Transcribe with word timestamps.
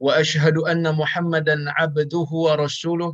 واشهد 0.00 0.56
ان 0.72 0.94
محمدا 1.00 1.56
عبده 1.78 2.30
ورسوله 2.46 3.10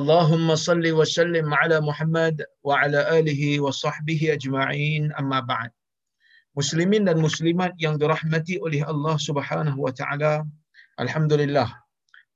اللهم 0.00 0.54
صل 0.54 0.84
وسلم 1.00 1.54
على 1.54 1.76
محمد 1.80 2.36
وعلى 2.62 3.00
اله 3.18 3.60
وصحبه 3.60 4.20
اجمعين 4.36 5.12
اما 5.20 5.40
بعد 5.40 5.70
muslimin 6.58 7.06
dan 7.08 7.18
muslimat 7.26 7.72
yang 7.84 7.94
dirahmati 8.02 8.58
oleh 8.66 8.82
Allah 8.92 9.14
Subhanahu 9.26 9.78
wa 9.86 9.92
taala 10.00 10.32
alhamdulillah 11.02 11.68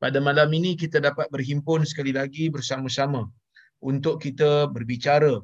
pada 0.03 0.19
malam 0.29 0.51
ini 0.59 0.73
kita 0.83 0.99
dapat 1.09 1.27
berhimpun 1.35 1.83
sekali 1.91 2.13
lagi 2.19 2.47
bersama-sama 2.57 3.23
untuk 3.91 4.23
kita 4.25 4.71
berbicara 4.75 5.43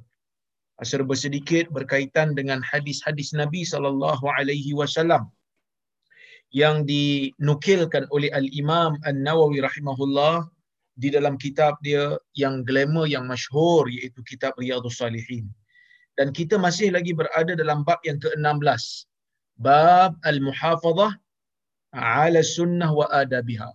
serba 0.90 1.14
sedikit 1.24 1.66
berkaitan 1.74 2.38
dengan 2.38 2.62
hadis-hadis 2.70 3.34
Nabi 3.34 3.62
sallallahu 3.72 4.30
alaihi 4.38 4.76
wasallam 4.80 5.26
yang 6.53 6.85
dinukilkan 6.85 8.05
oleh 8.13 8.29
Al-Imam 8.29 9.01
An-Nawawi 9.09 9.65
rahimahullah 9.65 10.45
di 11.01 11.09
dalam 11.09 11.33
kitab 11.41 11.81
dia 11.81 12.13
yang 12.37 12.61
glamour 12.61 13.09
yang 13.09 13.25
masyhur 13.25 13.89
iaitu 13.89 14.21
kitab 14.21 14.53
Riyadhus 14.61 15.01
Salihin. 15.01 15.49
Dan 16.13 16.29
kita 16.29 16.61
masih 16.61 16.93
lagi 16.93 17.09
berada 17.09 17.57
dalam 17.57 17.81
bab 17.81 17.97
yang 18.05 18.21
ke-16. 18.21 19.09
Bab 19.57 20.13
Al-Muhafazah 20.21 21.17
ala 21.97 22.39
sunnah 22.45 22.93
wa 22.93 23.09
adabiha. 23.09 23.73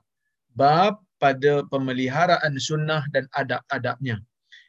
Bab 0.55 1.03
pada 1.19 1.67
pemeliharaan 1.67 2.55
sunnah 2.63 3.03
dan 3.11 3.27
adab-adabnya. 3.35 4.23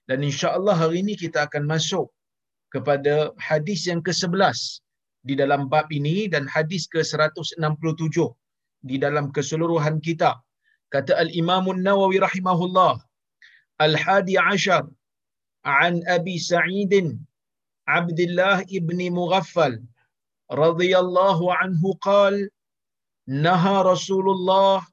Dan 0.10 0.26
insya-Allah 0.26 0.74
hari 0.74 1.06
ini 1.06 1.14
kita 1.14 1.46
akan 1.46 1.70
masuk 1.70 2.10
kepada 2.74 3.30
hadis 3.38 3.86
yang 3.86 4.02
ke-11 4.02 4.82
di 5.29 5.35
dalam 5.41 5.63
bab 5.73 5.89
ini 5.99 6.29
dan 6.33 6.45
hadis 6.55 6.85
ke-167 6.93 8.19
di 8.89 8.97
dalam 9.05 9.33
keseluruhan 9.37 9.97
kitab. 10.07 10.37
Kata 10.95 11.17
Al-Imam 11.25 11.67
Nawawi 11.87 12.19
rahimahullah, 12.27 13.01
Al-Hadi 13.87 14.37
Ashar 14.39 14.85
an 15.65 16.05
Abi 16.17 16.37
Sa'id 16.39 16.93
Abdullah 17.89 18.65
ibn 18.69 18.99
Mughaffal 19.19 19.81
radhiyallahu 20.53 21.53
anhu 21.63 21.97
qal 22.07 22.37
naha 23.47 23.77
Rasulullah 23.93 24.85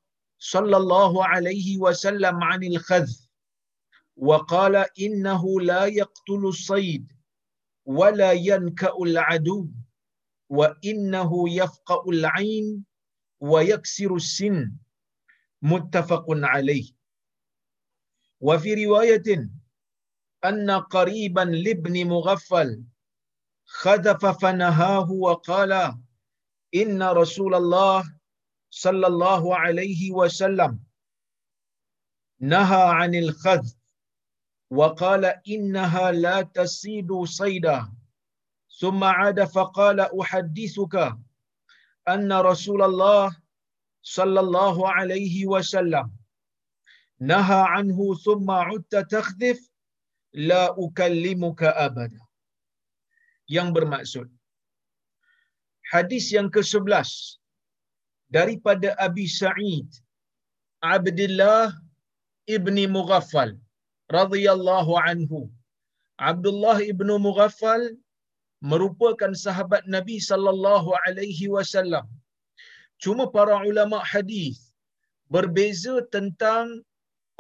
sallallahu 0.51 1.23
alaihi 1.34 1.78
wasallam 1.85 2.39
'anil 2.41 2.79
khadh 2.88 3.12
wa 4.28 4.44
qala 4.53 4.88
innahu 5.06 5.59
la 5.72 5.84
yaqtulu 6.01 6.56
as-sayd 6.56 7.06
ولا 7.85 8.31
ينكأ 8.31 8.94
العدو 9.03 9.67
وإنه 10.48 11.50
يفقأ 11.50 12.02
العين 12.10 12.84
ويكسر 13.40 14.14
السن. 14.14 14.72
متفق 15.62 16.24
عليه. 16.28 16.92
وفي 18.40 18.84
رواية 18.84 19.50
أن 20.44 20.70
قريبا 20.70 21.40
لابن 21.40 22.06
مغفل 22.08 22.84
خذف 23.64 24.26
فنهاه 24.26 25.10
وقال 25.12 25.72
إن 26.74 27.02
رسول 27.02 27.54
الله 27.54 28.16
صلى 28.70 29.06
الله 29.06 29.56
عليه 29.56 30.10
وسلم 30.12 30.80
نهى 32.40 32.82
عن 32.82 33.14
الخذف 33.14 33.76
وقال 34.70 35.24
إنها 35.48 36.10
لا 36.12 36.42
تسيد 36.42 37.22
صيدا. 37.24 37.92
Summa 38.81 39.10
ada 39.28 39.44
faqala 39.56 40.04
uhadithuka 40.20 41.06
Anna 42.14 42.38
Rasulullah 42.50 43.32
Sallallahu 44.16 44.88
alaihi 44.97 45.48
wasallam 45.54 46.09
Naha 47.31 47.60
anhu 47.78 48.06
Summa 48.26 48.59
utta 48.76 49.03
takhdif 49.14 49.59
La 50.50 50.62
ukallimuka 50.84 51.72
abada. 51.87 52.20
Yang 53.56 53.69
bermaksud 53.76 54.26
Hadis 55.93 56.26
yang 56.37 56.48
ke-11 56.54 57.08
Daripada 58.37 58.93
Abi 59.06 59.26
Sa'id 59.41 59.88
Abdullah 60.94 61.72
Ibni 62.47 62.84
Mughafal 62.97 63.50
radhiyallahu 64.12 64.93
anhu. 65.10 65.50
Abdullah 66.31 66.78
Ibnu 66.93 67.14
Mughafal 67.26 67.82
merupakan 68.71 69.32
sahabat 69.44 69.82
Nabi 69.97 70.16
sallallahu 70.28 70.91
alaihi 71.06 71.47
wasallam. 71.54 72.06
Cuma 73.03 73.25
para 73.37 73.56
ulama 73.71 73.99
hadis 74.12 74.56
berbeza 75.34 75.94
tentang 76.15 76.66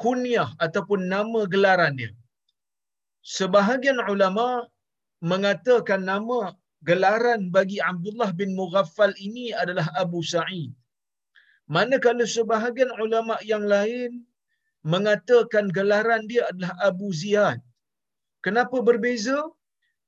kunyah 0.02 0.48
ataupun 0.64 1.00
nama 1.14 1.40
gelarannya. 1.54 2.10
Sebahagian 3.36 3.98
ulama 4.12 4.46
mengatakan 5.30 6.02
nama 6.12 6.38
gelaran 6.88 7.40
bagi 7.56 7.78
Abdullah 7.90 8.30
bin 8.40 8.50
Mughaffal 8.60 9.14
ini 9.26 9.46
adalah 9.62 9.86
Abu 10.02 10.20
Sa'id. 10.32 10.70
Manakala 11.76 12.24
sebahagian 12.36 12.92
ulama 13.04 13.34
yang 13.52 13.64
lain 13.74 14.22
mengatakan 14.92 15.66
gelaran 15.78 16.22
dia 16.30 16.42
adalah 16.50 16.72
Abu 16.88 17.10
Ziyad. 17.20 17.58
Kenapa 18.46 18.78
berbeza? 18.88 19.38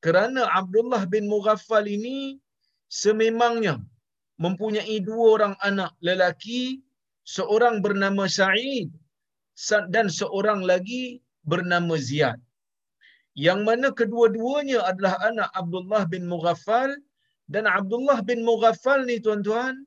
Kerana 0.04 0.46
Abdullah 0.54 1.02
bin 1.10 1.26
Mughaffal 1.26 1.86
ini 1.90 2.38
sememangnya 2.86 3.82
mempunyai 4.38 5.02
dua 5.02 5.24
orang 5.34 5.54
anak 5.66 5.90
lelaki, 5.98 6.78
seorang 7.26 7.82
bernama 7.84 8.30
Sa'id 8.30 8.88
dan 9.94 10.06
seorang 10.08 10.62
lagi 10.62 11.18
bernama 11.42 11.98
Ziyad. 11.98 12.38
Yang 13.34 13.60
mana 13.66 13.88
kedua-duanya 13.90 14.86
adalah 14.86 15.14
anak 15.26 15.50
Abdullah 15.54 16.02
bin 16.06 16.30
Mughaffal 16.30 16.94
dan 17.50 17.66
Abdullah 17.66 18.22
bin 18.22 18.46
Mughaffal 18.46 19.02
ni 19.08 19.18
tuan-tuan 19.18 19.82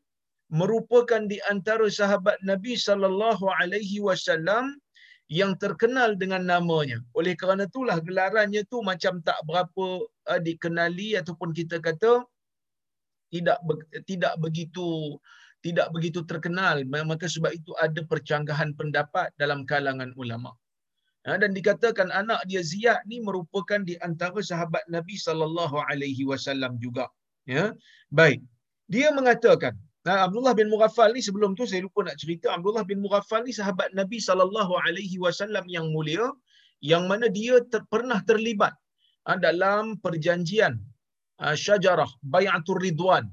merupakan 0.52 1.24
di 1.32 1.40
antara 1.48 1.88
sahabat 1.88 2.36
Nabi 2.44 2.76
sallallahu 2.76 3.48
alaihi 3.60 4.04
wasallam 4.04 4.76
yang 5.32 5.56
terkenal 5.56 6.20
dengan 6.20 6.44
namanya. 6.44 7.00
Oleh 7.16 7.40
kerana 7.40 7.64
itulah 7.64 8.04
gelarannya 8.04 8.68
tu 8.68 8.84
macam 8.84 9.24
tak 9.24 9.40
berapa 9.48 9.86
uh, 10.28 10.42
dikenali 10.44 11.16
ataupun 11.16 11.56
kita 11.56 11.80
kata 11.80 12.28
tidak 13.32 13.64
tidak 14.04 14.36
begitu 14.44 15.16
tidak 15.64 15.88
begitu 15.96 16.20
terkenal. 16.28 16.84
Maka 16.84 17.32
sebab 17.32 17.56
itu 17.56 17.72
ada 17.80 18.04
percanggahan 18.04 18.76
pendapat 18.76 19.32
dalam 19.40 19.64
kalangan 19.64 20.12
ulama. 20.20 20.52
Ha, 21.22 21.38
dan 21.38 21.54
dikatakan 21.54 22.10
anak 22.10 22.42
dia 22.50 22.66
Ziyad 22.66 23.06
ni 23.06 23.22
merupakan 23.22 23.78
di 23.86 23.94
antara 24.02 24.42
sahabat 24.42 24.82
Nabi 24.90 25.16
sallallahu 25.16 25.80
alaihi 25.88 26.28
wasallam 26.28 26.76
juga. 26.82 27.08
Ya. 27.48 27.72
Baik. 28.12 28.44
Dia 28.92 29.16
mengatakan 29.16 29.80
Nah, 30.08 30.26
Abdullah 30.26 30.54
bin 30.58 30.68
Mughaffal 30.74 31.14
ni 31.14 31.22
sebelum 31.22 31.54
tu 31.58 31.70
saya 31.70 31.86
lupa 31.86 32.02
nak 32.02 32.18
cerita 32.22 32.50
Abdullah 32.58 32.82
bin 32.82 33.00
Mughaffal 33.06 33.46
ni 33.46 33.54
sahabat 33.54 33.94
Nabi 33.94 34.18
sallallahu 34.18 34.74
alaihi 34.86 35.22
wasallam 35.22 35.66
yang 35.70 35.94
mulia 35.94 36.26
yang 36.82 37.06
mana 37.06 37.30
dia 37.30 37.62
ter, 37.70 37.86
pernah 37.94 38.18
terlibat 38.26 38.74
ha, 39.30 39.38
dalam 39.38 40.02
perjanjian 40.02 40.82
ha, 41.38 41.54
syajarah 41.54 42.10
bai'atur 42.34 42.82
ridwan. 42.82 43.30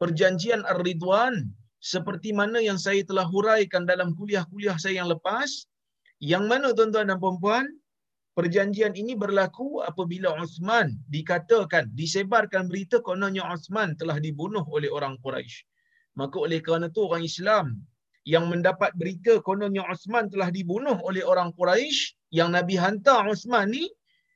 Perjanjian 0.00 0.64
ar-ridwan 0.64 1.52
seperti 1.84 2.32
mana 2.32 2.56
yang 2.64 2.80
saya 2.80 3.04
telah 3.04 3.28
huraikan 3.28 3.84
dalam 3.84 4.16
kuliah-kuliah 4.16 4.80
saya 4.80 5.04
yang 5.04 5.12
lepas 5.12 5.68
yang 6.24 6.48
mana 6.48 6.72
tuan-tuan 6.72 7.12
dan 7.12 7.20
puan-puan 7.20 7.68
perjanjian 8.32 8.96
ini 8.96 9.12
berlaku 9.12 9.84
apabila 9.84 10.32
Uthman 10.40 10.96
dikatakan 11.12 11.92
disebarkan 11.92 12.72
berita 12.72 13.04
kononnya 13.04 13.44
Uthman 13.44 13.92
telah 14.00 14.16
dibunuh 14.16 14.64
oleh 14.72 14.88
orang 14.88 15.20
Quraisy. 15.20 15.68
Maka 16.18 16.36
oleh 16.38 16.58
kerana 16.62 16.90
itu 16.90 17.00
orang 17.06 17.24
Islam 17.24 17.66
yang 18.28 18.50
mendapat 18.52 18.92
berita 18.98 19.40
kononnya 19.40 19.86
Uthman 19.88 20.28
telah 20.28 20.52
dibunuh 20.52 20.98
oleh 21.06 21.24
orang 21.24 21.54
Quraisy 21.56 22.14
yang 22.34 22.52
Nabi 22.52 22.76
hantar 22.76 23.24
Uthman 23.26 23.72
ni 23.72 23.88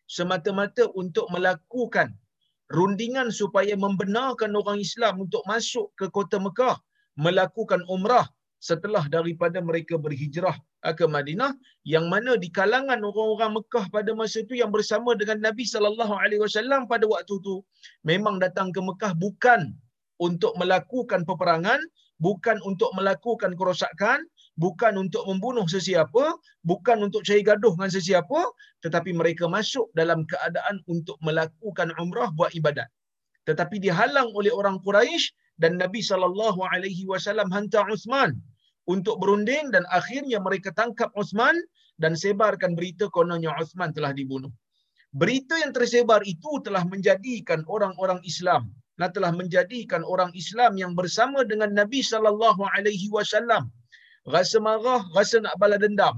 semata-mata 0.08 0.88
untuk 0.96 1.28
melakukan 1.32 2.12
rundingan 2.72 3.28
supaya 3.28 3.76
membenarkan 3.76 4.56
orang 4.56 4.80
Islam 4.80 5.28
untuk 5.28 5.44
masuk 5.44 5.92
ke 6.00 6.08
kota 6.08 6.40
Mekah 6.40 6.80
melakukan 7.14 7.84
umrah 7.86 8.26
setelah 8.64 9.04
daripada 9.12 9.60
mereka 9.60 10.00
berhijrah 10.00 10.56
uh, 10.88 10.94
ke 10.96 11.04
Madinah 11.04 11.52
yang 11.84 12.08
mana 12.08 12.40
di 12.40 12.48
kalangan 12.48 12.96
orang-orang 12.96 13.60
Mekah 13.60 13.92
pada 13.92 14.10
masa 14.16 14.40
itu 14.40 14.56
yang 14.56 14.72
bersama 14.72 15.12
dengan 15.12 15.44
Nabi 15.44 15.68
sallallahu 15.68 16.16
alaihi 16.16 16.40
wasallam 16.40 16.88
pada 16.88 17.04
waktu 17.04 17.36
itu 17.36 17.60
memang 18.08 18.40
datang 18.40 18.72
ke 18.72 18.80
Mekah 18.80 19.12
bukan 19.20 19.76
untuk 20.22 20.54
melakukan 20.60 21.26
peperangan 21.26 21.80
bukan 22.22 22.62
untuk 22.62 22.94
melakukan 22.94 23.58
kerosakan 23.58 24.22
bukan 24.54 24.94
untuk 24.98 25.26
membunuh 25.26 25.66
sesiapa, 25.66 26.38
bukan 26.62 27.02
untuk 27.02 27.26
cari 27.26 27.42
gaduh 27.42 27.74
dengan 27.74 27.90
sesiapa, 27.90 28.40
tetapi 28.86 29.10
mereka 29.14 29.50
masuk 29.50 29.90
dalam 29.98 30.22
keadaan 30.26 30.78
untuk 30.86 31.18
melakukan 31.22 31.90
umrah 31.98 32.30
buat 32.34 32.54
ibadat. 32.54 32.86
Tetapi 33.44 33.82
dihalang 33.82 34.32
oleh 34.32 34.54
orang 34.54 34.80
Quraisy 34.80 35.34
dan 35.60 35.76
Nabi 35.76 36.00
sallallahu 36.00 36.64
alaihi 36.64 37.04
wasallam 37.04 37.50
hantar 37.52 37.84
Uthman 37.90 38.40
untuk 38.88 39.20
berunding 39.20 39.68
dan 39.74 39.84
akhirnya 39.92 40.40
mereka 40.40 40.72
tangkap 40.72 41.12
Uthman 41.12 41.54
dan 42.00 42.16
sebarkan 42.16 42.74
berita 42.74 43.10
kononnya 43.12 43.52
Uthman 43.58 43.92
telah 43.92 44.16
dibunuh. 44.16 44.50
Berita 45.14 45.54
yang 45.62 45.70
tersebar 45.70 46.26
itu 46.26 46.58
telah 46.66 46.82
menjadikan 46.82 47.62
orang-orang 47.70 48.18
Islam 48.26 48.74
dan 49.00 49.10
telah 49.14 49.32
menjadikan 49.34 50.02
orang 50.06 50.30
Islam 50.38 50.78
yang 50.78 50.92
bersama 50.98 51.42
dengan 51.42 51.70
Nabi 51.74 52.00
sallallahu 52.00 52.62
alaihi 52.74 53.10
wasallam. 53.10 53.70
Rasa 54.24 54.56
marah, 54.62 55.04
rasa 55.12 55.42
nak 55.44 55.54
balas 55.60 55.80
dendam, 55.84 56.16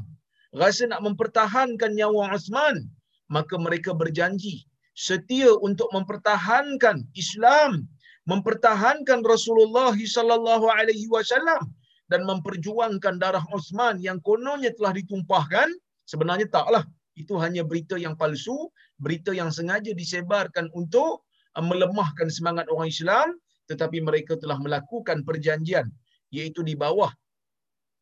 rasa 0.55 0.87
nak 0.87 1.02
mempertahankan 1.02 1.90
nyawa 1.99 2.31
Uthman, 2.38 2.87
maka 3.26 3.58
mereka 3.58 3.90
berjanji 3.90 4.62
setia 4.96 5.52
untuk 5.61 5.90
mempertahankan 5.93 7.05
Islam, 7.12 7.84
mempertahankan 8.25 9.20
Rasulullah 9.26 9.93
sallallahu 9.93 10.67
alaihi 10.73 11.06
wasallam 11.12 11.69
dan 12.08 12.25
memperjuangkan 12.25 13.20
darah 13.20 13.44
Uthman 13.52 13.99
yang 13.99 14.23
kononnya 14.25 14.73
telah 14.78 14.96
ditumpahkan, 14.96 15.69
sebenarnya 16.08 16.49
taklah. 16.49 16.87
Itu 17.17 17.40
hanya 17.40 17.64
berita 17.64 17.96
yang 17.96 18.12
palsu, 18.12 18.69
berita 19.00 19.32
yang 19.32 19.49
sengaja 19.49 19.93
disebarkan 19.96 20.69
untuk 20.76 21.25
melemahkan 21.61 22.29
semangat 22.29 22.69
orang 22.69 22.88
Islam, 22.93 23.29
tetapi 23.70 24.05
mereka 24.05 24.37
telah 24.37 24.61
melakukan 24.61 25.25
perjanjian 25.26 25.88
iaitu 26.31 26.62
di 26.62 26.75
bawah 26.76 27.11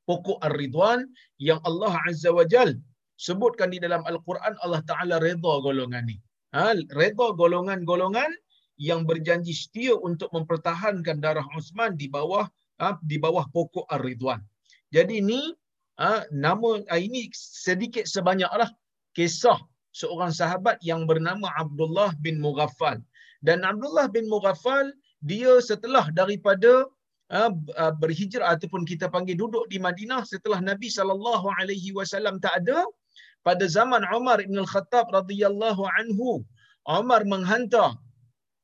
pokok 0.08 0.40
Ar-Ridwan 0.44 1.08
yang 1.40 1.60
Allah 1.64 1.96
Azza 2.08 2.30
wa 2.32 2.44
Jal 2.44 2.76
sebutkan 3.16 3.72
di 3.72 3.78
dalam 3.80 4.04
Al-Quran 4.04 4.54
Allah 4.60 4.82
Ta'ala 4.84 5.16
reda 5.22 5.60
golongan 5.64 6.04
ni. 6.04 6.16
Ha, 6.54 6.76
reda 6.94 7.34
golongan-golongan 7.34 8.30
yang 8.78 9.06
berjanji 9.06 9.54
setia 9.54 9.94
untuk 9.94 10.30
mempertahankan 10.34 11.18
darah 11.22 11.46
Uthman 11.54 11.94
di 11.98 12.06
bawah 12.10 12.46
ha, 12.78 12.98
di 13.02 13.16
bawah 13.18 13.46
pokok 13.50 13.86
Ar-Ridwan. 13.90 14.42
Jadi 14.90 15.22
ini 15.22 15.40
ha, 15.98 16.22
nama 16.30 16.82
ha, 16.90 16.98
ini 16.98 17.30
sedikit 17.34 18.06
sebanyaklah 18.06 18.70
kisah 19.14 19.58
seorang 19.94 20.34
sahabat 20.34 20.82
yang 20.82 21.06
bernama 21.06 21.50
Abdullah 21.54 22.12
bin 22.18 22.42
Mughaffal. 22.42 22.98
Dan 23.46 23.58
Abdullah 23.70 24.06
bin 24.16 24.24
Mughaffal 24.32 24.86
dia 25.30 25.52
setelah 25.70 26.04
daripada 26.20 26.72
ah, 27.28 27.52
berhijrah 28.02 28.48
ataupun 28.56 28.82
kita 28.90 29.06
panggil 29.14 29.36
duduk 29.42 29.64
di 29.72 29.78
Madinah 29.86 30.22
setelah 30.32 30.60
Nabi 30.70 30.88
sallallahu 30.96 31.46
alaihi 31.60 31.92
wasallam 31.98 32.36
tak 32.44 32.54
ada 32.60 32.78
pada 33.46 33.64
zaman 33.76 34.02
Umar 34.16 34.38
bin 34.48 34.56
Al-Khattab 34.64 35.12
radhiyallahu 35.18 35.84
anhu 35.98 36.40
Umar 37.00 37.20
menghantar 37.32 37.90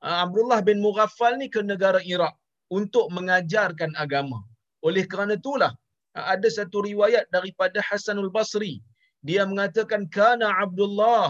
ah, 0.06 0.18
Abdullah 0.24 0.60
bin 0.68 0.80
Mughaffal 0.86 1.36
ni 1.40 1.48
ke 1.54 1.60
negara 1.72 2.00
Iraq 2.14 2.34
untuk 2.78 3.06
mengajarkan 3.16 3.92
agama. 4.04 4.40
Oleh 4.86 5.04
kerana 5.12 5.36
itulah 5.36 5.72
ada 6.16 6.48
satu 6.48 6.78
riwayat 6.88 7.28
daripada 7.36 7.78
Hasanul 7.88 8.32
Basri 8.36 8.80
dia 9.28 9.44
mengatakan 9.44 10.08
kana 10.08 10.48
Abdullah 10.64 11.28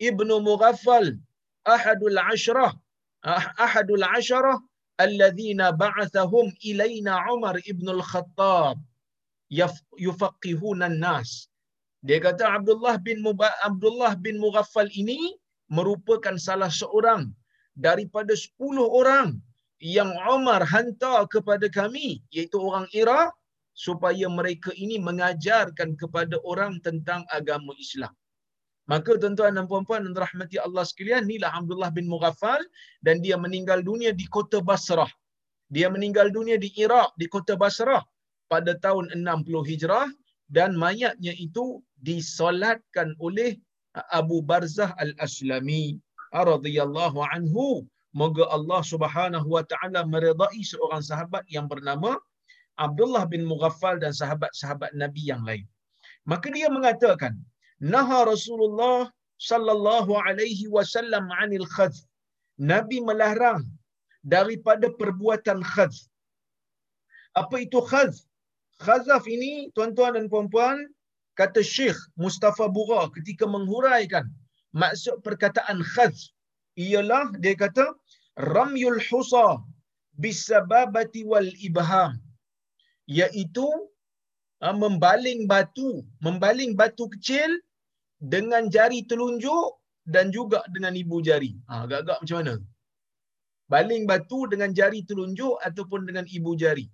ibnu 0.00 0.40
Mughaffal 0.48 1.06
ahadul 1.68 2.18
ashrah 2.32 2.72
ahadul 3.26 4.06
ashrah 4.06 4.58
alladzina 5.04 5.74
ba'athahum 5.74 6.54
ilaina 6.62 7.26
Umar 7.34 7.58
ibn 7.66 7.86
al-Khattab 7.90 8.78
yufaqihuna 9.98 10.88
nas 10.88 11.50
dia 12.06 12.22
kata 12.22 12.46
Abdullah 12.62 13.02
bin 13.02 13.18
Muba, 13.18 13.50
Abdullah 13.66 14.14
bin 14.14 14.38
Mughaffal 14.38 14.86
ini 14.94 15.34
merupakan 15.66 16.38
salah 16.38 16.70
seorang 16.70 17.34
daripada 17.74 18.30
10 18.30 18.54
orang 18.78 19.42
yang 19.82 20.14
Umar 20.30 20.62
hantar 20.62 21.26
kepada 21.26 21.66
kami 21.66 22.22
iaitu 22.30 22.56
orang 22.62 22.86
Iraq 22.94 23.34
supaya 23.76 24.30
mereka 24.30 24.72
ini 24.72 24.96
mengajarkan 25.02 25.98
kepada 26.00 26.40
orang 26.46 26.80
tentang 26.80 27.26
agama 27.28 27.74
Islam 27.76 28.14
Maka 28.86 29.18
tuan-tuan 29.18 29.58
dan 29.58 29.66
puan-puan 29.66 30.06
dan 30.06 30.14
rahmati 30.14 30.62
Allah 30.62 30.86
sekalian, 30.86 31.26
inilah 31.26 31.50
Abdullah 31.50 31.90
bin 31.90 32.06
Mughaffal 32.06 32.62
dan 33.02 33.18
dia 33.18 33.34
meninggal 33.34 33.82
dunia 33.82 34.14
di 34.14 34.26
kota 34.30 34.62
Basrah. 34.62 35.10
Dia 35.74 35.90
meninggal 35.90 36.30
dunia 36.30 36.54
di 36.54 36.70
Iraq, 36.78 37.10
di 37.18 37.26
kota 37.26 37.58
Basrah 37.58 38.06
pada 38.46 38.78
tahun 38.78 39.10
60 39.10 39.70
Hijrah 39.70 40.06
dan 40.46 40.78
mayatnya 40.78 41.34
itu 41.34 41.82
disolatkan 41.98 43.18
oleh 43.18 43.58
Abu 44.14 44.38
Barzah 44.38 44.94
Al-Aslami 45.02 45.98
radhiyallahu 46.30 47.18
anhu. 47.34 47.82
Moga 48.16 48.48
Allah 48.48 48.80
Subhanahu 48.80 49.44
wa 49.44 49.60
taala 49.66 50.06
meridai 50.08 50.62
seorang 50.64 51.04
sahabat 51.04 51.44
yang 51.52 51.68
bernama 51.68 52.16
Abdullah 52.80 53.28
bin 53.28 53.44
Mughaffal 53.44 54.00
dan 54.00 54.16
sahabat-sahabat 54.16 54.96
Nabi 54.96 55.28
yang 55.28 55.44
lain. 55.44 55.68
Maka 56.24 56.48
dia 56.48 56.72
mengatakan, 56.72 57.36
Naha 57.80 58.24
Rasulullah 58.32 59.12
sallallahu 59.36 60.16
alaihi 60.16 60.68
wasallam 60.68 61.28
anil 61.42 61.66
khadh. 61.68 61.96
Nabi 62.56 63.04
melarang 63.04 63.64
daripada 64.24 64.88
perbuatan 65.00 65.60
khadh. 65.60 65.96
Apa 67.36 67.56
itu 67.60 67.80
khadh? 67.84 68.16
Khazaf 68.80 69.24
ini 69.28 69.72
tuan-tuan 69.72 70.16
dan 70.16 70.28
puan-puan 70.28 70.76
kata 71.36 71.60
Syekh 71.60 71.96
Mustafa 72.16 72.68
Bura 72.68 73.08
ketika 73.16 73.44
menghuraikan 73.48 74.24
maksud 74.72 75.20
perkataan 75.24 75.80
khadh 75.80 76.16
ialah 76.76 77.32
dia 77.40 77.56
kata 77.56 77.96
ramyul 78.36 79.00
husa 79.08 79.64
bisababati 80.22 81.24
wal 81.24 81.48
ibham 81.68 82.20
iaitu 83.08 83.68
ah, 84.64 84.76
membaling 84.76 85.48
batu 85.48 86.04
membaling 86.20 86.72
batu 86.76 87.08
kecil 87.16 87.48
dengan 88.34 88.62
jari 88.74 89.00
telunjuk 89.10 89.66
dan 90.14 90.26
juga 90.36 90.60
dengan 90.74 90.94
ibu 91.02 91.16
jari. 91.28 91.52
Ha, 91.68 91.74
agak-agak 91.84 92.18
macam 92.22 92.36
mana? 92.40 92.54
Baling 93.72 94.04
batu 94.10 94.40
dengan 94.52 94.70
jari 94.78 95.00
telunjuk 95.10 95.54
ataupun 95.68 96.00
dengan 96.08 96.24
ibu 96.36 96.52
jari. 96.62 96.86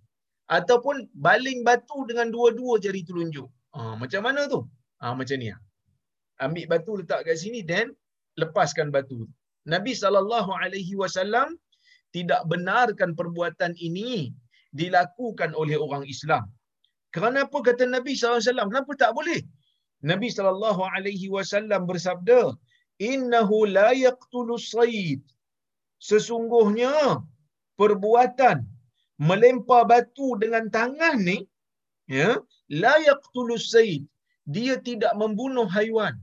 Ataupun 0.56 0.96
baling 1.26 1.60
batu 1.68 1.98
dengan 2.10 2.28
dua-dua 2.34 2.74
jari 2.84 3.02
telunjuk. 3.08 3.48
Ha, 3.76 3.96
macam 4.02 4.22
mana 4.26 4.40
tu? 4.54 4.60
Ha, 5.02 5.12
macam 5.20 5.36
ni. 5.42 5.48
Ha. 5.52 5.58
Ambil 6.44 6.64
batu 6.72 6.92
letak 7.00 7.20
kat 7.26 7.36
sini 7.42 7.60
dan 7.72 7.86
lepaskan 8.40 8.88
batu. 8.96 9.20
Nabi 9.72 9.92
SAW 9.94 11.48
tidak 12.16 12.40
benarkan 12.50 13.10
perbuatan 13.18 13.72
ini 13.88 14.32
dilakukan 14.80 15.52
oleh 15.62 15.76
orang 15.84 16.04
Islam. 16.14 16.44
Kenapa 17.14 17.58
kata 17.68 17.84
Nabi 17.96 18.12
SAW? 18.16 18.68
Kenapa 18.72 18.92
tak 19.02 19.12
boleh? 19.18 19.40
Nabi 20.10 20.28
sallallahu 20.36 20.82
alaihi 20.94 21.26
wasallam 21.36 21.82
bersabda, 21.90 22.40
"Innahu 23.12 23.58
la 23.76 23.88
yaqtulu 24.06 24.60
sayd." 24.74 25.22
Sesungguhnya 26.10 26.94
perbuatan 27.80 28.58
melempar 29.28 29.82
batu 29.90 30.28
dengan 30.42 30.64
tangan 30.76 31.16
ni, 31.28 31.38
ya, 32.18 32.30
la 32.82 32.94
yaqtulu 33.08 33.56
sayd. 33.72 34.02
Dia 34.54 34.74
tidak 34.88 35.12
membunuh 35.22 35.68
haiwan. 35.76 36.14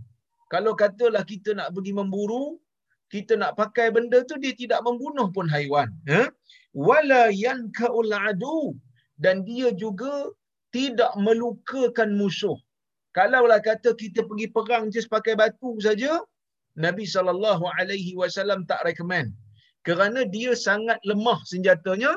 Kalau 0.53 0.73
katalah 0.81 1.23
kita 1.31 1.51
nak 1.59 1.69
pergi 1.75 1.93
memburu, 1.99 2.45
kita 3.13 3.33
nak 3.41 3.51
pakai 3.61 3.87
benda 3.95 4.19
tu 4.29 4.35
dia 4.43 4.53
tidak 4.61 4.81
membunuh 4.87 5.27
pun 5.35 5.47
haiwan, 5.55 5.89
ya. 6.13 6.23
Wala 6.87 7.21
yanka'ul 7.45 8.13
adu 8.27 8.61
dan 9.23 9.35
dia 9.49 9.69
juga 9.83 10.13
tidak 10.75 11.11
melukakan 11.25 12.09
musuh. 12.19 12.57
Kalaulah 13.17 13.59
kata 13.61 13.97
kita 13.97 14.21
pergi 14.29 14.47
perang 14.53 14.93
just 14.93 15.09
pakai 15.09 15.33
batu 15.33 15.71
saja, 15.81 16.21
Nabi 16.77 17.05
sallallahu 17.09 17.65
alaihi 17.79 18.13
wasallam 18.21 18.69
tak 18.69 18.85
recommend. 18.85 19.33
Kerana 19.87 20.21
dia 20.35 20.53
sangat 20.53 20.99
lemah 21.09 21.39
senjatanya, 21.51 22.11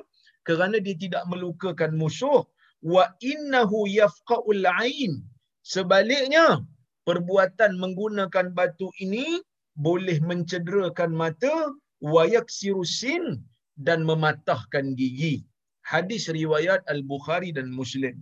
kerana 0.48 0.76
dia 0.84 0.96
tidak 0.98 1.24
melukakan 1.32 1.96
musuh 1.96 2.44
wa 2.84 3.04
innahu 3.22 3.88
yafqaul 3.88 4.66
ain. 4.82 5.22
Sebaliknya, 5.62 6.60
perbuatan 7.08 7.78
menggunakan 7.82 8.50
batu 8.52 8.90
ini 8.98 9.40
boleh 9.78 10.18
mencederakan 10.20 11.14
mata 11.14 11.72
wa 12.02 12.22
yaksiru 12.26 12.84
sin 12.84 13.40
dan 13.78 14.04
mematahkan 14.04 14.92
gigi. 14.98 15.46
Hadis 15.82 16.28
riwayat 16.28 16.82
Al-Bukhari 16.90 17.50
dan 17.54 17.70
Muslim. 17.70 18.20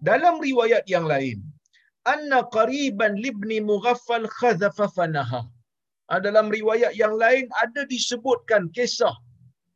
Dalam 0.00 0.38
riwayat 0.42 0.86
yang 0.90 1.06
lain, 1.06 1.42
anna 2.14 2.38
qariban 2.56 3.12
libni 3.24 3.58
mughaffal 3.70 4.26
khadhafa 4.38 4.86
fanaha. 4.96 5.42
Ha, 6.08 6.22
dalam 6.26 6.46
riwayat 6.56 6.92
yang 7.02 7.14
lain 7.22 7.44
ada 7.62 7.82
disebutkan 7.92 8.70
kisah 8.76 9.14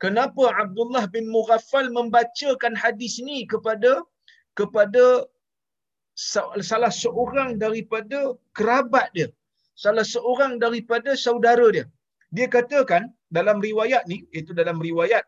kenapa 0.04 0.44
Abdullah 0.62 1.04
bin 1.14 1.26
Mughaffal 1.36 1.86
membacakan 1.96 2.74
hadis 2.82 3.18
ini 3.22 3.38
kepada 3.52 3.92
kepada 4.58 5.04
salah 6.70 6.92
seorang 7.02 7.50
daripada 7.64 8.18
kerabat 8.58 9.08
dia. 9.16 9.28
Salah 9.84 10.06
seorang 10.14 10.52
daripada 10.64 11.10
saudara 11.26 11.66
dia. 11.76 11.86
Dia 12.36 12.46
katakan 12.56 13.02
dalam 13.36 13.58
riwayat 13.58 14.02
ni, 14.10 14.22
itu 14.40 14.54
dalam 14.60 14.78
riwayat 14.78 15.24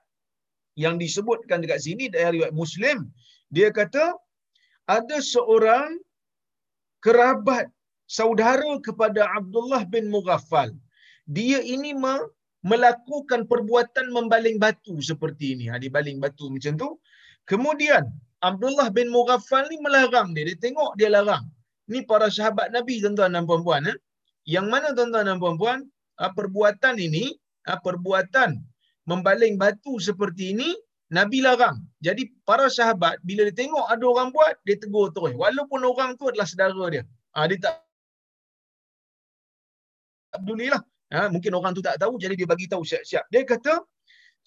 yang 0.79 0.97
disebutkan 1.03 1.65
dekat 1.65 1.81
sini 1.87 2.05
dari 2.15 2.39
riwayat 2.39 2.55
Muslim, 2.63 2.99
dia 3.57 3.69
kata 3.79 4.05
ada 4.97 5.17
seorang 5.35 5.99
kerabat 7.03 7.69
saudara 8.07 8.79
kepada 8.81 9.27
Abdullah 9.37 9.83
bin 9.85 10.09
Mughaffal. 10.09 10.73
Dia 11.27 11.59
ini 11.61 11.93
melakukan 12.63 13.51
perbuatan 13.51 14.15
membaling 14.15 14.57
batu 14.63 15.03
seperti 15.03 15.59
ini. 15.59 15.65
Ha, 15.69 15.83
dia 15.83 15.91
baling 15.91 16.23
batu 16.23 16.49
macam 16.49 16.79
tu. 16.79 16.89
Kemudian 17.45 18.07
Abdullah 18.39 18.89
bin 18.95 19.11
Mughaffal 19.11 19.67
ni 19.67 19.83
melarang 19.83 20.31
dia. 20.33 20.47
Dia 20.47 20.59
tengok 20.71 20.95
dia 20.95 21.11
larang. 21.11 21.43
Ni 21.91 22.07
para 22.07 22.31
sahabat 22.31 22.71
Nabi 22.71 23.03
tuan-tuan 23.03 23.35
dan 23.35 23.45
puan-puan. 23.45 23.83
Eh? 23.91 23.99
Yang 24.47 24.67
mana 24.71 24.89
tuan-tuan 24.95 25.27
dan 25.27 25.39
puan-puan, 25.43 25.79
ha, 26.23 26.31
perbuatan 26.31 26.95
ini, 26.99 27.35
ha, 27.67 27.79
perbuatan 27.79 28.59
membaling 29.07 29.59
batu 29.59 29.99
seperti 29.99 30.55
ini, 30.55 30.71
Nabi 31.13 31.45
larang. 31.45 31.77
Jadi 32.01 32.33
para 32.49 32.73
sahabat, 32.73 33.21
bila 33.21 33.45
dia 33.53 33.53
tengok 33.53 33.85
ada 33.85 34.05
orang 34.09 34.33
buat, 34.33 34.57
dia 34.65 34.81
tegur 34.81 35.13
terus. 35.13 35.37
Walaupun 35.37 35.85
orang 35.85 36.17
tu 36.17 36.33
adalah 36.33 36.49
saudara 36.49 36.85
dia. 36.89 37.05
Ha, 37.37 37.45
dia 37.45 37.61
tak 37.61 37.75
peduli 40.41 40.73
lah. 40.73 40.81
Ha, 41.13 41.29
mungkin 41.29 41.53
orang 41.53 41.77
tu 41.77 41.85
tak 41.85 42.01
tahu, 42.01 42.17
jadi 42.17 42.33
dia 42.33 42.49
bagi 42.49 42.65
tahu 42.65 42.81
siap-siap. 42.81 43.29
Dia 43.29 43.45
kata, 43.45 43.85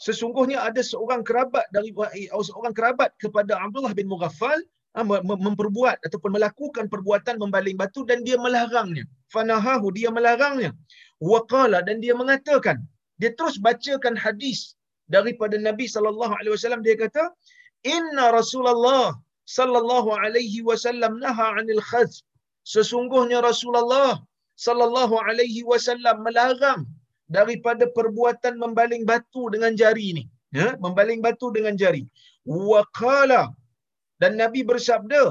sesungguhnya 0.02 0.66
ada 0.66 0.82
seorang 0.82 1.22
kerabat 1.22 1.70
dari 1.70 1.94
eh, 2.18 2.34
seorang 2.34 2.74
kerabat 2.74 3.14
kepada 3.22 3.62
Abdullah 3.62 3.94
bin 3.94 4.10
Mughaffal 4.10 4.58
ha, 4.98 5.06
memperbuat 5.22 6.02
ataupun 6.02 6.34
melakukan 6.34 6.90
perbuatan 6.90 7.38
membaling 7.38 7.78
batu 7.78 8.02
dan 8.10 8.26
dia 8.26 8.42
melarangnya. 8.42 9.06
Fanahahu 9.30 9.94
dia 9.94 10.10
melarangnya. 10.10 10.74
Waqala 11.22 11.86
dan 11.86 12.02
dia 12.02 12.18
mengatakan, 12.18 12.82
dia 13.22 13.30
terus 13.38 13.62
bacakan 13.62 14.18
hadis 14.18 14.74
daripada 15.16 15.56
Nabi 15.68 15.86
sallallahu 15.96 16.34
alaihi 16.40 16.54
wasallam 16.58 16.82
dia 16.88 16.96
kata, 17.04 17.24
"Inna 17.96 18.26
Rasulullah 18.40 19.14
sallallahu 19.58 20.10
alaihi 20.24 20.66
wasallam 20.70 21.22
naha 21.24 21.48
'anil 21.56 21.84
khazf." 21.90 22.24
Sesungguhnya 22.74 23.40
Rasulullah 23.50 24.12
sallallahu 24.66 25.16
alaihi 25.30 25.62
wasallam 25.72 26.26
melarang 26.28 26.82
daripada 27.38 27.86
perbuatan 27.98 28.54
membaling 28.64 29.04
batu 29.12 29.44
dengan 29.54 29.74
jari 29.82 30.08
ni 30.18 30.24
ya 30.60 30.68
membaling 30.86 31.20
batu 31.26 31.48
dengan 31.58 31.76
jari. 31.82 32.04
Wa 32.70 32.82
qala 33.00 33.42
dan 34.22 34.34
nabi 34.42 34.62
bersabda 34.72 35.22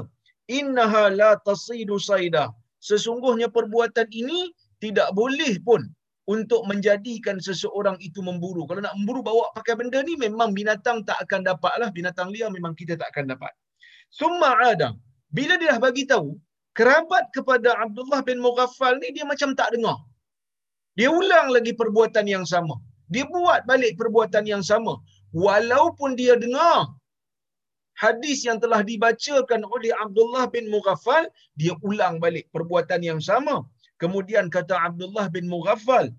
innaha 0.59 1.03
la 1.19 1.31
tasidu 1.47 1.97
saida 2.09 2.45
sesungguhnya 2.89 3.47
perbuatan 3.57 4.07
ini 4.21 4.39
tidak 4.83 5.09
boleh 5.19 5.53
pun 5.67 5.81
untuk 6.25 6.65
menjadikan 6.65 7.37
seseorang 7.37 7.97
itu 8.01 8.19
memburu. 8.25 8.65
Kalau 8.65 8.81
nak 8.81 8.97
memburu 8.97 9.21
bawa 9.21 9.53
pakai 9.53 9.77
benda 9.77 10.01
ni 10.01 10.17
memang 10.17 10.57
binatang 10.57 11.05
tak 11.05 11.21
akan 11.25 11.45
dapatlah. 11.45 11.89
Binatang 11.93 12.33
liar 12.33 12.49
memang 12.49 12.73
kita 12.73 12.97
tak 12.97 13.13
akan 13.13 13.37
dapat. 13.37 13.53
Summa 14.09 14.57
ada. 14.71 14.97
Bila 15.29 15.53
dia 15.61 15.75
dah 15.75 15.79
bagi 15.85 16.03
tahu, 16.09 16.33
kerabat 16.73 17.29
kepada 17.35 17.77
Abdullah 17.83 18.21
bin 18.25 18.41
Mughaffal 18.41 18.97
ni 19.01 19.13
dia 19.13 19.25
macam 19.27 19.53
tak 19.53 19.69
dengar. 19.77 19.97
Dia 20.97 21.09
ulang 21.11 21.53
lagi 21.53 21.75
perbuatan 21.75 22.25
yang 22.25 22.45
sama. 22.47 22.75
Dia 23.13 23.27
buat 23.29 23.67
balik 23.69 23.93
perbuatan 23.99 24.49
yang 24.49 24.63
sama. 24.65 24.97
Walaupun 25.35 26.15
dia 26.17 26.39
dengar 26.39 26.95
hadis 27.99 28.47
yang 28.47 28.57
telah 28.63 28.81
dibacakan 28.81 29.61
oleh 29.67 29.91
Abdullah 30.03 30.47
bin 30.49 30.71
Mughaffal, 30.73 31.27
dia 31.59 31.75
ulang 31.85 32.17
balik 32.23 32.49
perbuatan 32.55 33.03
yang 33.03 33.19
sama. 33.19 33.61
Kemudian 34.01 34.51
kata 34.55 34.75
Abdullah 34.87 35.25
bin 35.35 35.45
Mughaffal, 35.53 36.11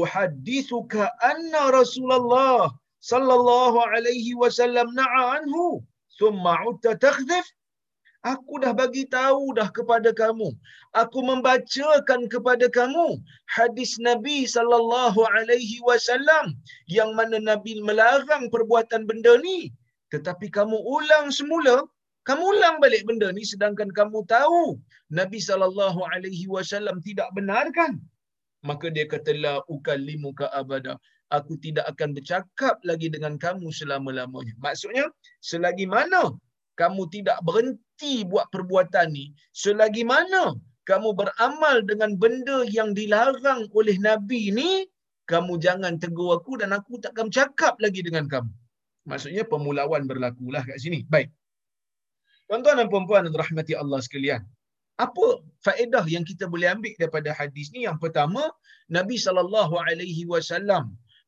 "Uhaddithuka 0.00 1.10
anna 1.30 1.62
Rasulullah 1.78 2.70
sallallahu 3.10 3.78
alaihi 3.94 4.38
wasallam 4.42 4.88
na'a 5.00 5.22
anhu, 5.42 5.82
thumma 6.18 6.54
'udta 6.62 6.94
takhdhif?" 7.06 7.46
Aku 8.24 8.56
dah 8.56 8.72
bagi 8.72 9.04
tahu 9.04 9.52
dah 9.52 9.68
kepada 9.68 10.08
kamu. 10.20 10.48
Aku 10.96 11.20
membacakan 11.20 12.24
kepada 12.32 12.72
kamu 12.72 13.20
hadis 13.52 14.00
Nabi 14.00 14.48
sallallahu 14.48 15.20
alaihi 15.36 15.76
wasallam 15.84 16.56
yang 16.88 17.12
mana 17.18 17.36
Nabi 17.36 17.84
melarang 17.84 18.48
perbuatan 18.48 19.04
benda 19.04 19.36
ni. 19.44 19.68
Tetapi 20.08 20.48
kamu 20.48 20.72
ulang 20.72 21.28
semula, 21.28 21.84
kamu 22.28 22.44
ulang 22.56 22.76
balik 22.82 23.02
benda 23.08 23.28
ni 23.36 23.44
sedangkan 23.52 23.90
kamu 23.98 24.24
tahu 24.34 24.80
Nabi 25.18 25.38
sallallahu 25.48 26.00
alaihi 26.12 26.48
wasallam 26.48 26.96
tidak 27.04 27.28
benarkan. 27.36 28.00
Maka 28.68 28.88
dia 28.88 29.04
kata 29.04 29.32
la 29.44 29.54
ukallimuka 29.68 30.48
abada. 30.60 30.96
Aku 31.36 31.60
tidak 31.60 31.84
akan 31.92 32.16
bercakap 32.16 32.76
lagi 32.88 33.08
dengan 33.12 33.36
kamu 33.44 33.68
selama-lamanya. 33.68 34.54
Maksudnya, 34.64 35.04
selagi 35.44 35.84
mana 35.84 36.32
kamu 36.80 37.02
tidak 37.12 37.38
berhenti 37.44 38.24
buat 38.24 38.48
perbuatan 38.54 39.12
ni, 39.12 39.36
selagi 39.52 40.04
mana 40.08 40.56
kamu 40.88 41.12
beramal 41.20 41.76
dengan 41.84 42.16
benda 42.16 42.64
yang 42.68 42.96
dilarang 42.96 43.68
oleh 43.72 43.96
Nabi 44.00 44.52
ni, 44.52 44.70
kamu 45.28 45.60
jangan 45.60 46.00
tegur 46.00 46.36
aku 46.36 46.60
dan 46.60 46.72
aku 46.76 47.00
takkan 47.04 47.28
cakap 47.28 47.76
lagi 47.84 48.00
dengan 48.00 48.24
kamu. 48.32 48.52
Maksudnya 49.04 49.44
pemulawan 49.44 50.08
berlakulah 50.08 50.64
kat 50.64 50.80
sini. 50.80 51.04
Baik. 51.08 51.28
Tuan-tuan 52.48 52.76
dan 52.80 52.88
puan-puan 52.92 53.24
dan 53.26 53.32
rahmati 53.32 53.72
Allah 53.72 54.00
sekalian. 54.04 54.42
Apa 55.00 55.42
faedah 55.66 56.04
yang 56.06 56.22
kita 56.22 56.46
boleh 56.46 56.70
ambil 56.70 56.94
daripada 57.00 57.34
hadis 57.34 57.72
ni? 57.74 57.82
Yang 57.88 57.98
pertama, 58.04 58.42
Nabi 58.86 59.18
saw 59.18 59.34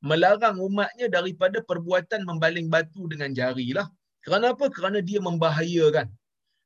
melarang 0.04 0.56
umatnya 0.60 1.06
daripada 1.08 1.58
perbuatan 1.64 2.22
membaling 2.28 2.68
batu 2.68 3.08
dengan 3.12 3.32
jari 3.32 3.72
lah. 3.72 3.88
Kerana 4.22 4.52
apa? 4.54 4.68
Kerana 4.68 4.98
dia 5.00 5.18
membahayakan. 5.22 6.06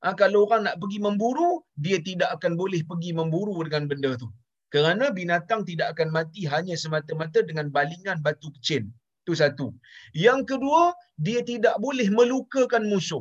Ha, 0.01 0.17
kalau 0.17 0.49
orang 0.49 0.65
nak 0.67 0.77
pergi 0.81 0.99
memburu, 0.99 1.61
dia 1.77 2.01
tidak 2.01 2.33
akan 2.41 2.57
boleh 2.57 2.81
pergi 2.91 3.13
memburu 3.13 3.55
dengan 3.65 3.85
benda 3.85 4.17
tu. 4.17 4.29
Kerana 4.73 5.13
binatang 5.13 5.63
tidak 5.69 5.93
akan 5.95 6.09
mati 6.15 6.49
hanya 6.49 6.75
semata-mata 6.83 7.45
dengan 7.45 7.69
balingan 7.69 8.19
batu 8.25 8.49
kecil. 8.57 8.89
Itu 9.25 9.37
satu. 9.37 9.67
Yang 10.17 10.57
kedua, 10.57 10.97
dia 11.21 11.45
tidak 11.45 11.77
boleh 11.85 12.09
melukakan 12.09 12.89
musuh. 12.89 13.21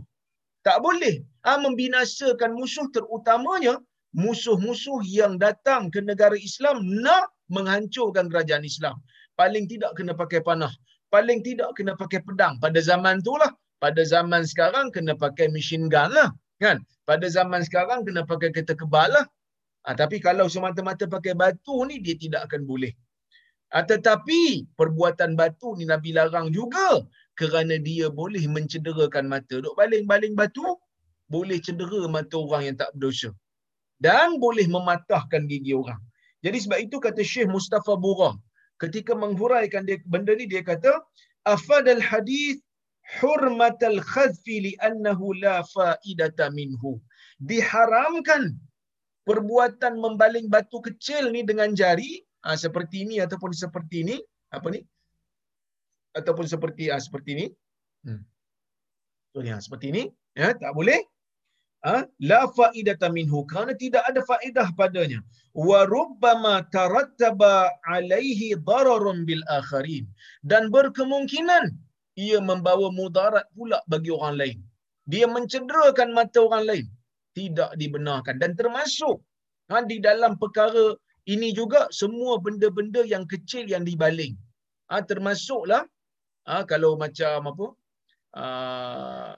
Tak 0.68 0.84
boleh 0.84 1.24
ha, 1.48 1.56
membinasakan 1.60 2.56
musuh 2.56 2.88
terutamanya 2.92 3.80
musuh-musuh 4.12 5.06
yang 5.06 5.38
datang 5.38 5.94
ke 5.94 6.02
negara 6.02 6.34
Islam 6.36 6.82
nak 7.06 7.30
menghancurkan 7.54 8.28
kerajaan 8.28 8.66
Islam. 8.66 8.98
Paling 9.38 9.70
tidak 9.70 9.96
kena 9.96 10.18
pakai 10.18 10.42
panah. 10.44 10.74
Paling 11.14 11.42
tidak 11.46 11.74
kena 11.78 11.94
pakai 11.96 12.22
pedang. 12.22 12.58
Pada 12.62 12.82
zaman 12.82 13.22
tu 13.22 13.38
lah 13.38 13.50
pada 13.80 14.04
zaman 14.04 14.44
sekarang 14.44 14.92
kena 14.92 15.16
pakai 15.16 15.48
machine 15.50 15.88
gun 15.88 16.12
lah. 16.12 16.30
Kan? 16.60 16.84
Pada 17.08 17.26
zaman 17.32 17.64
sekarang 17.64 18.04
kena 18.04 18.28
pakai 18.28 18.52
kereta 18.52 18.76
kebal 18.76 19.08
lah. 19.08 19.26
Ha, 19.88 19.96
tapi 19.96 20.20
kalau 20.20 20.52
semata-mata 20.52 21.08
pakai 21.08 21.32
batu 21.32 21.88
ni, 21.88 22.04
dia 22.04 22.20
tidak 22.20 22.52
akan 22.52 22.68
boleh. 22.68 22.92
Ha, 23.72 23.88
tetapi 23.88 24.68
perbuatan 24.76 25.40
batu 25.40 25.80
ni 25.80 25.88
Nabi 25.88 26.12
larang 26.12 26.52
juga 26.52 27.00
kerana 27.40 27.76
dia 27.88 28.12
boleh 28.20 28.44
mencederakan 28.56 29.32
mata. 29.34 29.56
Duk 29.64 29.76
baling-baling 29.80 30.36
batu, 30.36 30.68
boleh 31.32 31.58
cedera 31.66 32.04
mata 32.12 32.36
orang 32.36 32.64
yang 32.68 32.76
tak 32.82 32.92
berdosa. 32.96 33.32
Dan 34.06 34.44
boleh 34.44 34.68
mematahkan 34.68 35.48
gigi 35.48 35.72
orang. 35.72 36.02
Jadi 36.44 36.58
sebab 36.64 36.80
itu 36.84 36.98
kata 37.00 37.22
Syekh 37.32 37.48
Mustafa 37.56 37.96
Burah, 38.04 38.36
ketika 38.84 39.16
menghuraikan 39.24 39.88
dia, 39.88 40.00
benda 40.14 40.36
ni, 40.36 40.48
dia 40.52 40.64
kata, 40.64 40.92
Afadal 41.48 42.04
hadith 42.04 42.60
hurmatal 43.20 44.00
khazfi 44.04 44.56
li'annahu 44.68 45.36
la 45.44 45.64
fa'idata 45.64 46.52
minhu. 46.52 47.00
Diharamkan 47.40 48.56
perbuatan 49.24 49.96
membaling 50.04 50.48
batu 50.52 50.80
kecil 50.84 51.32
ni 51.32 51.44
dengan 51.48 51.72
jari, 51.72 52.20
ha, 52.44 52.56
seperti 52.60 53.08
ini 53.08 53.24
ataupun 53.24 53.52
seperti 53.56 54.04
ini, 54.04 54.18
apa 54.52 54.68
ni? 54.76 54.84
Ataupun 56.18 56.46
seperti 56.50 56.90
ha, 56.90 56.98
seperti 56.98 57.30
ini. 57.38 57.48
Hmm. 58.06 58.22
So, 59.34 59.46
ya, 59.46 59.62
seperti 59.62 59.94
ini, 59.94 60.04
ya, 60.34 60.58
tak 60.58 60.74
boleh. 60.74 61.00
Ha? 61.88 62.04
La 62.20 62.50
fa'idata 62.52 63.08
minhu 63.08 63.48
kerana 63.48 63.72
tidak 63.78 64.04
ada 64.10 64.20
faedah 64.30 64.68
padanya. 64.76 65.20
Wa 65.56 65.88
rubbama 65.88 66.68
tarattaba 66.76 67.72
alaihi 67.88 68.58
dararun 68.70 69.24
bil 69.24 69.40
akharin 69.48 70.04
dan 70.44 70.68
berkemungkinan 70.76 71.72
ia 72.20 72.40
membawa 72.44 72.92
mudarat 72.92 73.48
pula 73.56 73.80
bagi 73.88 74.12
orang 74.12 74.36
lain. 74.42 74.58
Dia 75.08 75.26
mencederakan 75.26 76.12
mata 76.12 76.40
orang 76.44 76.66
lain. 76.68 76.88
tidak 77.38 77.72
dibenarkan 77.82 78.36
dan 78.42 78.52
termasuk 78.60 79.18
ha, 79.72 79.82
di 79.92 79.98
dalam 80.08 80.36
perkara 80.42 80.98
ini 81.34 81.50
juga 81.54 81.88
semua 81.94 82.42
benda-benda 82.42 83.06
yang 83.06 83.24
kecil 83.30 83.64
yang 83.74 83.86
dibaling 83.86 84.34
ha, 84.90 85.00
termasuklah 85.12 85.86
ha, 86.50 86.66
kalau 86.66 86.98
macam 86.98 87.54
apa? 87.54 87.68
Uh, 88.30 89.34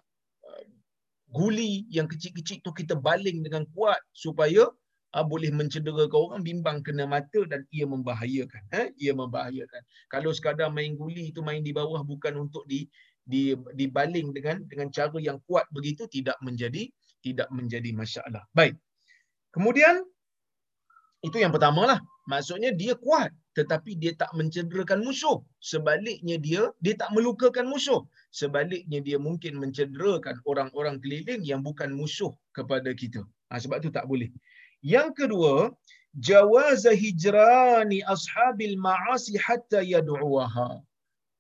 guli 1.31 1.87
yang 1.87 2.11
kecil-kecil 2.11 2.59
tu 2.59 2.71
kita 2.75 2.95
baling 2.99 3.39
dengan 3.39 3.63
kuat 3.71 3.99
supaya 4.11 4.67
uh, 5.15 5.25
boleh 5.25 5.51
mencederakan 5.51 6.11
orang 6.11 6.41
bimbang 6.43 6.79
kena 6.83 7.07
mata 7.07 7.43
dan 7.47 7.63
ia 7.71 7.87
membahayakan 7.87 8.63
eh? 8.75 8.91
Ia 8.99 9.15
membahayakan. 9.15 9.81
Kalau 10.11 10.31
sekadar 10.35 10.71
main 10.71 10.95
guli 10.95 11.31
itu 11.31 11.39
main 11.39 11.63
di 11.63 11.71
bawah 11.71 12.03
bukan 12.03 12.47
untuk 12.47 12.63
di 12.67 12.87
di 13.21 13.53
dibaling 13.77 14.33
dengan 14.33 14.65
dengan 14.67 14.89
cara 14.91 15.15
yang 15.21 15.37
kuat 15.45 15.69
begitu 15.71 16.09
tidak 16.09 16.35
menjadi 16.43 16.89
tidak 17.21 17.47
menjadi 17.53 17.95
masalah 17.95 18.43
baik. 18.51 18.75
Kemudian 19.55 20.03
itu 21.21 21.37
yang 21.37 21.53
pertama 21.53 21.85
lah 21.85 21.99
maksudnya 22.25 22.73
dia 22.73 22.97
kuat 22.97 23.29
tetapi 23.57 23.99
dia 24.01 24.15
tak 24.21 24.31
mencederakan 24.37 25.03
musuh 25.03 25.37
sebaliknya 25.59 26.35
dia 26.45 26.61
dia 26.83 26.95
tak 27.01 27.11
melukakan 27.15 27.67
musuh 27.67 28.01
sebaliknya 28.31 28.99
dia 29.03 29.17
mungkin 29.19 29.59
mencederakan 29.59 30.39
orang-orang 30.47 30.97
keliling 31.03 31.43
yang 31.43 31.59
bukan 31.59 31.91
musuh 31.91 32.31
kepada 32.55 32.95
kita 32.95 33.21
ha, 33.51 33.59
sebab 33.59 33.83
tu 33.83 33.91
tak 33.91 34.07
boleh 34.07 34.31
yang 34.81 35.13
kedua, 35.13 35.69
jawaz 36.17 36.89
hijrani 36.89 38.01
ashabil 38.13 38.75
ma'asi 38.81 39.37
hatta 39.37 39.85
yad'uha. 39.85 40.81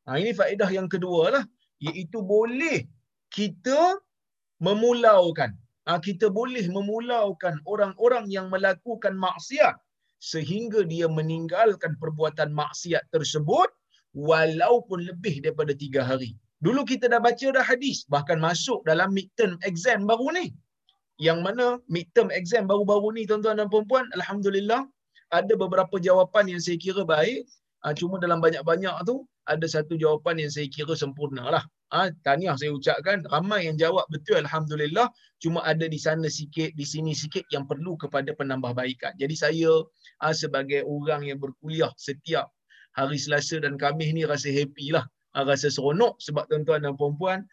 Ha, 0.05 0.09
ini 0.21 0.31
faedah 0.37 0.69
yang 0.69 0.85
kedua 0.85 1.23
lah. 1.35 1.43
Iaitu 1.81 2.21
boleh 2.21 2.85
kita 3.33 3.97
memulaukan. 4.61 5.57
Ha, 5.89 5.97
kita 5.97 6.29
boleh 6.29 6.69
memulaukan 6.69 7.57
orang-orang 7.65 8.29
yang 8.29 8.53
melakukan 8.53 9.17
maksiat 9.17 9.73
sehingga 10.21 10.85
dia 10.85 11.09
meninggalkan 11.09 11.97
perbuatan 11.97 12.53
maksiat 12.53 13.09
tersebut 13.09 13.69
walaupun 14.13 15.01
lebih 15.09 15.41
daripada 15.41 15.73
tiga 15.73 16.05
hari. 16.05 16.37
Dulu 16.61 16.85
kita 16.85 17.09
dah 17.09 17.17
baca 17.17 17.47
dah 17.57 17.65
hadis, 17.65 18.05
bahkan 18.05 18.37
masuk 18.37 18.85
dalam 18.85 19.09
midterm 19.17 19.57
exam 19.65 20.05
baru 20.05 20.29
ni. 20.37 20.53
Yang 21.17 21.39
mana 21.41 21.65
midterm 21.89 22.29
exam 22.29 22.69
baru-baru 22.69 23.17
ni 23.17 23.21
tuan-tuan 23.25 23.57
dan 23.57 23.67
puan-puan 23.73 24.05
alhamdulillah 24.13 24.85
ada 25.33 25.53
beberapa 25.57 25.97
jawapan 25.97 26.53
yang 26.53 26.61
saya 26.61 26.77
kira 26.77 27.01
baik. 27.01 27.49
Uh, 27.81 27.93
cuma 27.97 28.21
dalam 28.21 28.37
banyak-banyak 28.37 28.93
tu 29.09 29.25
ada 29.49 29.65
satu 29.65 29.97
jawapan 29.97 30.45
yang 30.45 30.51
saya 30.53 30.69
kira 30.69 30.93
sempurna 30.93 31.49
lah 31.49 31.65
uh, 31.91 32.09
tahniah 32.25 32.55
saya 32.57 32.71
ucapkan 32.73 33.23
ramai 33.29 33.67
yang 33.67 33.77
jawab 33.77 34.07
betul 34.09 34.39
alhamdulillah 34.39 35.11
cuma 35.43 35.61
ada 35.67 35.85
di 35.85 35.99
sana 35.99 36.27
sikit 36.31 36.73
di 36.73 36.85
sini 36.87 37.11
sikit 37.11 37.45
yang 37.51 37.67
perlu 37.67 37.99
kepada 37.99 38.31
penambahbaikan 38.33 39.13
jadi 39.19 39.35
saya 39.35 39.71
uh, 40.23 40.35
sebagai 40.35 40.87
orang 40.87 41.27
yang 41.27 41.37
berkuliah 41.37 41.91
setiap 41.99 42.49
hari 42.95 43.19
Selasa 43.19 43.59
dan 43.63 43.75
Khamis 43.79 44.11
ni 44.15 44.23
rasa 44.27 44.51
happy 44.51 44.95
lah 44.95 45.05
uh, 45.35 45.43
rasa 45.47 45.67
seronok 45.71 46.19
sebab 46.23 46.47
tuan-tuan 46.47 46.83
dan 46.83 46.95
puan-puan 46.95 47.43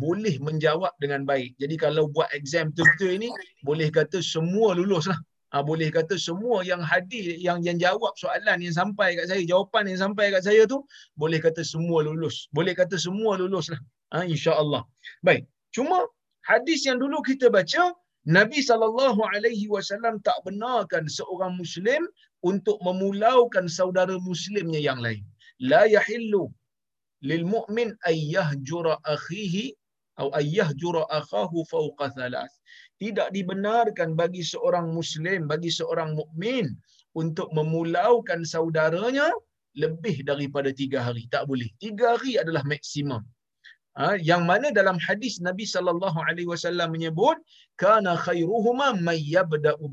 boleh 0.00 0.40
menjawab 0.40 0.96
dengan 0.96 1.28
baik. 1.28 1.60
Jadi 1.60 1.76
kalau 1.76 2.08
buat 2.08 2.32
exam 2.32 2.72
tertentu 2.72 3.04
ini 3.04 3.28
boleh 3.60 3.92
kata 3.92 4.24
semua 4.24 4.72
lulus 4.72 5.12
lah. 5.12 5.20
Uh, 5.54 5.62
boleh 5.62 5.86
kata 5.94 6.18
semua 6.18 6.66
yang 6.66 6.82
hadir 6.82 7.38
yang 7.38 7.62
yang 7.62 7.78
jawab 7.78 8.10
soalan 8.18 8.58
yang 8.58 8.74
sampai 8.74 9.14
kat 9.14 9.30
saya, 9.30 9.42
jawapan 9.46 9.86
yang 9.86 10.00
sampai 10.04 10.34
kat 10.34 10.42
saya 10.42 10.62
tu 10.66 10.82
boleh 11.14 11.38
kata 11.38 11.62
semua 11.62 12.02
lulus. 12.02 12.50
Boleh 12.50 12.74
kata 12.74 12.98
semua 12.98 13.38
lulus 13.38 13.70
lah. 13.70 13.78
Uh, 14.10 14.26
insya-Allah. 14.26 14.82
Baik. 15.22 15.46
Cuma 15.70 16.10
hadis 16.50 16.82
yang 16.88 16.98
dulu 16.98 17.22
kita 17.22 17.46
baca 17.54 17.94
Nabi 18.26 18.66
sallallahu 18.66 19.20
alaihi 19.30 19.70
wasallam 19.70 20.18
tak 20.26 20.34
benarkan 20.42 21.06
seorang 21.06 21.54
muslim 21.60 22.02
untuk 22.42 22.82
memulaukan 22.82 23.70
saudara 23.70 24.18
muslimnya 24.18 24.80
yang 24.82 24.98
lain. 24.98 25.22
La 25.62 25.86
yahillu 25.86 26.50
lilmu'min 27.30 27.94
ay 28.10 28.16
yahjura 28.36 28.98
akhihi 29.06 29.76
atau 30.18 30.30
ay 30.38 30.46
yahjura 30.46 31.02
akhahu 31.10 31.66
fawqa 31.70 32.10
thalath. 32.16 32.54
Tidak 33.02 33.28
dibenarkan 33.34 34.14
bagi 34.14 34.42
seorang 34.46 34.94
muslim, 34.94 35.50
bagi 35.50 35.70
seorang 35.70 36.14
mukmin 36.14 36.70
untuk 37.14 37.50
memulaukan 37.50 38.46
saudaranya 38.46 39.30
lebih 39.74 40.22
daripada 40.22 40.70
tiga 40.70 41.02
hari. 41.06 41.26
Tak 41.30 41.50
boleh. 41.50 41.68
Tiga 41.82 42.14
hari 42.14 42.38
adalah 42.38 42.62
maksimum. 42.66 43.22
Ha, 43.94 44.18
yang 44.18 44.42
mana 44.42 44.74
dalam 44.74 44.98
hadis 44.98 45.38
Nabi 45.38 45.62
sallallahu 45.62 46.18
alaihi 46.18 46.50
wasallam 46.50 46.90
menyebut 46.90 47.38
kana 47.78 48.18
khairuhuma 48.18 48.98
may 48.98 49.22
yabda'u 49.22 49.86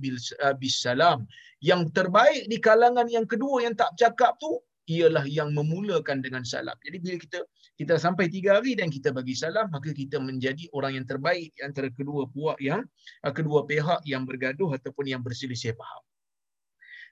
bis 0.58 0.76
salam. 0.82 1.30
Yang 1.62 1.94
terbaik 1.94 2.50
di 2.50 2.58
kalangan 2.58 3.06
yang 3.06 3.30
kedua 3.30 3.62
yang 3.62 3.78
tak 3.78 3.94
bercakap 3.94 4.34
tu 4.42 4.58
ialah 4.89 5.26
yang 5.30 5.54
memulakan 5.54 6.26
dengan 6.26 6.41
salam. 6.41 6.74
Jadi 6.82 6.98
bila 6.98 7.15
kita 7.22 7.39
kita 7.78 7.94
sampai 8.02 8.30
tiga 8.30 8.58
hari 8.58 8.74
dan 8.74 8.89
kita 8.89 9.13
bagi 9.13 9.38
salam, 9.38 9.70
maka 9.70 9.94
kita 9.94 10.17
menjadi 10.17 10.65
orang 10.74 11.02
yang 11.02 11.06
terbaik 11.06 11.54
antara 11.62 11.89
kedua 11.94 12.26
puak 12.30 12.58
yang 12.58 12.82
uh, 13.26 13.34
kedua 13.34 13.65
pihak 13.70 14.02
yang 14.10 14.26
bergaduh 14.26 14.74
ataupun 14.74 15.06
yang 15.10 15.22
berselisih 15.22 15.78
faham. 15.78 16.04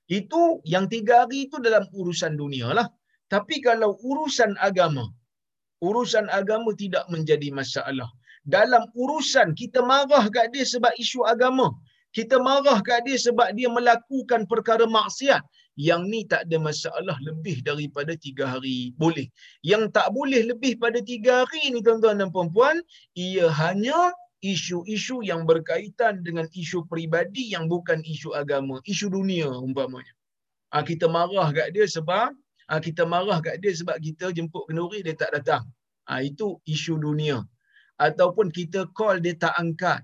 Itu 0.09 0.65
yang 0.65 0.89
tiga 0.89 1.25
hari 1.25 1.45
itu 1.45 1.61
dalam 1.61 1.85
urusan 1.93 2.33
dunia 2.33 2.73
lah. 2.73 2.89
Tapi 3.29 3.61
kalau 3.61 3.93
urusan 4.01 4.57
agama, 4.57 5.05
urusan 5.85 6.25
agama 6.33 6.73
tidak 6.73 7.05
menjadi 7.13 7.53
masalah. 7.53 8.09
Dalam 8.41 8.89
urusan 8.97 9.53
kita 9.53 9.85
marah 9.85 10.25
kat 10.33 10.49
dia 10.49 10.65
sebab 10.65 10.89
isu 10.97 11.21
agama, 11.29 11.69
kita 12.09 12.41
marah 12.41 12.81
kat 12.81 13.05
dia 13.05 13.21
sebab 13.21 13.53
dia 13.53 13.69
melakukan 13.69 14.49
perkara 14.49 14.89
maksiat, 14.89 15.45
yang 15.79 16.11
ni 16.11 16.27
tak 16.27 16.43
ada 16.51 16.59
masalah 16.59 17.15
lebih 17.23 17.63
daripada 17.63 18.11
tiga 18.19 18.51
hari. 18.51 18.91
Boleh. 18.99 19.31
Yang 19.63 19.95
tak 19.95 20.11
boleh 20.11 20.43
lebih 20.51 20.75
pada 20.75 20.99
tiga 20.99 21.47
hari 21.47 21.71
ni 21.71 21.79
tuan-tuan 21.79 22.19
dan 22.19 22.35
puan-puan, 22.35 22.83
ia 23.15 23.47
hanya 23.47 24.11
isu-isu 24.43 25.23
yang 25.23 25.47
berkaitan 25.47 26.19
dengan 26.19 26.51
isu 26.51 26.83
peribadi 26.83 27.55
yang 27.55 27.71
bukan 27.71 28.03
isu 28.03 28.35
agama. 28.35 28.83
Isu 28.83 29.07
dunia 29.07 29.47
umpamanya. 29.55 30.11
Ha, 30.75 30.83
kita 30.83 31.07
marah 31.07 31.47
kat 31.55 31.71
dia 31.71 31.87
sebab 31.87 32.35
ha, 32.67 32.73
kita 32.83 33.07
marah 33.07 33.39
kat 33.39 33.63
dia 33.63 33.71
sebab 33.71 34.03
kita 34.03 34.35
jemput 34.35 34.67
kenduri 34.67 34.99
dia 34.99 35.15
tak 35.15 35.31
datang. 35.31 35.63
Ha, 36.11 36.19
itu 36.19 36.59
isu 36.67 36.99
dunia. 36.99 37.39
Ataupun 37.95 38.51
kita 38.51 38.83
call 38.91 39.23
dia 39.23 39.31
tak 39.39 39.55
angkat 39.55 40.03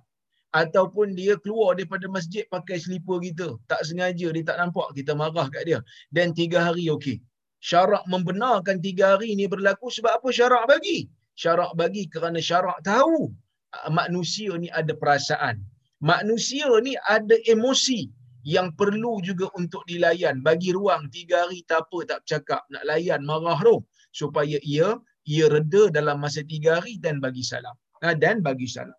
ataupun 0.56 1.12
dia 1.20 1.36
keluar 1.44 1.76
daripada 1.76 2.08
masjid 2.08 2.48
pakai 2.48 2.80
selipar 2.80 3.20
kita. 3.20 3.60
Tak 3.68 3.84
sengaja 3.88 4.28
dia 4.32 4.44
tak 4.50 4.58
nampak, 4.64 4.88
kita 4.96 5.12
marah 5.12 5.48
kat 5.52 5.64
dia. 5.68 5.80
Dan 6.16 6.32
tiga 6.32 6.72
hari 6.72 6.88
okey. 6.96 7.20
Syarak 7.60 8.08
membenarkan 8.08 8.80
tiga 8.80 9.20
hari 9.20 9.36
ni 9.36 9.46
berlaku 9.52 9.92
sebab 9.92 10.22
apa 10.24 10.30
syarak 10.32 10.64
bagi? 10.72 11.12
Syarak 11.36 11.76
bagi 11.76 12.08
kerana 12.08 12.40
syarak 12.40 12.80
tahu 12.88 13.28
ah, 13.76 13.92
manusia 13.92 14.56
ni 14.56 14.72
ada 14.72 14.96
perasaan. 14.96 15.60
Manusia 16.00 16.72
ni 16.86 16.96
ada 17.10 17.36
emosi 17.52 18.08
yang 18.48 18.72
perlu 18.80 19.20
juga 19.26 19.50
untuk 19.60 19.84
dilayan. 19.90 20.40
Bagi 20.40 20.72
ruang 20.72 21.10
tiga 21.12 21.44
hari 21.44 21.66
tak 21.68 21.90
apa 21.90 21.98
tak 22.08 22.20
bercakap. 22.24 22.62
Nak 22.72 22.84
layan 22.88 23.22
marah 23.28 23.60
tu. 23.60 23.84
Supaya 24.16 24.56
ia 24.64 24.96
ia 25.26 25.46
reda 25.50 25.90
dalam 25.90 26.22
masa 26.22 26.46
tiga 26.46 26.80
hari 26.80 27.02
dan 27.02 27.18
bagi 27.18 27.42
salam. 27.42 27.74
Ha, 28.06 28.14
dan 28.14 28.46
bagi 28.46 28.70
salam. 28.70 28.94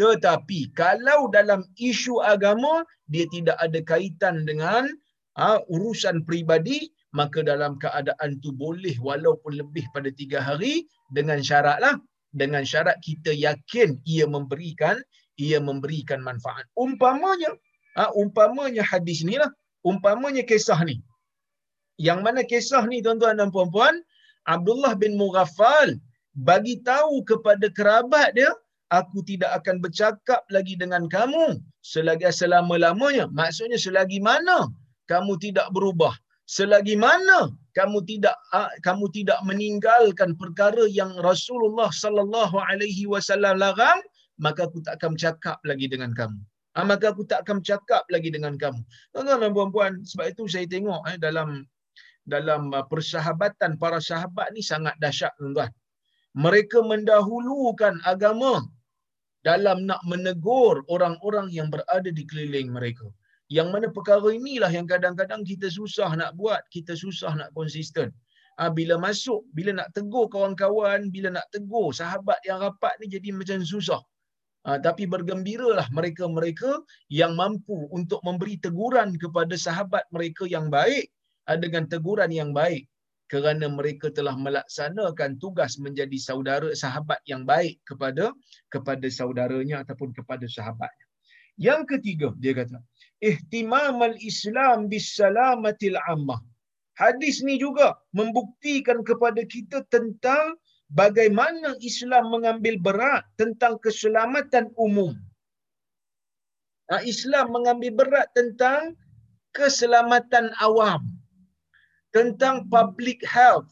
Tetapi 0.00 0.72
kalau 0.72 1.28
dalam 1.28 1.60
isu 1.76 2.24
agama 2.24 2.88
dia 3.12 3.28
tidak 3.28 3.60
ada 3.60 3.84
kaitan 3.84 4.48
dengan 4.48 4.88
ha, 5.36 5.60
urusan 5.68 6.24
peribadi, 6.24 6.88
maka 7.12 7.44
dalam 7.44 7.76
keadaan 7.76 8.40
tu 8.40 8.56
boleh 8.56 8.96
walaupun 9.04 9.60
lebih 9.60 9.84
pada 9.92 10.08
tiga 10.08 10.40
hari 10.40 10.88
dengan 11.12 11.44
syarat 11.44 11.84
lah. 11.84 12.00
Dengan 12.32 12.64
syarat 12.64 12.96
kita 13.04 13.34
yakin 13.34 14.00
ia 14.08 14.24
memberikan 14.24 14.96
ia 15.40 15.56
memberikan 15.60 16.20
manfaat. 16.20 16.68
Umpamanya, 16.76 17.52
ha, 17.96 18.12
umpamanya 18.16 18.84
hadis 18.84 19.24
ni 19.24 19.40
lah. 19.40 19.48
Umpamanya 19.80 20.44
kisah 20.44 20.80
ni. 20.84 21.00
Yang 21.96 22.20
mana 22.24 22.40
kisah 22.44 22.84
ni 22.84 23.00
tuan-tuan 23.04 23.40
dan 23.40 23.48
puan-puan, 23.48 24.00
Abdullah 24.44 24.92
bin 24.96 25.16
Mughaffal 25.16 25.96
bagi 26.36 26.80
tahu 26.84 27.24
kepada 27.24 27.68
kerabat 27.72 28.36
dia, 28.36 28.52
aku 28.90 29.22
tidak 29.26 29.62
akan 29.62 29.78
bercakap 29.78 30.42
lagi 30.50 30.74
dengan 30.74 31.06
kamu 31.06 31.58
selagi 31.86 32.28
selama-lamanya. 32.28 33.30
Maksudnya 33.30 33.78
selagi 33.78 34.18
mana 34.18 34.68
kamu 35.06 35.38
tidak 35.38 35.70
berubah. 35.74 36.12
Selagi 36.50 36.98
mana 36.98 37.54
kamu 37.78 38.02
tidak 38.10 38.34
kamu 38.82 39.06
tidak 39.14 39.38
meninggalkan 39.46 40.34
perkara 40.34 40.84
yang 40.90 41.14
Rasulullah 41.22 41.94
sallallahu 41.94 42.58
alaihi 42.58 43.06
wasallam 43.06 43.62
larang, 43.62 44.02
maka 44.42 44.66
aku 44.66 44.82
tak 44.82 44.98
akan 44.98 45.14
bercakap 45.14 45.62
lagi 45.62 45.86
dengan 45.86 46.10
kamu. 46.10 46.38
Ha, 46.78 46.86
maka 46.86 47.10
aku 47.10 47.26
tak 47.26 47.46
akan 47.46 47.62
bercakap 47.62 48.02
lagi 48.10 48.30
dengan 48.30 48.54
kamu. 48.54 48.82
Tuan-tuan 49.10 49.42
dan 49.42 49.50
puan-puan, 49.54 49.92
sebab 50.06 50.30
itu 50.30 50.46
saya 50.46 50.66
tengok 50.70 51.02
eh, 51.10 51.18
dalam 51.18 51.66
dalam 52.26 52.70
uh, 52.70 52.86
persahabatan 52.86 53.74
para 53.74 53.98
sahabat 53.98 54.54
ni 54.54 54.62
sangat 54.62 54.94
dahsyat 55.02 55.34
tuan-tuan. 55.38 55.70
Mereka 56.38 56.86
mendahulukan 56.86 57.98
agama 58.06 58.62
dalam 59.40 59.88
nak 59.88 60.00
menegur 60.04 60.84
orang-orang 60.92 61.48
yang 61.48 61.72
berada 61.72 62.10
di 62.12 62.24
keliling 62.28 62.68
mereka. 62.72 63.08
Yang 63.50 63.68
mana 63.74 63.86
perkara 63.90 64.28
inilah 64.30 64.70
yang 64.70 64.86
kadang-kadang 64.86 65.42
kita 65.42 65.66
susah 65.72 66.14
nak 66.14 66.36
buat, 66.38 66.62
kita 66.70 66.94
susah 66.94 67.34
nak 67.34 67.50
konsisten. 67.56 68.14
Ha, 68.60 68.68
bila 68.68 69.00
masuk, 69.00 69.42
bila 69.56 69.72
nak 69.72 69.88
tegur 69.96 70.28
kawan-kawan, 70.28 71.08
bila 71.08 71.32
nak 71.32 71.48
tegur 71.50 71.90
sahabat 71.90 72.36
yang 72.44 72.60
rapat 72.60 72.92
ni 73.00 73.08
jadi 73.08 73.32
macam 73.32 73.64
susah. 73.64 73.98
Ha, 74.68 74.76
tapi 74.76 75.08
bergembiralah 75.08 75.88
mereka-mereka 75.88 76.84
yang 77.08 77.32
mampu 77.32 77.88
untuk 77.90 78.20
memberi 78.22 78.60
teguran 78.60 79.16
kepada 79.16 79.56
sahabat 79.56 80.04
mereka 80.12 80.44
yang 80.44 80.68
baik 80.68 81.08
ha, 81.48 81.56
dengan 81.56 81.88
teguran 81.88 82.28
yang 82.28 82.52
baik 82.52 82.89
kerana 83.30 83.70
mereka 83.70 84.10
telah 84.10 84.34
melaksanakan 84.34 85.38
tugas 85.38 85.78
menjadi 85.78 86.18
saudara 86.18 86.74
sahabat 86.74 87.22
yang 87.30 87.46
baik 87.46 87.78
kepada 87.86 88.34
kepada 88.74 89.06
saudaranya 89.06 89.86
ataupun 89.86 90.10
kepada 90.10 90.50
sahabatnya. 90.50 91.06
Yang 91.54 91.94
ketiga 91.94 92.34
dia 92.42 92.58
kata, 92.58 92.82
ihtimam 93.22 94.02
al-Islam 94.02 94.90
bis 94.90 95.14
salamatil 95.14 95.94
ammah. 96.10 96.42
Hadis 96.98 97.38
ni 97.46 97.54
juga 97.56 97.94
membuktikan 98.10 99.06
kepada 99.06 99.46
kita 99.46 99.86
tentang 99.94 100.58
bagaimana 100.90 101.78
Islam 101.80 102.34
mengambil 102.34 102.82
berat 102.82 103.22
tentang 103.38 103.78
keselamatan 103.78 104.74
umum. 104.74 105.14
Islam 107.06 107.54
mengambil 107.54 107.94
berat 107.94 108.26
tentang 108.34 108.98
keselamatan 109.54 110.50
awam 110.58 111.19
tentang 112.16 112.66
public 112.74 113.20
health. 113.36 113.68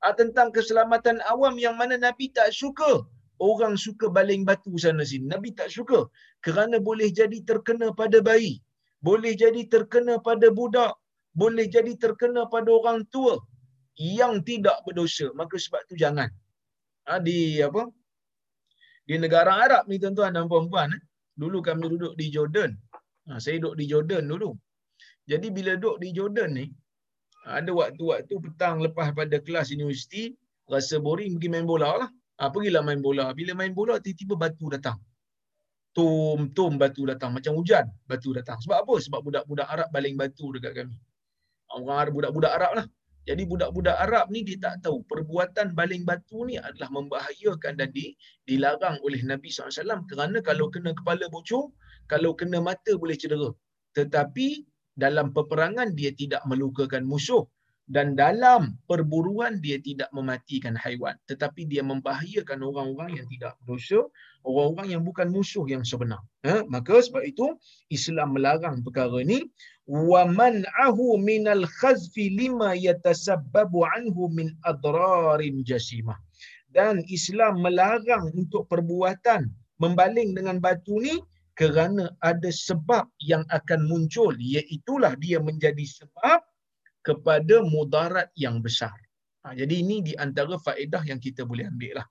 Ah, 0.00 0.16
tentang 0.20 0.48
keselamatan 0.56 1.20
awam 1.32 1.54
yang 1.64 1.76
mana 1.80 1.96
Nabi 2.06 2.32
tak 2.32 2.50
suka. 2.60 3.04
Orang 3.40 3.74
suka 3.84 4.06
baling 4.16 4.44
batu 4.48 4.72
sana 4.84 5.04
sini. 5.10 5.28
Nabi 5.32 5.52
tak 5.58 5.68
suka. 5.76 6.08
Kerana 6.44 6.76
boleh 6.88 7.08
jadi 7.12 7.38
terkena 7.48 7.92
pada 8.00 8.18
bayi. 8.28 8.60
Boleh 9.08 9.32
jadi 9.42 9.62
terkena 9.72 10.14
pada 10.28 10.48
budak. 10.58 10.92
Boleh 11.36 11.66
jadi 11.76 11.92
terkena 12.02 12.44
pada 12.54 12.68
orang 12.78 13.00
tua 13.12 13.34
yang 13.96 14.40
tidak 14.48 14.76
berdosa. 14.84 15.28
Maka 15.40 15.56
sebab 15.64 15.80
tu 15.88 15.96
jangan. 16.02 16.28
Ha, 17.08 17.20
di 17.20 17.60
apa? 17.68 17.88
Di 19.08 19.16
negara 19.24 19.52
Arab 19.64 19.84
ni 19.88 19.96
tuan-tuan 20.02 20.36
dan 20.36 20.44
puan-puan 20.52 20.96
eh? 20.96 21.02
dulu 21.40 21.58
kami 21.68 21.88
duduk 21.92 22.12
di 22.20 22.26
Jordan. 22.34 22.70
Ha, 23.28 23.40
saya 23.44 23.56
duduk 23.62 23.76
di 23.80 23.84
Jordan 23.92 24.24
dulu. 24.32 24.50
Jadi 25.30 25.48
bila 25.56 25.72
duduk 25.80 25.96
di 26.04 26.08
Jordan 26.16 26.50
ni 26.60 26.66
ada 27.46 27.70
waktu-waktu 27.72 28.34
petang 28.36 28.84
lepas 28.84 29.16
pada 29.16 29.40
kelas 29.40 29.72
universiti, 29.72 30.36
rasa 30.68 31.00
boring 31.00 31.40
pergi 31.40 31.48
main 31.48 31.64
bola 31.64 32.04
lah. 32.04 32.10
Ha, 32.40 32.48
pergilah 32.48 32.80
main 32.84 33.00
bola. 33.04 33.32
Bila 33.36 33.52
main 33.56 33.72
bola, 33.72 34.00
tiba-tiba 34.00 34.36
batu 34.36 34.68
datang. 34.72 34.96
Tum-tum 35.92 36.80
batu 36.80 37.04
datang. 37.04 37.36
Macam 37.36 37.56
hujan, 37.56 37.84
batu 38.08 38.32
datang. 38.32 38.56
Sebab 38.64 38.84
apa? 38.84 38.94
Sebab 38.96 39.20
budak-budak 39.24 39.68
Arab 39.68 39.88
baling 39.92 40.16
batu 40.16 40.48
dekat 40.56 40.72
kami. 40.72 40.96
Orang 41.72 41.98
Arab, 42.00 42.12
budak-budak 42.16 42.52
Arab 42.56 42.72
lah. 42.80 42.86
Jadi 43.28 43.42
budak-budak 43.44 43.96
Arab 44.00 44.32
ni 44.32 44.40
dia 44.40 44.56
tak 44.56 44.80
tahu 44.80 45.04
perbuatan 45.04 45.76
baling 45.76 46.08
batu 46.08 46.48
ni 46.48 46.56
adalah 46.56 46.88
membahayakan 46.88 47.76
dan 47.76 47.92
di, 47.92 48.16
dilarang 48.48 48.96
oleh 49.04 49.20
Nabi 49.20 49.52
SAW 49.52 50.08
kerana 50.08 50.40
kalau 50.40 50.72
kena 50.72 50.96
kepala 50.96 51.28
bocor, 51.28 51.68
kalau 52.08 52.32
kena 52.32 52.64
mata 52.64 52.96
boleh 52.96 53.14
cedera. 53.20 53.52
Tetapi 53.92 54.64
dalam 55.00 55.32
peperangan 55.32 55.96
dia 55.96 56.12
tidak 56.12 56.44
melukakan 56.44 57.08
musuh 57.08 57.48
dan 57.90 58.14
dalam 58.14 58.78
perburuan 58.86 59.58
dia 59.58 59.82
tidak 59.82 60.06
mematikan 60.14 60.78
haiwan. 60.78 61.18
Tetapi 61.26 61.66
dia 61.66 61.82
membahayakan 61.82 62.62
orang-orang 62.62 63.18
yang 63.18 63.26
tidak 63.26 63.58
berdosa 63.66 64.06
orang-orang 64.46 64.88
yang 64.94 65.02
bukan 65.02 65.28
musuh 65.28 65.66
yang 65.66 65.82
sebenar. 65.82 66.22
Ha? 66.46 66.64
maka 66.70 67.02
sebab 67.02 67.20
itu 67.26 67.44
Islam 67.92 68.32
melarang 68.38 68.80
perkara 68.80 69.20
ini 69.20 69.44
wa 69.84 70.24
man'ahu 70.24 71.20
minal 71.20 71.66
khazfi 71.66 72.32
lima 72.32 72.72
yatasabbabu 72.78 73.84
anhu 73.84 74.30
min 74.30 74.54
adrarin 74.62 75.66
jasimah. 75.66 76.16
Dan 76.70 77.02
Islam 77.10 77.66
melarang 77.66 78.30
untuk 78.38 78.70
perbuatan 78.70 79.50
membaling 79.82 80.38
dengan 80.38 80.62
batu 80.62 81.02
ni 81.02 81.18
kerana 81.60 82.08
ada 82.24 82.48
sebab 82.48 83.04
yang 83.20 83.44
akan 83.52 83.84
muncul 83.84 84.32
iaitulah 84.32 85.12
dia 85.20 85.36
menjadi 85.44 85.84
sebab 85.84 86.40
kepada 87.04 87.60
mudarat 87.60 88.32
yang 88.32 88.64
besar. 88.64 88.96
Ha, 89.44 89.52
jadi 89.52 89.84
ini 89.84 90.00
di 90.00 90.16
antara 90.16 90.56
faedah 90.56 91.04
yang 91.04 91.20
kita 91.20 91.44
boleh 91.44 91.68
ambil 91.68 92.00
lah. 92.00 92.06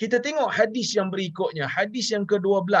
Kita 0.00 0.16
tengok 0.20 0.48
hadis 0.48 0.96
yang 0.96 1.12
berikutnya. 1.12 1.68
Hadis 1.68 2.12
yang 2.12 2.24
ke-12 2.24 2.72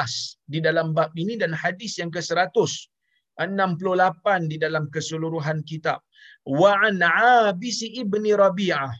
di 0.48 0.60
dalam 0.64 0.96
bab 0.96 1.12
ini 1.16 1.36
dan 1.36 1.52
hadis 1.52 2.00
yang 2.00 2.08
ke-168 2.08 4.26
di 4.48 4.56
dalam 4.56 4.88
keseluruhan 4.88 5.60
kitab. 5.68 6.00
Wa 6.48 6.80
an 6.80 7.04
Abis 7.48 7.84
ibni 7.84 8.32
Rabi'ah. 8.36 8.92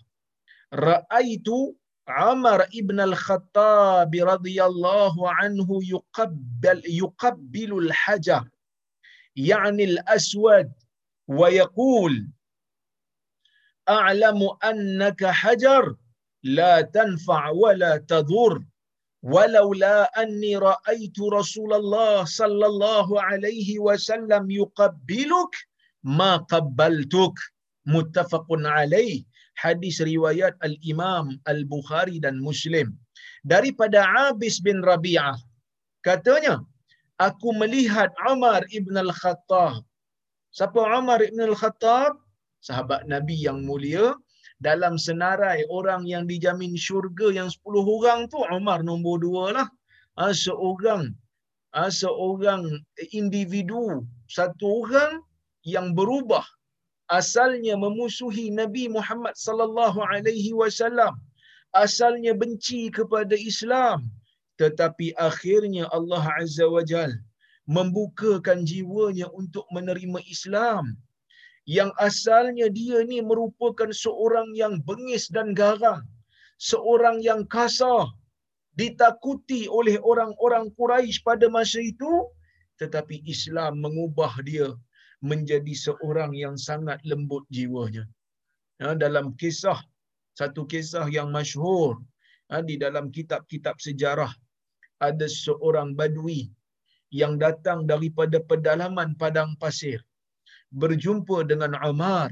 Ra'aitu 0.72 1.76
عمر 2.08 2.62
ابن 2.62 3.00
الخطاب 3.00 4.14
رضي 4.14 4.64
الله 4.64 5.30
عنه 5.30 5.68
يقبل 5.82 6.82
يقبل 6.86 7.78
الحجر 7.78 8.48
يعني 9.36 9.84
الأسود 9.84 10.72
ويقول 11.28 12.28
أعلم 13.88 14.48
أنك 14.64 15.24
حجر 15.24 15.96
لا 16.42 16.80
تنفع 16.80 17.48
ولا 17.48 17.96
تضر 17.96 18.64
ولولا 19.22 20.22
أني 20.22 20.56
رأيت 20.56 21.20
رسول 21.20 21.72
الله 21.74 22.24
صلى 22.24 22.66
الله 22.66 23.22
عليه 23.22 23.78
وسلم 23.78 24.50
يقبلك 24.50 25.54
ما 26.02 26.36
قبلتك. 26.36 27.34
متفق 27.86 28.46
عليه. 28.50 29.24
Hadis 29.56 29.98
riwayat 30.04 30.54
Al-Imam 30.60 31.40
Al-Bukhari 31.48 32.20
dan 32.20 32.38
Muslim. 32.38 32.92
Daripada 33.42 34.04
Abis 34.30 34.60
bin 34.60 34.84
Rabi'ah 34.84 35.36
katanya 36.04 36.60
aku 37.16 37.56
melihat 37.56 38.12
Umar 38.28 38.62
ibn 38.70 38.94
Al-Khattab. 38.94 39.82
Siapa 40.52 40.80
Umar 40.96 41.24
ibn 41.24 41.40
Al-Khattab? 41.40 42.20
Sahabat 42.60 43.08
Nabi 43.08 43.36
yang 43.36 43.64
mulia. 43.64 44.16
Dalam 44.56 44.96
senarai 44.96 45.68
orang 45.68 46.08
yang 46.08 46.24
dijamin 46.24 46.72
syurga 46.80 47.28
yang 47.28 47.52
10 47.52 47.60
orang 47.76 48.24
tu 48.32 48.40
Umar 48.48 48.80
nombor 48.80 49.20
dua 49.20 49.44
lah. 49.52 49.68
Ha, 50.16 50.32
seorang 50.32 51.12
ha, 51.76 51.92
seorang 51.92 52.64
individu 53.12 54.00
satu 54.32 54.88
orang 54.88 55.20
yang 55.60 55.92
berubah 55.92 56.40
asalnya 57.08 57.74
memusuhi 57.78 58.50
Nabi 58.50 58.90
Muhammad 58.90 59.34
sallallahu 59.38 60.02
alaihi 60.02 60.52
wasallam. 60.60 61.14
Asalnya 61.74 62.32
benci 62.32 62.88
kepada 62.88 63.36
Islam. 63.36 64.08
Tetapi 64.56 65.12
akhirnya 65.20 65.84
Allah 65.92 66.24
azza 66.40 66.64
wajal 66.64 67.12
membukakan 67.68 68.64
jiwanya 68.64 69.28
untuk 69.36 69.66
menerima 69.74 70.22
Islam. 70.30 70.96
Yang 71.66 71.90
asalnya 71.98 72.66
dia 72.70 73.02
ni 73.02 73.18
merupakan 73.20 73.90
seorang 73.90 74.54
yang 74.54 74.78
bengis 74.86 75.28
dan 75.28 75.52
garang. 75.52 76.06
Seorang 76.56 77.20
yang 77.20 77.44
kasar. 77.44 78.08
Ditakuti 78.76 79.66
oleh 79.68 79.96
orang-orang 80.00 80.72
Quraisy 80.78 81.20
pada 81.26 81.50
masa 81.52 81.82
itu. 81.82 82.30
Tetapi 82.80 83.24
Islam 83.26 83.82
mengubah 83.84 84.32
dia 84.46 84.68
menjadi 85.30 85.74
seorang 85.74 86.32
yang 86.42 86.56
sangat 86.68 86.98
lembut 87.10 87.44
jiwanya. 87.56 88.04
Ya, 88.82 88.92
dalam 89.04 89.34
kisah, 89.40 89.80
satu 90.38 90.62
kisah 90.70 91.06
yang 91.16 91.28
masyhur 91.36 91.98
ya, 92.52 92.60
di 92.68 92.74
dalam 92.84 93.08
kitab-kitab 93.16 93.76
sejarah, 93.86 94.30
ada 95.02 95.26
seorang 95.26 95.92
badui 95.98 96.52
yang 97.10 97.34
datang 97.44 97.84
daripada 97.90 98.38
pedalaman 98.50 99.16
padang 99.20 99.56
pasir, 99.62 100.00
berjumpa 100.82 101.46
dengan 101.50 101.72
Umar, 101.82 102.30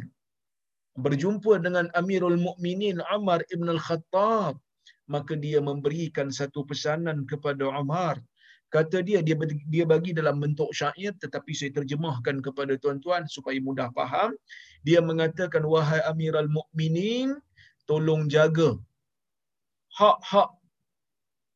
berjumpa 0.98 1.59
dengan 1.64 1.87
Amirul 1.98 2.38
Mukminin 2.38 3.00
Umar 3.16 3.40
ibn 3.54 3.66
al-Khattab, 3.76 4.54
maka 5.11 5.33
dia 5.44 5.61
memberikan 5.61 6.28
satu 6.33 6.64
pesanan 6.68 7.28
kepada 7.28 7.68
Umar 7.68 8.20
kata 8.72 9.03
dia 9.07 9.20
dia 9.22 9.37
dia 9.70 9.85
bagi 9.87 10.11
dalam 10.16 10.40
bentuk 10.42 10.70
syair 10.74 11.12
tetapi 11.22 11.53
saya 11.55 11.70
terjemahkan 11.79 12.42
kepada 12.42 12.74
tuan-tuan 12.81 13.24
supaya 13.31 13.59
mudah 13.59 13.88
faham. 13.94 14.35
Dia 14.87 15.00
mengatakan 15.00 15.62
wahai 15.64 16.03
amiral 16.11 16.50
mukminin 16.50 17.38
tolong 17.88 18.27
jaga 18.29 18.77
hak-hak 19.94 20.50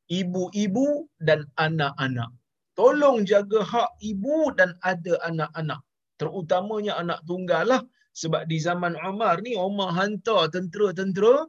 ibu-ibu 0.08 1.08
dan 1.20 1.44
anak-anak. 1.58 2.30
Tolong 2.78 3.26
jaga 3.26 3.66
hak 3.66 3.90
ibu 3.98 4.54
dan 4.54 4.78
ada 4.86 5.18
anak-anak. 5.26 5.82
Terutamanya 6.18 6.98
anak 7.02 7.20
tunggal 7.26 7.66
lah. 7.66 7.82
Sebab 8.14 8.50
di 8.50 8.58
zaman 8.58 8.98
Umar 8.98 9.42
ni 9.46 9.54
Umar 9.54 9.94
hantar 9.94 10.50
tentera-tentera 10.50 11.46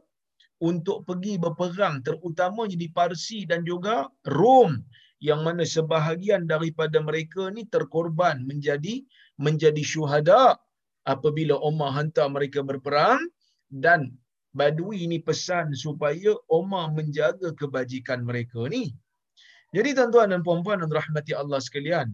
untuk 0.62 1.02
pergi 1.08 1.34
berperang 1.40 2.04
terutamanya 2.04 2.76
di 2.78 2.86
Parsi 2.92 3.48
dan 3.48 3.66
juga 3.66 4.06
Rom 4.28 4.78
yang 5.20 5.40
mana 5.46 5.62
sebahagian 5.68 6.48
daripada 6.48 6.98
mereka 7.08 7.52
ni 7.52 7.68
terkorban 7.68 8.40
menjadi 8.48 9.04
menjadi 9.36 9.82
syuhada 9.84 10.56
apabila 11.04 11.60
Umar 11.60 11.92
hantar 11.96 12.28
mereka 12.32 12.64
berperang 12.64 13.20
dan 13.68 14.16
Badui 14.50 15.06
ini 15.06 15.22
pesan 15.22 15.70
supaya 15.78 16.34
Umar 16.50 16.90
menjaga 16.90 17.54
kebajikan 17.54 18.26
mereka 18.26 18.66
ni. 18.66 18.90
Jadi 19.70 19.94
tuan-tuan 19.94 20.34
dan 20.34 20.42
puan-puan 20.42 20.82
dan 20.82 20.90
rahmati 20.90 21.30
Allah 21.30 21.62
sekalian, 21.62 22.10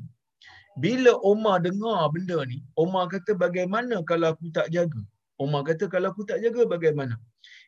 bila 0.76 1.16
Umar 1.24 1.64
dengar 1.64 2.12
benda 2.12 2.44
ni, 2.44 2.60
Umar 2.76 3.08
kata 3.08 3.32
bagaimana 3.32 4.04
kalau 4.04 4.36
aku 4.36 4.52
tak 4.52 4.68
jaga? 4.68 5.00
Umar 5.40 5.64
kata 5.64 5.88
kalau 5.88 6.12
aku 6.12 6.28
tak 6.28 6.44
jaga 6.44 6.68
bagaimana? 6.68 7.16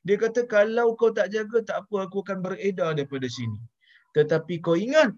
Dia 0.04 0.20
kata 0.20 0.44
kalau 0.44 0.92
kau 1.00 1.08
tak 1.16 1.32
jaga 1.32 1.64
tak 1.64 1.88
apa 1.88 2.04
aku 2.04 2.20
akan 2.24 2.44
beredar 2.44 2.92
daripada 2.92 3.24
sini. 3.24 3.56
Tetapi 4.12 4.60
kau 4.60 4.76
ingat 4.76 5.16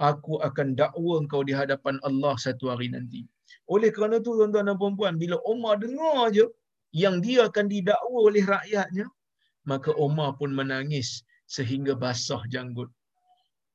aku 0.00 0.40
akan 0.40 0.72
dakwa 0.80 1.20
kau 1.28 1.44
di 1.44 1.52
hadapan 1.52 2.00
Allah 2.08 2.34
satu 2.40 2.72
hari 2.72 2.88
nanti. 2.88 3.28
Oleh 3.68 3.92
kerana 3.94 4.18
tu 4.24 4.34
tuan-tuan 4.34 4.66
dan 4.66 4.76
puan-puan 4.80 5.14
bila 5.20 5.36
Umar 5.44 5.76
dengar 5.78 6.32
aja 6.32 6.48
yang 6.90 7.22
dia 7.22 7.46
akan 7.46 7.70
didakwa 7.70 8.18
oleh 8.26 8.42
rakyatnya 8.42 9.06
maka 9.68 9.92
Umar 9.94 10.34
pun 10.40 10.50
menangis 10.56 11.22
sehingga 11.44 11.92
basah 11.94 12.40
janggut. 12.48 12.88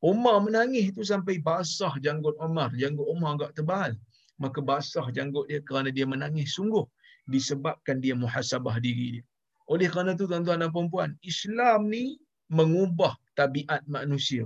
Umar 0.03 0.41
menangis 0.41 0.91
itu 0.91 1.01
sampai 1.05 1.39
basah 1.39 1.93
janggut 2.01 2.35
Umar. 2.41 2.73
Janggut 2.75 3.07
Umar 3.09 3.39
agak 3.39 3.51
tebal. 3.57 3.91
Maka 4.35 4.59
basah 4.59 5.07
janggut 5.15 5.47
dia 5.47 5.63
kerana 5.63 5.89
dia 5.93 6.03
menangis 6.03 6.57
sungguh 6.57 6.83
disebabkan 7.31 8.03
dia 8.03 8.13
muhasabah 8.13 8.77
diri 8.83 9.19
dia. 9.19 9.23
Oleh 9.65 9.89
kerana 9.89 10.13
itu 10.13 10.29
tuan-tuan 10.29 10.61
dan 10.61 10.69
puan-puan, 10.69 11.17
Islam 11.25 11.89
ni 11.89 12.21
mengubah 12.53 13.17
tabiat 13.33 13.81
manusia. 13.89 14.45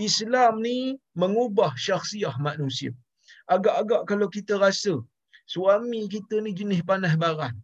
Islam 0.00 0.64
ni 0.64 0.96
mengubah 1.18 1.72
syakhsiah 1.76 2.34
manusia. 2.40 2.92
Agak-agak 3.50 4.08
kalau 4.08 4.28
kita 4.32 4.56
rasa 4.56 4.96
suami 5.50 6.08
kita 6.08 6.40
ni 6.40 6.56
jenis 6.56 6.80
panas 6.86 7.14
baran. 7.18 7.54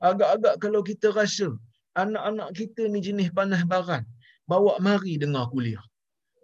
Agak-agak 0.00 0.60
kalau 0.60 0.80
kita 0.84 1.12
rasa 1.12 1.48
anak-anak 1.96 2.50
kita 2.56 2.88
ni 2.92 3.00
jenis 3.00 3.30
panas 3.32 3.62
baran. 3.64 4.04
Bawa 4.50 4.76
mari 4.82 5.14
dengar 5.16 5.46
kuliah. 5.54 5.84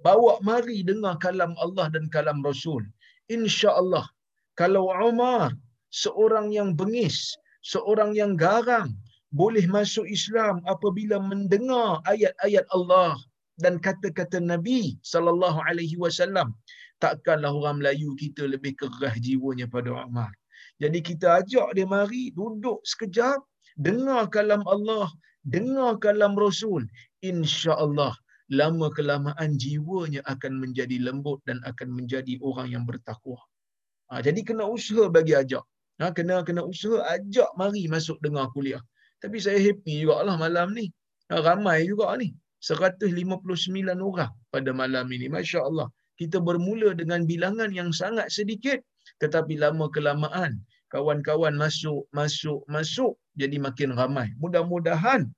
Bawa 0.06 0.38
mari 0.40 0.86
dengar 0.86 1.18
kalam 1.18 1.52
Allah 1.58 1.90
dan 1.90 2.06
kalam 2.14 2.38
Rasul. 2.40 2.86
Insya 3.26 3.74
Allah, 3.74 4.06
kalau 4.54 4.86
Umar 4.94 5.50
seorang 5.90 6.54
yang 6.54 6.78
bengis, 6.78 7.34
seorang 7.66 8.14
yang 8.14 8.38
garang, 8.38 8.94
boleh 9.34 9.66
masuk 9.66 10.06
Islam 10.06 10.62
apabila 10.70 11.18
mendengar 11.18 12.00
ayat-ayat 12.06 12.64
Allah 12.70 13.18
dan 13.62 13.80
kata-kata 13.86 14.38
Nabi 14.52 15.00
sallallahu 15.12 15.58
alaihi 15.68 15.96
wasallam 16.04 16.52
takkanlah 17.04 17.52
orang 17.52 17.80
Melayu 17.80 18.12
kita 18.22 18.44
lebih 18.44 18.72
kerah 18.80 19.14
jiwanya 19.26 19.66
pada 19.68 19.90
Umar. 20.04 20.32
Jadi 20.82 20.98
kita 21.00 21.40
ajak 21.40 21.68
dia 21.76 21.88
mari 21.88 22.32
duduk 22.36 22.84
sekejap 22.84 23.40
dengar 23.80 24.28
kalam 24.28 24.62
Allah 24.68 25.08
dengar 25.44 25.96
kalam 26.04 26.36
Rasul. 26.36 26.84
insya-Allah 27.24 28.12
lama 28.58 28.88
kelamaan 28.96 29.58
jiwanya 29.58 30.20
akan 30.32 30.52
menjadi 30.62 30.96
lembut 31.06 31.42
dan 31.48 31.58
akan 31.70 31.88
menjadi 31.98 32.38
orang 32.48 32.68
yang 32.74 32.84
bertakwa. 32.86 33.40
Ha, 34.10 34.22
jadi 34.22 34.40
kena 34.46 34.64
usaha 34.70 35.10
bagi 35.10 35.34
ajak. 35.34 35.64
Ha, 35.98 36.14
kena 36.14 36.44
kena 36.46 36.62
usaha 36.62 37.02
ajak 37.14 37.50
mari 37.58 37.90
masuk 37.90 38.18
dengar 38.22 38.46
kuliah. 38.54 38.82
Tapi 39.18 39.42
saya 39.42 39.58
happy 39.58 40.06
juga 40.06 40.22
lah 40.22 40.36
malam 40.38 40.70
ni. 40.78 40.86
Ramai 41.26 41.88
juga 41.90 42.14
ni. 42.20 42.30
159 42.66 44.02
orang 44.08 44.32
pada 44.54 44.70
malam 44.80 45.06
ini. 45.14 45.26
Masya 45.30 45.62
Allah. 45.68 45.88
Kita 46.20 46.38
bermula 46.48 46.96
dengan 47.00 47.22
bilangan 47.30 47.70
yang 47.78 47.90
sangat 47.94 48.28
sedikit. 48.36 48.82
Tetapi 49.22 49.54
lama 49.62 49.86
kelamaan. 49.94 50.58
Kawan-kawan 50.90 51.54
masuk, 51.54 52.10
masuk, 52.18 52.60
masuk. 52.74 53.14
Jadi 53.38 53.56
makin 53.66 53.94
ramai. 53.94 54.28
Mudah-mudahan 54.42 55.30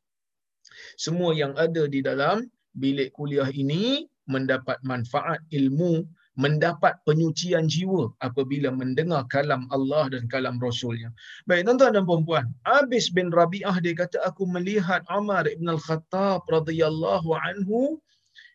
semua 0.96 1.30
yang 1.36 1.52
ada 1.56 1.84
di 1.88 2.00
dalam 2.04 2.46
bilik 2.76 3.12
kuliah 3.16 3.48
ini 3.52 4.06
mendapat 4.28 4.76
manfaat 4.84 5.40
ilmu 5.52 6.04
mendapat 6.38 6.94
penyucian 7.02 7.66
jiwa 7.66 8.14
apabila 8.22 8.70
mendengar 8.70 9.26
kalam 9.26 9.66
Allah 9.74 10.06
dan 10.14 10.30
kalam 10.30 10.56
Rasulnya. 10.62 11.10
Baik, 11.50 11.66
tuan-tuan 11.66 11.98
dan 11.98 12.06
puan-puan. 12.06 12.46
Abis 12.62 13.10
bin 13.10 13.34
Rabi'ah 13.34 13.76
dia 13.82 13.98
kata, 13.98 14.22
aku 14.22 14.46
melihat 14.46 15.02
Umar 15.10 15.50
ibn 15.50 15.66
al-Khattab 15.66 16.46
radhiyallahu 16.46 17.34
anhu 17.34 17.98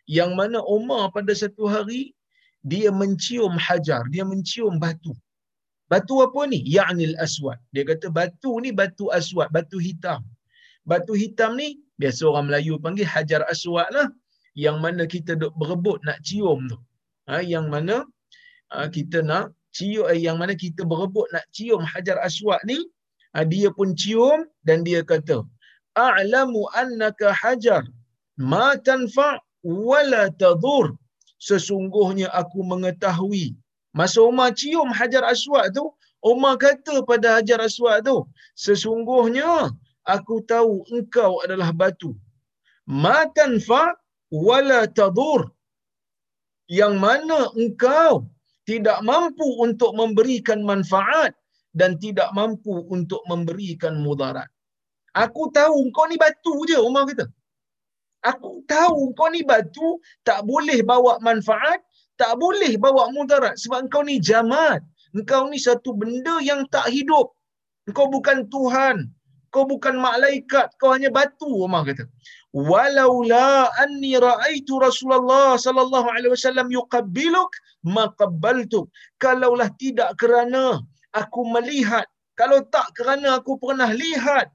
yang 0.07 0.31
mana 0.39 0.63
Umar 0.63 1.11
pada 1.11 1.35
satu 1.35 1.67
hari, 1.67 2.15
dia 2.63 2.87
mencium 2.87 3.59
hajar, 3.59 4.07
dia 4.07 4.23
mencium 4.23 4.79
batu. 4.79 5.11
Batu 5.91 6.23
apa 6.23 6.47
ni? 6.47 6.63
Ya'nil 6.63 7.19
aswad. 7.19 7.59
Dia 7.75 7.83
kata 7.83 8.07
batu 8.07 8.63
ni 8.63 8.71
batu 8.71 9.11
aswad, 9.11 9.51
batu 9.51 9.75
hitam. 9.83 10.23
Batu 10.87 11.11
hitam 11.19 11.59
ni, 11.59 11.83
biasa 11.99 12.31
orang 12.31 12.47
Melayu 12.47 12.79
panggil 12.79 13.03
hajar 13.03 13.43
aswad 13.51 13.91
lah. 13.91 14.07
Yang 14.55 14.77
mana 14.79 15.03
kita 15.03 15.35
duk 15.35 15.51
berebut 15.59 15.99
nak 16.07 16.23
cium 16.23 16.71
tu 16.71 16.79
yang 17.53 17.67
mana 17.73 18.03
ha, 18.73 18.87
kita 18.95 19.19
nak 19.23 19.55
cium 19.77 20.05
eh, 20.11 20.19
yang 20.25 20.37
mana 20.41 20.53
kita 20.63 20.81
berebut 20.91 21.27
nak 21.33 21.45
cium 21.55 21.81
hajar 21.91 22.17
aswad 22.27 22.61
ni 22.69 22.79
ha, 23.33 23.43
dia 23.53 23.69
pun 23.77 23.95
cium 24.01 24.45
dan 24.67 24.83
dia 24.87 25.01
kata 25.11 25.37
a'lamu 25.95 26.61
annaka 26.81 27.31
hajar 27.41 27.83
ma 28.51 28.75
tanfa 28.87 29.39
wala 29.63 30.23
tadur 30.41 30.85
sesungguhnya 31.39 32.27
aku 32.41 32.59
mengetahui 32.71 33.55
masa 33.93 34.19
Umar 34.21 34.51
cium 34.59 34.89
hajar 34.99 35.23
aswad 35.33 35.71
tu 35.77 35.85
Umar 36.23 36.55
kata 36.59 36.95
pada 37.09 37.39
hajar 37.39 37.59
aswad 37.63 38.03
tu 38.07 38.17
sesungguhnya 38.65 39.71
aku 40.03 40.43
tahu 40.43 40.83
engkau 40.91 41.39
adalah 41.43 41.71
batu. 41.71 42.11
Ma 42.83 43.23
tanfa 43.31 43.95
wala 44.27 44.83
tadur 44.91 45.51
yang 46.71 46.99
mana 46.99 47.51
engkau 47.59 48.27
tidak 48.63 49.03
mampu 49.03 49.43
untuk 49.59 49.91
memberikan 49.95 50.63
manfaat 50.63 51.35
dan 51.75 51.99
tidak 51.99 52.31
mampu 52.31 52.85
untuk 52.87 53.19
memberikan 53.27 53.99
mudarat. 53.99 54.47
Aku 55.13 55.51
tahu 55.53 55.89
engkau 55.89 56.05
ni 56.09 56.17
batu 56.17 56.63
je, 56.65 56.77
Umar 56.79 57.05
kata. 57.05 57.27
Aku 58.23 58.63
tahu 58.65 59.11
engkau 59.11 59.27
ni 59.29 59.43
batu, 59.43 59.99
tak 60.23 60.47
boleh 60.47 60.79
bawa 60.81 61.19
manfaat, 61.19 61.83
tak 62.15 62.39
boleh 62.39 62.79
bawa 62.79 63.11
mudarat 63.11 63.59
sebab 63.59 63.89
engkau 63.89 64.01
ni 64.05 64.17
jamat. 64.17 64.79
Engkau 65.13 65.51
ni 65.51 65.59
satu 65.59 65.93
benda 65.93 66.39
yang 66.41 66.65
tak 66.71 66.89
hidup. 66.89 67.35
Engkau 67.85 68.07
bukan 68.09 68.47
Tuhan. 68.47 69.11
Kau 69.53 69.63
bukan 69.69 69.95
malaikat, 70.01 70.73
kau 70.81 70.89
hanya 70.95 71.09
batu, 71.17 71.45
Umar 71.65 71.85
kata. 71.85 72.09
Walaula 72.69 73.69
anni 73.83 74.13
raaitu 74.17 74.77
Rasulullah 74.81 75.57
sallallahu 75.65 76.07
alaihi 76.15 76.33
wasallam 76.33 76.67
yuqabbiluk 76.77 77.49
ma 77.95 78.03
qabbaltuk 78.19 78.85
kalaulah 79.23 79.69
tidak 79.81 80.13
kerana 80.21 80.77
aku 81.17 81.41
melihat 81.49 82.05
kalau 82.39 82.61
tak 82.75 82.87
kerana 82.97 83.41
aku 83.41 83.57
pernah 83.57 83.89
lihat 83.89 84.53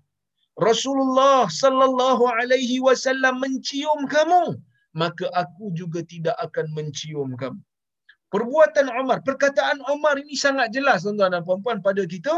Rasulullah 0.69 1.51
sallallahu 1.51 2.27
alaihi 2.39 2.79
wasallam 2.79 3.43
mencium 3.43 4.07
kamu 4.15 4.55
maka 4.95 5.27
aku 5.43 5.71
juga 5.75 6.03
tidak 6.03 6.35
akan 6.39 6.67
mencium 6.75 7.35
kamu. 7.39 7.61
Perbuatan 8.31 8.87
Umar 8.95 9.19
perkataan 9.27 9.79
Umar 9.91 10.23
ini 10.23 10.35
sangat 10.39 10.71
jelas 10.71 11.03
tuan-tuan 11.03 11.35
dan 11.35 11.43
puan-puan 11.47 11.79
pada 11.83 12.03
kita 12.07 12.35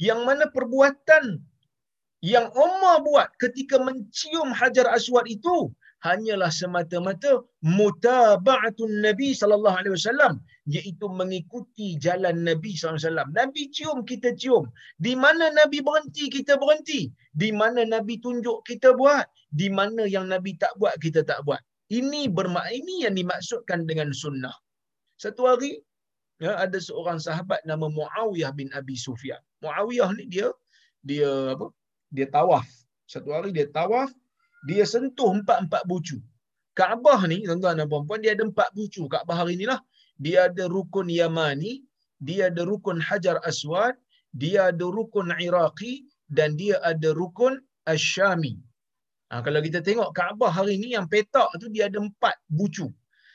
yang 0.00 0.20
mana 0.28 0.48
perbuatan 0.56 1.24
yang 2.20 2.48
Umar 2.52 3.00
buat 3.04 3.28
ketika 3.40 3.76
mencium 3.80 4.48
Hajar 4.52 4.88
Aswad 4.96 5.24
itu 5.28 5.72
hanyalah 6.04 6.48
semata-mata 6.48 7.44
mutaba'atun 7.64 8.92
Nabi 9.04 9.36
sallallahu 9.40 9.76
alaihi 9.80 9.96
wasallam 9.96 10.34
iaitu 10.68 11.06
mengikuti 11.20 11.96
jalan 12.04 12.44
Nabi 12.48 12.76
sallallahu 12.76 12.96
alaihi 12.96 13.08
wasallam. 13.08 13.30
Nabi 13.36 13.62
cium 13.76 13.98
kita 14.10 14.30
cium. 14.40 14.64
Di 15.00 15.12
mana 15.16 15.52
Nabi 15.60 15.84
berhenti 15.88 16.28
kita 16.32 16.56
berhenti. 16.62 17.12
Di 17.36 17.52
mana 17.52 17.84
Nabi 17.84 18.20
tunjuk 18.24 18.64
kita 18.68 18.96
buat, 19.00 19.28
di 19.52 19.68
mana 19.68 20.04
yang 20.08 20.28
Nabi 20.32 20.56
tak 20.56 20.72
buat 20.80 20.96
kita 21.04 21.24
tak 21.24 21.40
buat. 21.48 21.60
Ini 21.90 22.30
bermakna 22.30 22.70
ini 22.70 23.04
yang 23.04 23.18
dimaksudkan 23.18 23.82
dengan 23.82 24.14
sunnah. 24.14 24.54
Satu 25.18 25.50
hari 25.50 25.82
ya, 26.38 26.54
ada 26.64 26.78
seorang 26.78 27.18
sahabat 27.18 27.60
nama 27.66 27.90
Muawiyah 27.90 28.54
bin 28.54 28.70
Abi 28.72 28.94
Sufyan. 28.94 29.42
Muawiyah 29.60 30.10
ni 30.16 30.24
dia 30.26 30.48
dia 31.04 31.56
apa? 31.56 31.72
dia 32.10 32.26
tawaf. 32.26 32.66
Satu 33.06 33.30
hari 33.34 33.54
dia 33.54 33.66
tawaf, 33.70 34.10
dia 34.66 34.84
sentuh 34.84 35.30
empat-empat 35.30 35.82
bucu. 35.86 36.18
Kaabah 36.74 37.26
ni, 37.26 37.42
tuan-tuan 37.46 37.78
dan 37.78 37.86
puan-puan, 37.90 38.22
dia 38.22 38.34
ada 38.34 38.46
empat 38.46 38.70
bucu. 38.74 39.06
Kaabah 39.06 39.46
hari 39.46 39.58
ni 39.58 39.66
lah. 39.66 39.82
Dia 40.20 40.50
ada 40.52 40.68
rukun 40.70 41.10
Yamani, 41.10 41.82
dia 42.20 42.52
ada 42.52 42.62
rukun 42.62 43.00
Hajar 43.00 43.40
Aswad, 43.42 43.96
dia 44.30 44.70
ada 44.70 44.86
rukun 44.86 45.32
Iraqi, 45.40 46.06
dan 46.30 46.54
dia 46.54 46.78
ada 46.84 47.10
rukun 47.16 47.58
Asyami. 47.88 48.60
Ha, 49.30 49.42
kalau 49.42 49.62
kita 49.62 49.82
tengok 49.82 50.14
Kaabah 50.14 50.50
hari 50.50 50.78
ni 50.78 50.94
yang 50.94 51.06
petak 51.10 51.50
tu 51.58 51.70
dia 51.70 51.90
ada 51.90 51.98
empat 51.98 52.38
bucu. 52.46 52.86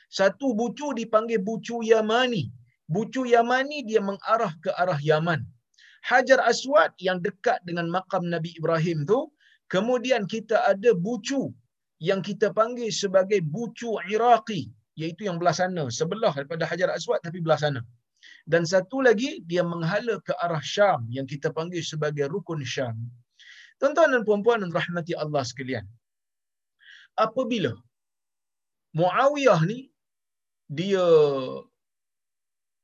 Satu 0.08 0.54
bucu 0.56 0.94
dipanggil 0.96 1.42
bucu 1.42 1.82
Yamani. 1.82 2.48
Bucu 2.86 3.26
Yamani 3.26 3.82
dia 3.82 3.98
mengarah 4.00 4.54
ke 4.62 4.70
arah 4.72 5.00
Yaman. 5.02 5.42
Hajar 6.06 6.38
Aswad 6.46 6.94
yang 7.02 7.18
dekat 7.26 7.58
dengan 7.68 7.90
makam 7.90 8.22
Nabi 8.34 8.54
Ibrahim 8.54 9.02
tu, 9.10 9.26
kemudian 9.66 10.22
kita 10.30 10.62
ada 10.72 10.94
bucu 10.94 11.50
yang 11.98 12.22
kita 12.22 12.54
panggil 12.54 12.94
sebagai 12.94 13.42
bucu 13.42 13.90
Iraqi, 14.06 14.70
iaitu 15.00 15.26
yang 15.26 15.36
belah 15.40 15.56
sana, 15.56 15.90
sebelah 15.90 16.30
daripada 16.30 16.62
Hajar 16.70 16.94
Aswad 16.94 17.18
tapi 17.26 17.42
belah 17.42 17.58
sana. 17.58 17.80
Dan 18.46 18.62
satu 18.62 19.02
lagi 19.02 19.42
dia 19.50 19.66
menghala 19.66 20.22
ke 20.22 20.32
arah 20.44 20.62
Syam 20.62 21.10
yang 21.10 21.26
kita 21.26 21.50
panggil 21.50 21.82
sebagai 21.82 22.30
rukun 22.30 22.62
Syam. 22.62 22.94
Tuan-tuan 23.82 24.14
dan 24.14 24.22
puan-puan 24.22 24.62
dan 24.62 24.70
rahmati 24.70 25.12
Allah 25.18 25.42
sekalian. 25.42 25.84
Apabila 27.18 27.74
Muawiyah 28.96 29.60
ni 29.68 29.90
dia 30.70 31.04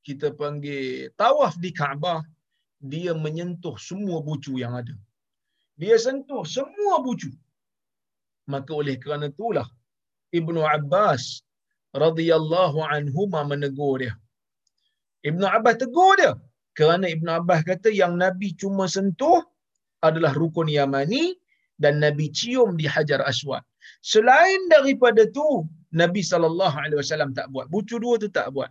kita 0.03 0.35
panggil 0.35 1.09
tawaf 1.17 1.55
di 1.63 1.71
Kaabah, 1.71 2.21
dia 2.83 3.12
menyentuh 3.25 3.77
semua 3.88 4.18
bucu 4.27 4.59
yang 4.62 4.75
ada. 4.81 4.95
Dia 5.81 5.97
sentuh 6.05 6.42
semua 6.57 6.95
bucu. 7.07 7.31
Maka 8.53 8.71
oleh 8.81 8.99
kerana 9.03 9.31
itulah 9.31 9.68
Ibnu 10.35 10.61
Abbas 10.77 11.23
radhiyallahu 11.95 12.79
anhu 12.95 13.31
menegur 13.31 14.03
dia. 14.03 14.14
Ibnu 15.31 15.47
Abbas 15.47 15.79
tegur 15.83 16.18
dia 16.18 16.33
kerana 16.79 17.07
Ibnu 17.14 17.31
Abbas 17.31 17.62
kata 17.71 17.88
yang 17.95 18.18
Nabi 18.18 18.49
cuma 18.59 18.90
sentuh 18.90 19.40
adalah 20.03 20.35
rukun 20.35 20.66
Yamani 20.66 21.38
dan 21.79 22.03
Nabi 22.03 22.27
cium 22.35 22.75
di 22.81 22.87
Hajar 22.90 23.23
Aswad. 23.23 23.62
Selain 24.03 24.61
daripada 24.75 25.23
tu 25.31 25.47
Nabi 25.95 26.23
sallallahu 26.31 26.77
alaihi 26.83 26.99
wasallam 27.03 27.31
tak 27.38 27.47
buat. 27.55 27.66
Bucu 27.71 28.03
dua 28.03 28.18
tu 28.18 28.27
tak 28.38 28.51
buat. 28.55 28.71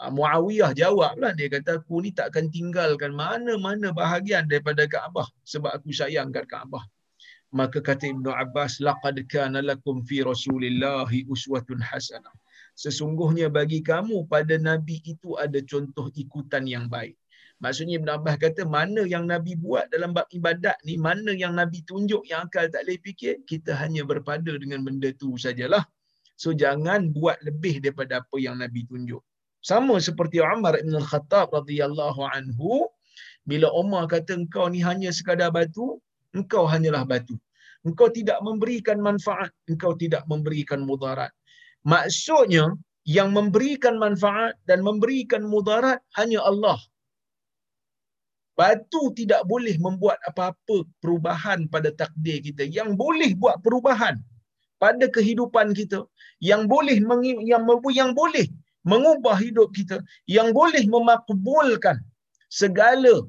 Ah, 0.00 0.10
Muawiyah 0.10 0.72
jawablah 0.72 1.32
dia 1.36 1.48
kata 1.52 1.78
aku 1.80 2.02
ni 2.02 2.10
tak 2.10 2.32
akan 2.32 2.48
tinggalkan 2.48 3.12
mana-mana 3.12 3.92
bahagian 3.92 4.48
daripada 4.48 4.88
Kaabah 4.88 5.28
sebab 5.44 5.70
aku 5.76 5.92
sayang 5.92 6.32
kat 6.32 6.48
Kaabah. 6.48 6.82
Maka 7.52 7.84
kata 7.84 8.08
Ibnu 8.08 8.32
Abbas 8.32 8.80
laqad 8.80 9.20
kana 9.28 9.60
lakum 9.60 10.00
fi 10.08 10.24
Rasulillahi 10.24 11.28
uswatun 11.28 11.84
hasanah. 11.84 12.32
Sesungguhnya 12.72 13.52
bagi 13.52 13.84
kamu 13.84 14.24
pada 14.32 14.56
nabi 14.56 15.04
itu 15.04 15.36
ada 15.36 15.60
contoh 15.60 16.08
ikutan 16.16 16.64
yang 16.64 16.88
baik. 16.88 17.20
Maksudnya 17.62 18.02
Ibn 18.02 18.10
Abbas 18.18 18.36
kata 18.42 18.66
mana 18.66 19.06
yang 19.06 19.30
Nabi 19.30 19.54
buat 19.54 19.86
dalam 19.86 20.10
bab 20.10 20.26
ibadat 20.34 20.82
ni, 20.82 20.98
mana 20.98 21.30
yang 21.30 21.54
Nabi 21.54 21.86
tunjuk 21.86 22.26
yang 22.26 22.50
akal 22.50 22.66
tak 22.66 22.82
boleh 22.82 22.98
fikir, 22.98 23.46
kita 23.46 23.78
hanya 23.78 24.02
berpada 24.02 24.50
dengan 24.58 24.82
benda 24.82 25.14
tu 25.14 25.38
sajalah. 25.38 25.86
So 26.34 26.50
jangan 26.58 27.14
buat 27.14 27.38
lebih 27.46 27.78
daripada 27.78 28.18
apa 28.18 28.36
yang 28.42 28.58
Nabi 28.58 28.82
tunjuk. 28.82 29.22
Sama 29.62 30.02
seperti 30.02 30.42
Umar 30.42 30.74
Ibn 30.74 30.94
Al-Khattab 30.98 31.54
radhiyallahu 31.54 32.18
anhu, 32.34 32.90
bila 33.46 33.70
Umar 33.70 34.10
kata 34.10 34.34
engkau 34.34 34.66
ni 34.66 34.82
hanya 34.82 35.14
sekadar 35.14 35.54
batu, 35.54 36.02
engkau 36.34 36.66
hanyalah 36.66 37.06
batu. 37.06 37.38
Engkau 37.86 38.10
tidak 38.10 38.38
memberikan 38.42 38.98
manfaat, 38.98 39.54
engkau 39.70 39.94
tidak 39.94 40.26
memberikan 40.26 40.82
mudarat. 40.82 41.30
Maksudnya, 41.86 42.74
yang 43.02 43.34
memberikan 43.34 43.98
manfaat 43.98 44.54
dan 44.66 44.82
memberikan 44.86 45.42
mudarat 45.46 45.98
hanya 46.14 46.42
Allah. 46.42 46.78
Batu 48.54 49.10
tidak 49.18 49.42
boleh 49.50 49.74
membuat 49.82 50.22
apa-apa 50.22 50.86
perubahan 51.02 51.66
pada 51.66 51.90
takdir 51.90 52.38
kita. 52.38 52.62
Yang 52.66 52.94
boleh 52.94 53.34
buat 53.34 53.58
perubahan 53.58 54.22
pada 54.78 55.06
kehidupan 55.10 55.74
kita, 55.74 56.06
yang 56.38 56.70
boleh 56.70 56.98
yang 57.42 57.66
yang 57.90 58.10
boleh 58.14 58.46
mengubah 58.82 59.38
hidup 59.38 59.70
kita, 59.74 60.02
yang 60.26 60.50
boleh 60.50 60.84
memakbulkan 60.86 61.98
segala 62.50 63.26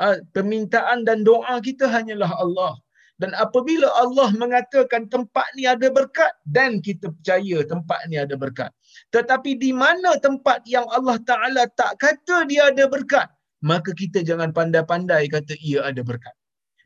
uh, 0.00 0.16
permintaan 0.34 1.04
dan 1.06 1.22
doa 1.22 1.58
kita 1.60 1.86
hanyalah 1.90 2.30
Allah. 2.38 2.74
Dan 3.14 3.30
apabila 3.38 3.86
Allah 3.94 4.34
mengatakan 4.34 5.06
tempat 5.06 5.46
ni 5.54 5.70
ada 5.70 5.86
berkat 5.86 6.34
dan 6.50 6.82
kita 6.82 7.14
percaya 7.14 7.62
tempat 7.62 8.00
ni 8.10 8.18
ada 8.18 8.34
berkat. 8.34 8.74
Tetapi 9.14 9.54
di 9.54 9.70
mana 9.70 10.18
tempat 10.18 10.66
yang 10.66 10.82
Allah 10.90 11.22
Taala 11.22 11.70
tak 11.78 11.94
kata 12.02 12.42
dia 12.50 12.74
ada 12.74 12.90
berkat, 12.90 13.30
maka 13.62 13.94
kita 13.94 14.26
jangan 14.26 14.50
pandai-pandai 14.50 15.30
kata 15.30 15.54
ia 15.62 15.86
ada 15.86 16.02
berkat. 16.02 16.34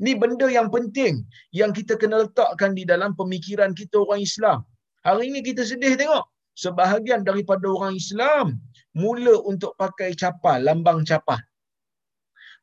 Ni 0.04 0.12
benda 0.14 0.46
yang 0.46 0.68
penting 0.68 1.24
yang 1.50 1.72
kita 1.72 1.96
kena 1.96 2.28
letakkan 2.28 2.76
di 2.76 2.84
dalam 2.84 3.16
pemikiran 3.16 3.72
kita 3.72 4.04
orang 4.04 4.20
Islam. 4.20 4.68
Hari 5.08 5.32
ini 5.32 5.40
kita 5.40 5.64
sedih 5.64 5.96
tengok. 5.96 6.28
Sebahagian 6.62 7.22
daripada 7.28 7.66
orang 7.70 7.94
Islam 8.02 8.46
mula 9.02 9.34
untuk 9.50 9.72
pakai 9.82 10.10
capal, 10.22 10.58
lambang 10.68 11.06
capal. 11.10 11.38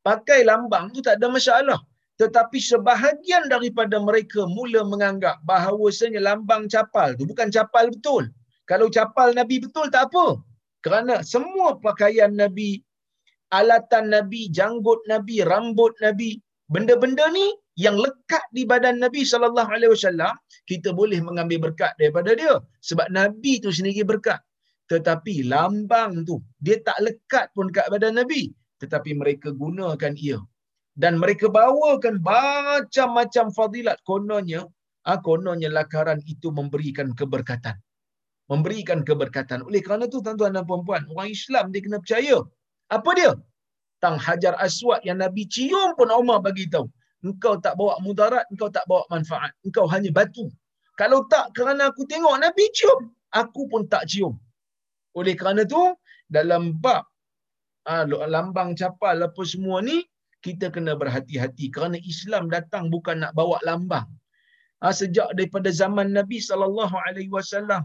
Pakai 0.08 0.40
lambang 0.50 0.92
tu 0.94 1.00
tak 1.08 1.16
ada 1.18 1.28
masalah. 1.32 1.80
Tetapi 2.22 2.58
sebahagian 2.72 3.48
daripada 3.54 4.00
mereka 4.08 4.42
mula 4.58 4.82
menganggap 4.92 5.40
bahawasanya 5.48 6.20
lambang 6.28 6.68
capal 6.74 7.16
tu 7.20 7.24
bukan 7.32 7.48
capal 7.56 7.88
betul. 7.94 8.24
Kalau 8.70 8.88
capal 8.98 9.32
Nabi 9.40 9.64
betul 9.64 9.88
tak 9.96 10.12
apa. 10.12 10.28
Kerana 10.86 11.16
semua 11.34 11.68
pakaian 11.88 12.32
Nabi, 12.42 12.72
alatan 13.58 14.12
Nabi, 14.16 14.42
janggut 14.58 15.02
Nabi, 15.12 15.42
rambut 15.52 15.94
Nabi, 16.06 16.38
benda-benda 16.70 17.26
ni 17.34 17.48
yang 17.76 17.96
lekat 18.00 18.44
di 18.56 18.64
badan 18.64 19.04
Nabi 19.04 19.28
sallallahu 19.28 19.70
alaihi 19.76 19.92
wasallam, 19.92 20.32
kita 20.72 20.96
boleh 20.96 21.20
mengambil 21.20 21.70
berkat 21.70 21.92
daripada 22.00 22.32
dia. 22.32 22.56
Sebab 22.80 23.12
Nabi 23.12 23.60
tu 23.60 23.70
sendiri 23.78 24.08
berkat. 24.08 24.40
Tetapi 24.92 25.50
lambang 25.52 26.24
tu 26.24 26.40
dia 26.64 26.80
tak 26.88 26.98
lekat 27.04 27.52
pun 27.52 27.68
kat 27.76 27.90
badan 27.92 28.16
Nabi, 28.22 28.54
tetapi 28.80 29.12
mereka 29.22 29.52
gunakan 29.52 30.14
ia. 30.16 30.40
Dan 30.96 31.20
mereka 31.20 31.52
bawakan 31.52 32.24
macam-macam 32.24 33.46
fadilat. 33.52 34.00
Kononnya 34.08 34.64
ah 35.04 35.20
kononnya 35.20 35.68
lakaran 35.68 36.24
itu 36.34 36.48
memberikan 36.56 37.12
keberkatan. 37.12 37.76
Memberikan 38.48 39.04
keberkatan. 39.04 39.66
Oleh 39.68 39.82
kerana 39.84 40.08
tu 40.08 40.24
tuan-tuan 40.24 40.56
dan 40.56 40.64
puan-puan 40.70 41.04
orang 41.12 41.30
Islam 41.34 41.74
dia 41.76 41.82
kena 41.84 42.00
percaya. 42.00 42.38
Apa 42.88 43.10
dia? 43.20 43.32
Tang 44.00 44.16
hajar 44.22 44.54
aswad 44.62 45.02
yang 45.08 45.20
nabi 45.20 45.44
cium 45.50 45.98
pun 45.98 46.14
Umar 46.14 46.40
bagi 46.40 46.70
tahu 46.70 46.88
engkau 47.26 47.58
tak 47.66 47.74
bawa 47.80 47.98
mudarat 48.06 48.46
engkau 48.54 48.70
tak 48.70 48.86
bawa 48.90 49.04
manfaat. 49.14 49.52
Engkau 49.66 49.86
hanya 49.90 50.14
batu. 50.14 50.46
Kalau 50.96 51.26
tak 51.34 51.52
kerana 51.58 51.92
aku 51.92 52.06
tengok 52.06 52.36
nabi 52.40 52.66
cium. 52.78 53.12
Aku 53.34 53.68
pun 53.68 53.84
tak 53.92 54.08
cium. 54.08 54.38
Oleh 55.18 55.36
kerana 55.36 55.68
tu 55.68 55.82
dalam 56.32 56.78
bab 56.80 57.04
ah, 57.90 58.06
lambang 58.08 58.78
capal 58.80 59.18
apa 59.28 59.42
semua 59.44 59.84
ni 59.84 60.06
kita 60.46 60.70
kena 60.70 60.94
berhati-hati. 60.94 61.74
Kerana 61.74 61.98
Islam 62.06 62.48
datang 62.54 62.94
bukan 62.94 63.26
nak 63.26 63.34
bawa 63.34 63.58
lambang. 63.66 64.06
Ha, 64.84 64.94
sejak 64.94 65.34
daripada 65.34 65.74
zaman 65.74 66.14
Nabi 66.14 66.38
wasallam 67.34 67.84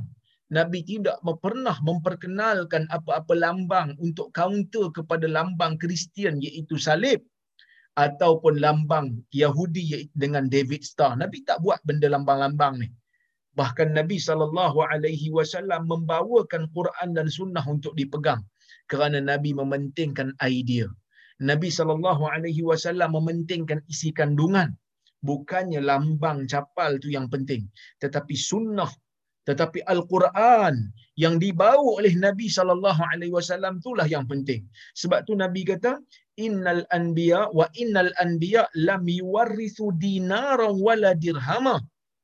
Nabi 0.51 0.83
tidak 0.83 1.23
pernah 1.39 1.79
memperkenalkan 1.87 2.91
apa-apa 2.91 3.33
lambang 3.39 3.95
untuk 4.03 4.35
counter 4.35 4.91
kepada 4.91 5.31
lambang 5.31 5.79
Kristian 5.79 6.43
iaitu 6.43 6.75
salib 6.75 7.23
ataupun 7.97 8.63
lambang 8.63 9.19
Yahudi 9.35 10.11
dengan 10.15 10.47
David 10.47 10.83
Star. 10.87 11.19
Nabi 11.19 11.43
tak 11.43 11.63
buat 11.65 11.83
benda 11.83 12.07
lambang-lambang 12.07 12.83
ni. 12.83 12.89
Bahkan 13.59 13.99
Nabi 13.99 14.17
sallallahu 14.23 14.79
alaihi 14.87 15.35
wasallam 15.35 15.91
membawakan 15.91 16.71
Quran 16.71 17.19
dan 17.19 17.27
sunnah 17.27 17.67
untuk 17.67 17.99
dipegang 17.99 18.41
kerana 18.87 19.19
Nabi 19.19 19.51
mementingkan 19.53 20.33
idea. 20.45 20.87
Nabi 21.41 21.73
sallallahu 21.73 22.29
alaihi 22.31 22.63
wasallam 22.63 23.17
mementingkan 23.17 23.81
isi 23.91 24.15
kandungan 24.15 24.77
bukannya 25.25 25.81
lambang 25.85 26.49
capal 26.49 26.97
tu 26.97 27.13
yang 27.13 27.29
penting 27.29 27.69
tetapi 28.01 28.35
sunnah 28.37 28.89
tetapi 29.49 29.81
al-Quran 29.89 30.93
yang 31.17 31.41
dibawa 31.41 32.01
oleh 32.01 32.13
Nabi 32.17 32.49
sallallahu 32.49 33.01
alaihi 33.13 33.33
wasallam 33.33 33.81
itulah 33.81 34.09
yang 34.09 34.25
penting 34.29 34.65
sebab 34.97 35.25
tu 35.29 35.33
Nabi 35.37 35.65
kata 35.65 36.01
innal 36.37 36.83
anbiya 36.95 37.51
wa 37.59 37.67
innal 37.75 38.13
anbiya 38.23 38.69
lam 38.75 39.05
yuwarrithu 39.09 39.95
dinaran 39.99 40.79
wala 40.87 41.15
dirhama 41.15 41.77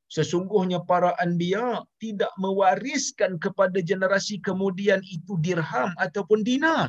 sesungguhnya 0.07 0.79
para 0.87 1.11
anbiya 1.19 1.83
tidak 1.99 2.31
mewariskan 2.39 3.35
kepada 3.43 3.83
generasi 3.83 4.39
kemudian 4.39 5.01
itu 5.03 5.35
dirham 5.43 5.91
ataupun 5.99 6.45
dinar 6.47 6.87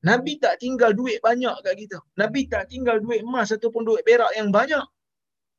Nabi 0.00 0.40
tak 0.40 0.64
tinggal 0.64 0.96
duit 0.96 1.20
banyak 1.20 1.52
kat 1.60 1.74
kita. 1.76 1.98
Nabi 2.16 2.48
tak 2.48 2.72
tinggal 2.72 3.04
duit 3.04 3.20
emas 3.20 3.52
ataupun 3.52 3.84
duit 3.84 4.00
perak 4.08 4.32
yang 4.32 4.48
banyak. 4.48 4.80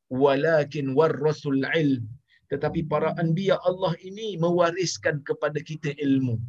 Walakin 0.10 0.98
warrasul 0.98 1.62
ilm. 1.62 2.10
Tetapi 2.50 2.90
para 2.90 3.14
anbiya 3.22 3.62
Allah 3.70 3.94
ini 4.02 4.36
mewariskan 4.42 5.22
kepada 5.22 5.62
kita 5.62 5.94
ilmu. 6.02 6.42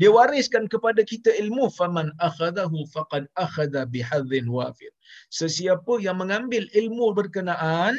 Dia 0.00 0.10
wariskan 0.10 0.66
kepada 0.66 1.06
kita 1.06 1.30
ilmu 1.42 1.70
faman 1.70 2.10
akhadahu 2.18 2.82
faqad 2.94 3.30
akhadha 3.38 3.86
bihadzin 3.86 4.50
wafir. 4.50 4.90
Sesiapa 5.30 6.02
yang 6.02 6.18
mengambil 6.18 6.66
ilmu 6.74 7.14
berkenaan 7.14 7.94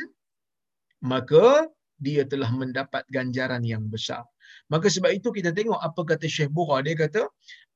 maka 0.99 1.71
dia 1.95 2.27
telah 2.27 2.51
mendapat 2.51 3.07
ganjaran 3.15 3.63
yang 3.63 3.87
besar. 3.87 4.27
Maka 4.67 4.91
sebab 4.91 5.15
itu 5.15 5.31
kita 5.31 5.55
tengok 5.55 5.79
apa 5.79 6.01
kata 6.03 6.27
Syekh 6.27 6.51
Bura. 6.51 6.83
Dia 6.83 6.95
kata, 6.99 7.23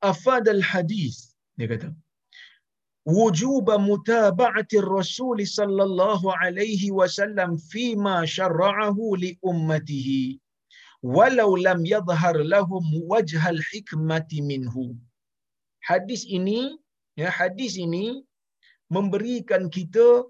afadal 0.04 0.60
hadis. 0.60 1.32
Dia 1.56 1.72
kata, 1.72 1.96
wujub 3.08 3.68
mutaba'ati 3.88 4.84
Rasul 4.84 5.40
sallallahu 5.48 6.28
alaihi 6.44 6.92
wasallam 6.92 7.56
fima 7.72 8.28
syara'ahu 8.28 9.16
li 9.24 9.32
ummatihi 9.40 10.36
walau 11.04 11.56
lam 11.56 11.86
yadhhar 11.86 12.36
lahum 12.54 12.84
wajhal 13.12 13.60
hikmati 13.72 14.44
minhu. 14.44 14.96
Hadis 15.80 16.28
ini, 16.28 16.76
ya 17.16 17.30
hadis 17.32 17.80
ini 17.80 18.24
memberikan 18.92 19.72
kita 19.72 20.28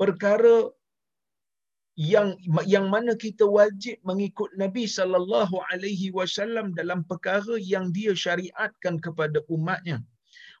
perkara 0.00 0.72
yang 1.96 2.36
yang 2.68 2.86
mana 2.92 3.16
kita 3.16 3.44
wajib 3.48 3.96
mengikut 4.04 4.52
Nabi 4.62 4.84
sallallahu 4.84 5.56
alaihi 5.72 6.12
wasallam 6.12 6.76
dalam 6.76 7.00
perkara 7.10 7.56
yang 7.56 7.88
dia 7.96 8.12
syariatkan 8.12 9.00
kepada 9.00 9.40
umatnya. 9.48 10.04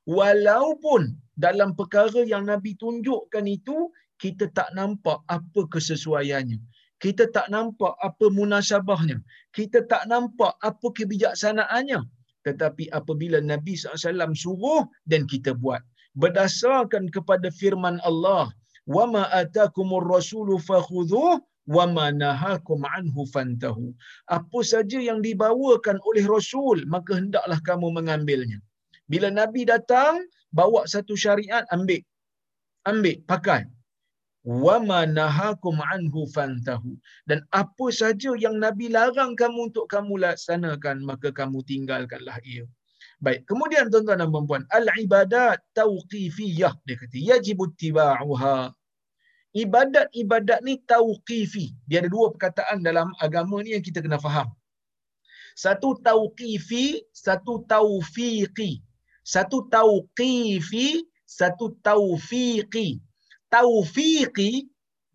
Walaupun 0.08 1.18
dalam 1.36 1.76
perkara 1.76 2.24
yang 2.24 2.48
Nabi 2.48 2.72
tunjukkan 2.80 3.44
itu 3.44 3.92
kita 4.16 4.48
tak 4.56 4.72
nampak 4.72 5.20
apa 5.28 5.60
kesesuaiannya. 5.68 6.56
Kita 6.96 7.28
tak 7.28 7.52
nampak 7.52 7.92
apa 8.00 8.26
munasabahnya. 8.32 9.20
Kita 9.52 9.84
tak 9.84 10.08
nampak 10.08 10.56
apa 10.64 10.86
kebijaksanaannya. 10.96 12.00
Tetapi 12.46 12.88
apabila 12.94 13.42
Nabi 13.42 13.76
SAW 13.76 14.32
suruh 14.32 14.86
dan 15.04 15.28
kita 15.28 15.52
buat. 15.52 15.82
Berdasarkan 16.16 17.12
kepada 17.12 17.52
firman 17.52 18.00
Allah 18.06 18.48
wama 18.86 19.26
atakumur 19.34 20.06
rasulu 20.06 20.56
fakhudhuh 20.62 21.42
wama 21.66 22.14
nahakum 22.14 22.86
anhu 22.86 23.26
fantahu 23.34 23.90
apa 24.30 24.58
saja 24.62 25.02
yang 25.02 25.18
dibawakan 25.18 25.98
oleh 26.06 26.22
rasul 26.22 26.78
maka 26.86 27.18
hendaklah 27.18 27.58
kamu 27.66 27.90
mengambilnya 27.90 28.62
bila 29.10 29.28
nabi 29.34 29.66
datang 29.66 30.22
bawa 30.54 30.86
satu 30.86 31.18
syariat 31.18 31.66
ambil 31.74 31.98
ambil 32.86 33.18
pakai 33.26 33.66
wama 34.46 35.02
nahakum 35.10 35.76
anhu 35.82 36.30
fantahu 36.30 36.94
dan 37.26 37.42
apa 37.50 37.86
saja 37.90 38.30
yang 38.38 38.62
nabi 38.62 38.86
larang 38.86 39.34
kamu 39.34 39.74
untuk 39.74 39.90
kamu 39.90 40.22
laksanakan 40.22 41.02
maka 41.02 41.34
kamu 41.34 41.66
tinggalkanlah 41.66 42.38
ia 42.46 42.62
baik 43.18 43.42
kemudian 43.50 43.90
tuan-tuan 43.90 44.22
dan 44.22 44.30
puan-puan 44.30 44.62
al 44.70 44.86
ibadat 45.02 45.58
tauqifiyah 45.74 46.78
dia 46.86 46.94
kata 46.94 47.18
yajib 47.18 47.58
ittiba'uha 47.58 48.70
ibadat-ibadat 49.56 50.60
ni 50.60 50.76
tauqifi. 50.84 51.72
Dia 51.88 52.04
ada 52.04 52.12
dua 52.12 52.28
perkataan 52.28 52.84
dalam 52.84 53.08
agama 53.24 53.64
ni 53.64 53.72
yang 53.72 53.80
kita 53.80 54.04
kena 54.04 54.20
faham. 54.20 54.52
Satu 55.56 55.96
tauqifi, 56.04 57.00
satu 57.16 57.64
taufiqi. 57.64 58.84
Satu 59.24 59.64
tauqifi, 59.72 61.08
satu 61.24 61.72
taufiqi. 61.80 63.00
Taufiqi, 63.52 64.66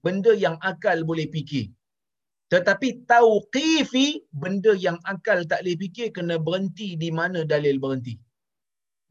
benda 0.04 0.32
yang 0.34 0.58
akal 0.64 1.04
boleh 1.04 1.28
fikir. 1.30 1.70
Tetapi 2.52 3.08
tauqifi, 3.08 4.28
benda 4.36 4.76
yang 4.76 5.00
akal 5.08 5.44
tak 5.48 5.64
boleh 5.64 5.78
fikir, 5.80 6.08
kena 6.12 6.36
berhenti 6.36 7.00
di 7.00 7.10
mana 7.12 7.48
dalil 7.48 7.80
berhenti 7.80 8.20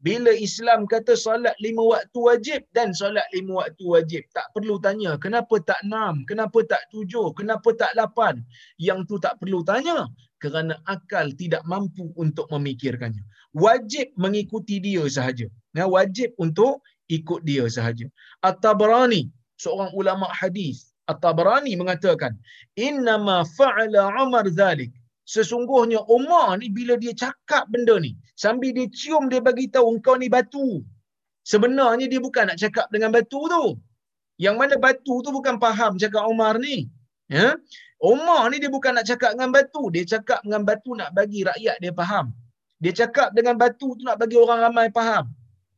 bila 0.01 0.33
Islam 0.33 0.89
kata 0.89 1.13
solat 1.13 1.53
lima 1.61 1.85
waktu 1.85 2.17
wajib 2.17 2.61
dan 2.73 2.89
solat 2.89 3.25
lima 3.37 3.61
waktu 3.61 3.85
wajib, 3.85 4.23
tak 4.33 4.49
perlu 4.57 4.81
tanya 4.81 5.13
kenapa 5.21 5.61
tak 5.61 5.77
enam, 5.85 6.25
kenapa 6.25 6.65
tak 6.65 6.81
tujuh, 6.89 7.29
kenapa 7.37 7.69
tak 7.77 7.93
lapan. 7.93 8.41
Yang 8.81 8.99
tu 9.05 9.15
tak 9.21 9.37
perlu 9.37 9.61
tanya 9.61 10.09
kerana 10.41 10.81
akal 10.89 11.29
tidak 11.37 11.61
mampu 11.69 12.09
untuk 12.17 12.49
memikirkannya. 12.49 13.21
Wajib 13.53 14.09
mengikuti 14.17 14.81
dia 14.81 15.05
sahaja. 15.05 15.45
Ya, 15.77 15.85
wajib 15.85 16.33
untuk 16.41 16.81
ikut 17.11 17.43
dia 17.43 17.67
sahaja. 17.67 18.07
At-Tabrani, 18.39 19.27
seorang 19.59 19.91
ulama 19.91 20.31
hadis, 20.31 20.95
At-Tabrani 21.11 21.75
mengatakan, 21.75 22.39
"Innama 22.79 23.43
fa'ala 23.57 24.15
Umar 24.23 24.47
zalik." 24.47 24.95
Sesungguhnya 25.27 26.01
Umar 26.11 26.59
ni 26.59 26.67
bila 26.67 26.99
dia 26.99 27.13
cakap 27.15 27.63
benda 27.71 27.95
ni, 28.01 28.11
sambil 28.35 28.71
dia 28.75 28.87
cium 28.91 29.31
dia 29.31 29.39
bagi 29.39 29.69
tahu 29.71 29.95
engkau 29.95 30.15
ni 30.19 30.27
batu. 30.27 30.83
Sebenarnya 31.47 32.05
dia 32.11 32.19
bukan 32.19 32.51
nak 32.51 32.57
cakap 32.59 32.87
dengan 32.93 33.15
batu 33.15 33.39
tu. 33.53 33.65
Yang 34.41 34.55
mana 34.57 34.75
batu 34.81 35.15
tu 35.23 35.29
bukan 35.29 35.55
faham 35.61 35.95
cakap 36.01 36.23
Umar 36.27 36.57
ni. 36.57 36.89
Ya? 37.31 37.55
Umar 38.01 38.49
ni 38.51 38.57
dia 38.57 38.67
bukan 38.73 38.97
nak 38.97 39.05
cakap 39.05 39.37
dengan 39.37 39.53
batu, 39.53 39.83
dia 39.93 40.03
cakap 40.03 40.41
dengan 40.41 40.61
batu 40.65 40.91
nak 40.99 41.13
bagi 41.13 41.45
rakyat 41.45 41.75
dia 41.79 41.91
faham. 41.93 42.33
Dia 42.81 42.91
cakap 43.05 43.29
dengan 43.37 43.55
batu 43.61 43.93
tu 43.93 44.03
nak 44.03 44.17
bagi 44.17 44.35
orang 44.35 44.59
ramai 44.67 44.89
faham. 44.89 45.29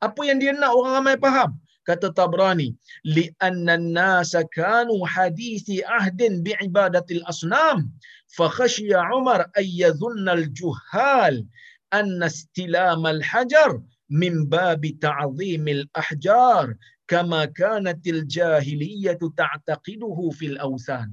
Apa 0.04 0.22
yang 0.28 0.38
dia 0.44 0.52
nak 0.52 0.76
orang 0.76 0.94
ramai 1.00 1.16
faham? 1.16 1.52
Kata 1.88 2.12
Tabrani, 2.16 2.76
li 3.16 3.26
anna 3.48 3.76
an-nasa 3.80 4.44
kanu 4.56 5.04
hadithi 5.04 5.84
ahdin 5.84 6.44
bi 6.44 6.52
ibadatil 6.68 7.24
asnam 7.32 7.92
fa 8.36 8.48
khashiya 8.56 9.04
Umar 9.16 9.52
ay 9.60 9.68
yadhunna 9.84 10.32
al-juhal 10.40 11.44
anna 11.92 12.28
istilam 12.32 13.04
al-hajar 13.04 13.72
min 14.08 14.48
bab 14.48 14.84
ta'zim 15.04 15.64
al-ahjar 15.76 16.66
kama 17.12 17.52
kanat 17.60 18.04
al-jahiliyah 18.16 19.20
ta'taqiduhu 19.20 20.32
fil 20.40 20.56
awthan. 20.64 21.12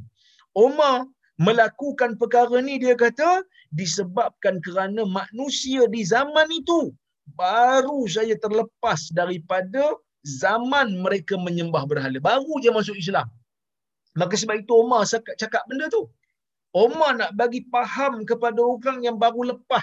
Umar 0.54 1.06
melakukan 1.46 2.14
perkara 2.14 2.58
ni 2.62 2.78
dia 2.82 2.94
kata 2.94 3.42
disebabkan 3.74 4.62
kerana 4.62 5.02
manusia 5.02 5.82
di 5.90 6.02
zaman 6.06 6.46
itu 6.50 6.94
baru 7.36 8.06
saja 8.06 8.34
terlepas 8.38 9.10
daripada 9.12 9.96
zaman 10.26 11.00
mereka 11.00 11.34
menyembah 11.40 11.84
berhala. 11.88 12.18
Baru 12.20 12.60
je 12.60 12.70
masuk 12.72 12.96
Islam. 12.96 13.28
Maka 14.18 14.34
sebab 14.34 14.62
itu 14.62 14.74
Umar 14.74 15.06
cakap, 15.06 15.34
cakap 15.38 15.62
benda 15.70 15.86
tu. 15.88 16.10
Umar 16.74 17.18
nak 17.18 17.34
bagi 17.34 17.66
faham 17.70 18.22
kepada 18.22 18.62
orang 18.62 19.02
yang 19.02 19.18
baru 19.18 19.54
lepas 19.54 19.82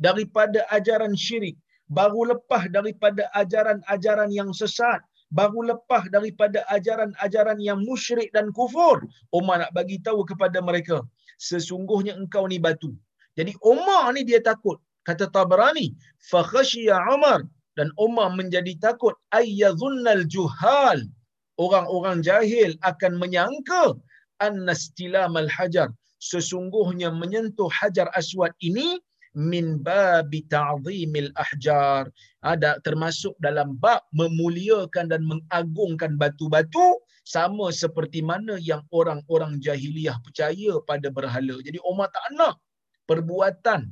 daripada 0.00 0.64
ajaran 0.72 1.12
syirik, 1.12 1.56
baru 1.92 2.32
lepas 2.32 2.72
daripada 2.72 3.28
ajaran-ajaran 3.36 4.32
yang 4.32 4.48
sesat, 4.56 5.04
baru 5.28 5.76
lepas 5.76 6.08
daripada 6.08 6.64
ajaran-ajaran 6.72 7.60
yang 7.60 7.80
musyrik 7.84 8.32
dan 8.32 8.48
kufur. 8.56 9.04
Umar 9.32 9.60
nak 9.64 9.72
bagi 9.76 10.00
tahu 10.00 10.24
kepada 10.24 10.60
mereka, 10.64 11.04
sesungguhnya 11.36 12.16
engkau 12.16 12.48
ni 12.48 12.56
batu. 12.56 12.96
Jadi 13.36 13.52
Umar 13.64 14.12
ni 14.16 14.24
dia 14.24 14.40
takut. 14.40 14.80
Kata 15.02 15.26
Tabrani, 15.30 15.94
fa 16.30 16.42
khashiya 16.46 16.98
Umar. 17.10 17.42
Dan 17.72 17.88
Umar 17.96 18.36
menjadi 18.36 18.76
takut 18.76 19.16
ayyadhunnal 19.32 20.28
juhal. 20.28 21.08
Orang-orang 21.56 22.20
jahil 22.20 22.76
akan 22.84 23.16
menyangka 23.16 23.96
annastilamal 24.44 25.48
hajar 25.48 25.88
sesungguhnya 26.22 27.10
menyentuh 27.10 27.66
hajar 27.74 28.06
aswad 28.14 28.54
ini 28.62 29.02
min 29.34 29.82
babi 29.82 30.46
ta'zimil 30.46 31.34
ahjar. 31.34 32.06
Ada 32.46 32.78
termasuk 32.86 33.34
dalam 33.42 33.74
bab 33.82 34.06
memuliakan 34.14 35.10
dan 35.10 35.26
mengagungkan 35.26 36.14
batu-batu 36.14 37.02
sama 37.26 37.74
seperti 37.74 38.22
mana 38.22 38.60
yang 38.62 38.84
orang-orang 38.94 39.58
jahiliah 39.58 40.14
percaya 40.22 40.78
pada 40.86 41.10
berhala. 41.10 41.58
Jadi 41.64 41.78
Umar 41.82 42.12
tak 42.14 42.26
nak 42.38 42.60
perbuatan 43.08 43.90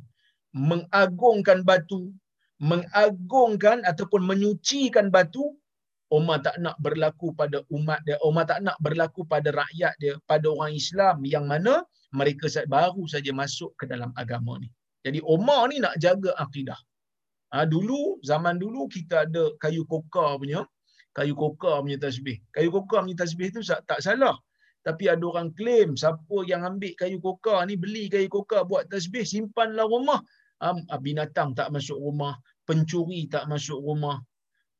mengagungkan 0.54 1.62
batu 1.62 2.10
mengagungkan 2.60 3.80
ataupun 3.88 4.20
menyucikan 4.26 5.08
batu 5.08 5.56
Umar 6.10 6.42
tak 6.42 6.58
nak 6.58 6.74
berlaku 6.82 7.30
pada 7.38 7.62
umat 7.70 8.02
dia 8.02 8.18
Umar 8.26 8.44
tak 8.50 8.60
nak 8.66 8.76
berlaku 8.82 9.22
pada 9.24 9.54
rakyat 9.54 9.94
dia 10.02 10.18
pada 10.26 10.50
orang 10.50 10.74
Islam 10.74 11.22
yang 11.22 11.46
mana 11.46 11.86
mereka 12.10 12.50
baru 12.66 13.06
saja 13.06 13.30
masuk 13.30 13.70
ke 13.78 13.86
dalam 13.86 14.10
agama 14.18 14.58
ni. 14.58 14.66
Jadi 15.06 15.22
Umar 15.22 15.70
ni 15.70 15.78
nak 15.78 15.94
jaga 16.02 16.34
akidah. 16.36 16.76
Ha, 17.54 17.62
dulu 17.66 18.18
zaman 18.26 18.58
dulu 18.58 18.90
kita 18.90 19.26
ada 19.26 19.54
kayu 19.62 19.86
kokar 19.86 20.38
punya 20.42 20.66
kayu 21.14 21.34
kokar 21.38 21.82
punya 21.82 21.98
tasbih. 22.02 22.42
Kayu 22.50 22.74
kokar 22.74 23.06
punya 23.06 23.16
tasbih 23.22 23.48
tu 23.54 23.62
tak 23.62 24.02
salah. 24.02 24.34
Tapi 24.82 25.12
ada 25.12 25.22
orang 25.22 25.54
claim 25.54 25.94
siapa 25.94 26.36
yang 26.50 26.66
ambil 26.66 26.92
kayu 26.98 27.22
kokar 27.22 27.62
ni 27.70 27.78
beli 27.78 28.10
kayu 28.10 28.26
kokar 28.26 28.66
buat 28.66 28.90
tasbih 28.90 29.22
simpanlah 29.22 29.86
rumah 29.86 30.20
binatang 31.00 31.56
tak 31.56 31.72
masuk 31.74 31.96
rumah 31.96 32.36
pencuri 32.70 33.26
tak 33.26 33.50
masuk 33.50 33.82
rumah. 33.82 34.22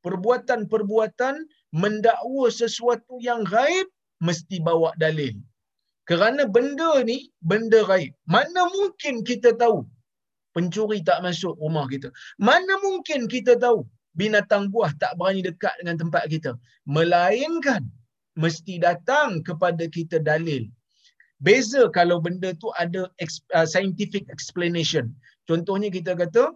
Perbuatan-perbuatan 0.07 1.35
mendakwa 1.75 2.47
sesuatu 2.47 3.19
yang 3.27 3.43
gaib 3.43 3.87
mesti 4.23 4.63
bawa 4.63 4.95
dalil. 5.03 5.35
Kerana 6.09 6.47
benda 6.55 7.03
ni 7.03 7.27
benda 7.43 7.83
gaib. 7.91 8.15
Mana 8.25 8.71
mungkin 8.71 9.21
kita 9.27 9.53
tahu 9.59 9.83
pencuri 10.55 11.03
tak 11.03 11.19
masuk 11.27 11.53
rumah 11.59 11.85
kita? 11.91 12.09
Mana 12.39 12.79
mungkin 12.81 13.27
kita 13.27 13.59
tahu 13.59 13.83
binatang 14.15 14.71
buah 14.73 14.91
tak 14.97 15.13
berani 15.19 15.43
dekat 15.45 15.75
dengan 15.83 15.99
tempat 16.01 16.23
kita? 16.33 16.51
Melainkan 16.87 17.83
mesti 18.39 18.79
datang 18.81 19.43
kepada 19.43 19.85
kita 19.91 20.17
dalil. 20.17 20.65
Beza 21.41 21.89
kalau 21.93 22.17
benda 22.21 22.53
tu 22.57 22.69
ada 22.77 23.09
uh, 23.21 23.67
scientific 23.67 24.25
explanation. 24.33 25.13
Contohnya 25.51 25.91
kita 25.91 26.15
kata 26.15 26.55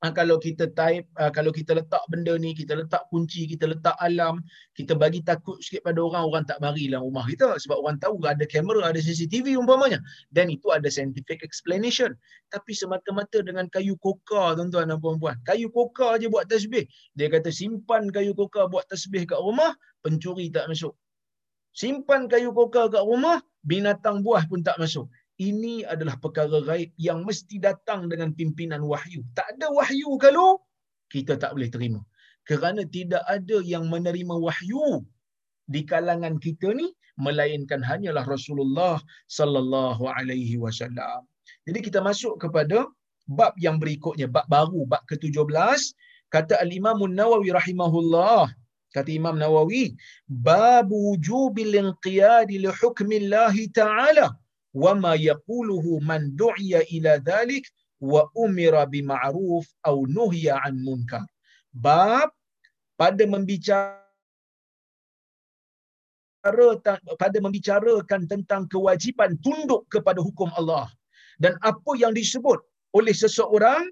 uh, 0.00 0.12
kalau 0.16 0.40
kita 0.40 0.72
type 0.72 1.04
uh, 1.20 1.28
kalau 1.28 1.52
kita 1.52 1.76
letak 1.76 2.00
benda 2.08 2.32
ni 2.40 2.56
kita 2.56 2.72
letak 2.72 3.04
kunci 3.12 3.44
kita 3.44 3.68
letak 3.68 3.92
alam 4.00 4.40
kita 4.72 4.96
bagi 4.96 5.20
takut 5.20 5.60
sikit 5.60 5.84
pada 5.84 6.00
orang 6.00 6.24
orang 6.24 6.44
tak 6.48 6.56
marilah 6.64 7.04
rumah 7.04 7.28
kita 7.28 7.60
sebab 7.60 7.76
orang 7.84 8.00
tahu 8.00 8.16
ada 8.24 8.48
kamera 8.48 8.88
ada 8.88 8.96
CCTV 8.96 9.60
umpamanya. 9.60 10.00
Dan 10.32 10.48
itu 10.48 10.72
ada 10.72 10.88
scientific 10.88 11.44
explanation. 11.44 12.16
Tapi 12.48 12.72
semata-mata 12.72 13.44
dengan 13.44 13.68
kayu 13.68 14.00
koka 14.00 14.56
tuan-tuan 14.56 14.88
dan 14.88 14.96
puan-puan 14.96 15.36
kayu 15.44 15.68
koka 15.68 16.16
aja 16.16 16.32
buat 16.32 16.48
tasbih. 16.48 16.88
Dia 17.20 17.28
kata 17.28 17.52
simpan 17.52 18.08
kayu 18.08 18.32
koka 18.32 18.64
buat 18.72 18.88
tasbih 18.88 19.28
kat 19.28 19.44
rumah 19.44 19.76
pencuri 20.00 20.48
tak 20.48 20.72
masuk. 20.72 20.96
Simpan 21.76 22.32
kayu 22.32 22.56
koka 22.56 22.88
kat 22.88 23.04
rumah 23.04 23.44
binatang 23.60 24.24
buah 24.24 24.48
pun 24.48 24.64
tak 24.64 24.80
masuk 24.80 25.04
ini 25.36 25.84
adalah 25.84 26.16
perkara 26.16 26.64
gaib 26.64 26.90
yang 26.96 27.20
mesti 27.28 27.60
datang 27.60 28.08
dengan 28.08 28.32
pimpinan 28.32 28.80
wahyu. 28.80 29.20
Tak 29.36 29.56
ada 29.56 29.68
wahyu 29.68 30.16
kalau 30.16 30.64
kita 31.12 31.36
tak 31.36 31.52
boleh 31.52 31.68
terima. 31.68 32.00
Kerana 32.48 32.88
tidak 32.88 33.20
ada 33.28 33.60
yang 33.60 33.90
menerima 33.92 34.32
wahyu 34.32 35.04
di 35.68 35.82
kalangan 35.84 36.40
kita 36.40 36.72
ni 36.72 36.88
melainkan 37.20 37.84
hanyalah 37.84 38.24
Rasulullah 38.24 38.96
sallallahu 39.28 40.08
alaihi 40.08 40.56
wasallam. 40.56 41.26
Jadi 41.66 41.78
kita 41.84 42.00
masuk 42.00 42.38
kepada 42.40 42.86
bab 43.28 43.52
yang 43.58 43.76
berikutnya, 43.82 44.30
bab 44.30 44.46
baru, 44.46 44.86
bab 44.86 45.02
ke-17, 45.10 45.80
kata 46.30 46.54
al-Imam 46.62 46.96
An-Nawawi 47.02 47.50
rahimahullah, 47.50 48.54
kata 48.94 49.10
Imam 49.10 49.34
Nawawi, 49.34 49.98
bab 50.30 50.88
wujubil 50.88 51.74
inqiyad 51.74 52.48
li 52.48 52.70
hukmillahi 52.70 53.72
ta'ala 53.74 54.30
wama 54.82 55.12
yaquluhu 55.28 56.00
man 56.10 56.22
du'iya 56.40 56.80
ila 56.96 57.12
dhalik 57.28 57.64
wa 58.10 58.22
umira 58.44 58.82
bi 58.92 59.00
ma'ruf 59.12 59.66
aw 59.88 59.96
nuhiya 60.16 60.54
an 60.66 60.74
munkar. 60.86 61.24
Bab 61.84 62.28
pada 63.00 63.24
membicara 63.34 64.06
pada 67.20 67.38
membicarakan 67.44 68.20
tentang 68.30 68.62
kewajipan 68.72 69.34
tunduk 69.44 69.82
kepada 69.94 70.20
hukum 70.22 70.50
Allah 70.60 70.86
dan 71.42 71.58
apa 71.70 71.92
yang 72.02 72.14
disebut 72.14 72.58
oleh 72.94 73.14
seseorang 73.22 73.82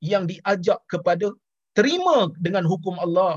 yang 0.00 0.24
diajak 0.30 0.80
kepada 0.92 1.28
terima 1.76 2.32
dengan 2.40 2.64
hukum 2.64 2.96
Allah 3.04 3.36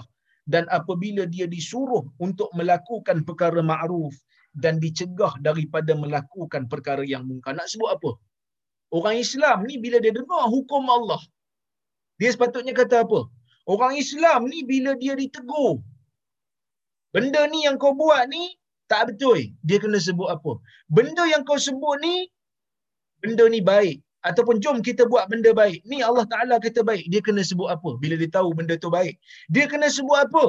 dan 0.49 0.65
apabila 0.77 1.27
dia 1.29 1.45
disuruh 1.45 2.03
untuk 2.25 2.49
melakukan 2.57 3.21
perkara 3.27 3.61
ma'ruf 3.61 4.15
dan 4.63 4.79
dicegah 4.83 5.33
daripada 5.39 5.95
melakukan 5.95 6.67
perkara 6.71 7.03
yang 7.07 7.23
mungkar. 7.29 7.55
Nak 7.55 7.71
sebut 7.71 7.89
apa? 7.95 8.11
Orang 8.91 9.15
Islam 9.15 9.63
ni 9.67 9.79
bila 9.79 9.97
dia 10.03 10.11
dengar 10.11 10.43
hukum 10.51 10.83
Allah, 10.97 11.21
dia 12.19 12.29
sepatutnya 12.35 12.75
kata 12.75 13.07
apa? 13.07 13.31
Orang 13.63 13.95
Islam 13.95 14.51
ni 14.51 14.67
bila 14.67 14.91
dia 14.99 15.15
ditegur, 15.15 15.79
benda 17.15 17.47
ni 17.47 17.63
yang 17.67 17.79
kau 17.79 17.95
buat 17.95 18.27
ni 18.27 18.43
tak 18.91 19.01
betul. 19.07 19.39
Dia 19.63 19.77
kena 19.83 19.99
sebut 20.03 20.27
apa? 20.35 20.59
Benda 20.91 21.23
yang 21.33 21.43
kau 21.47 21.55
sebut 21.55 21.95
ni, 22.03 22.27
benda 23.23 23.47
ni 23.47 23.63
baik. 23.63 24.03
Ataupun 24.29 24.59
jom 24.63 24.77
kita 24.87 25.07
buat 25.11 25.25
benda 25.31 25.49
baik. 25.61 25.79
Ni 25.89 26.03
Allah 26.07 26.25
Ta'ala 26.31 26.55
kata 26.65 26.83
baik. 26.89 27.05
Dia 27.11 27.21
kena 27.27 27.41
sebut 27.41 27.69
apa? 27.75 27.89
Bila 28.03 28.15
dia 28.21 28.29
tahu 28.37 28.49
benda 28.57 28.75
tu 28.83 28.91
baik. 28.97 29.15
Dia 29.49 29.65
kena 29.71 29.87
sebut 29.97 30.17
apa? 30.25 30.43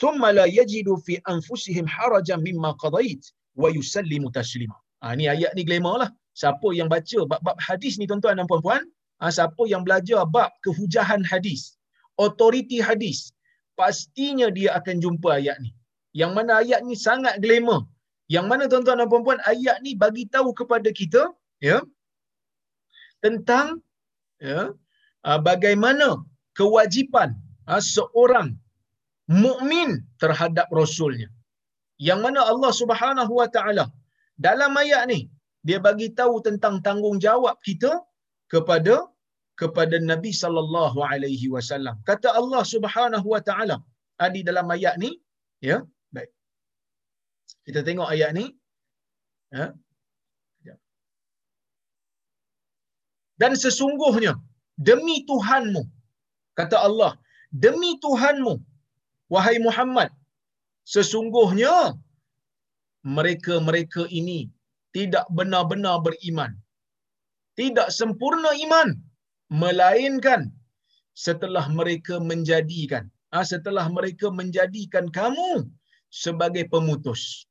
thumma 0.00 0.28
la 0.38 0.46
yajidu 0.58 0.92
fi 1.06 1.14
anfusihim 1.34 1.86
harajan 1.94 2.40
mimma 2.48 2.70
qadait 2.84 3.22
wa 3.62 3.68
yusallimu 3.78 4.28
taslima." 4.38 4.76
Ah 5.04 5.08
ha, 5.08 5.12
ni 5.18 5.24
ayat 5.34 5.52
ni 5.56 5.62
glamour 5.68 5.96
lah 6.02 6.10
siapa 6.40 6.68
yang 6.78 6.88
baca 6.94 7.18
bab-bab 7.30 7.56
hadis 7.68 7.94
ni 8.00 8.06
tuan-tuan 8.10 8.36
dan 8.38 8.46
puan-puan, 8.50 8.82
ha, 9.20 9.30
siapa 9.36 9.62
yang 9.72 9.82
belajar 9.86 10.20
bab 10.36 10.50
kehujahan 10.66 11.22
hadis, 11.30 11.62
otoriti 12.24 12.78
hadis, 12.88 13.18
pastinya 13.78 14.48
dia 14.58 14.70
akan 14.78 14.96
jumpa 15.04 15.30
ayat 15.40 15.58
ni. 15.64 15.70
Yang 16.20 16.32
mana 16.36 16.52
ayat 16.62 16.80
ni 16.86 16.94
sangat 17.06 17.34
glamour. 17.44 17.80
Yang 18.34 18.46
mana 18.50 18.62
tuan-tuan 18.70 18.98
dan 19.00 19.08
puan-puan 19.12 19.40
ayat 19.52 19.76
ni 19.84 19.92
bagi 20.02 20.24
tahu 20.34 20.50
kepada 20.60 20.90
kita 21.00 21.22
ya 21.68 21.78
tentang 23.24 23.66
ya 24.48 24.60
ha, 25.26 25.38
bagaimana 25.48 26.08
kewajipan 26.58 27.30
ha, 27.68 27.80
seorang 27.94 28.48
mukmin 29.44 29.90
terhadap 30.22 30.68
rasulnya. 30.80 31.28
Yang 32.08 32.20
mana 32.26 32.40
Allah 32.52 32.72
Subhanahu 32.80 33.32
wa 33.40 33.48
taala 33.54 33.86
dalam 34.46 34.72
ayat 34.82 35.02
ni 35.12 35.20
dia 35.68 35.78
bagi 35.86 36.08
tahu 36.20 36.34
tentang 36.46 36.74
tanggungjawab 36.86 37.56
kita 37.68 37.92
kepada 38.52 38.96
kepada 39.60 39.96
Nabi 40.10 40.30
sallallahu 40.42 40.98
alaihi 41.10 41.46
wasallam. 41.54 41.96
Kata 42.10 42.28
Allah 42.40 42.62
Subhanahu 42.74 43.26
wa 43.34 43.42
taala 43.48 43.76
di 44.36 44.40
dalam 44.48 44.66
ayat 44.76 44.94
ni, 45.02 45.10
ya. 45.70 45.78
Baik. 46.14 46.30
Kita 47.66 47.80
tengok 47.88 48.08
ayat 48.14 48.30
ni. 48.38 48.46
Ya. 49.56 49.66
Dan 53.40 53.52
sesungguhnya 53.62 54.32
demi 54.88 55.16
Tuhanmu 55.30 55.82
kata 56.58 56.76
Allah, 56.88 57.12
demi 57.64 57.90
Tuhanmu 58.04 58.54
wahai 59.34 59.56
Muhammad, 59.66 60.10
sesungguhnya 60.94 61.74
mereka-mereka 63.16 64.02
ini 64.20 64.40
tidak 64.94 65.26
benar-benar 65.34 65.98
beriman. 66.06 66.54
Tidak 67.58 67.90
sempurna 67.90 68.54
iman. 68.64 68.94
Melainkan 69.50 70.54
setelah 71.18 71.66
mereka 71.68 72.22
menjadikan. 72.22 73.10
Ha, 73.34 73.42
setelah 73.42 73.90
mereka 73.90 74.30
menjadikan 74.30 75.10
kamu 75.10 75.66
sebagai 76.14 76.70
pemutus. 76.70 77.50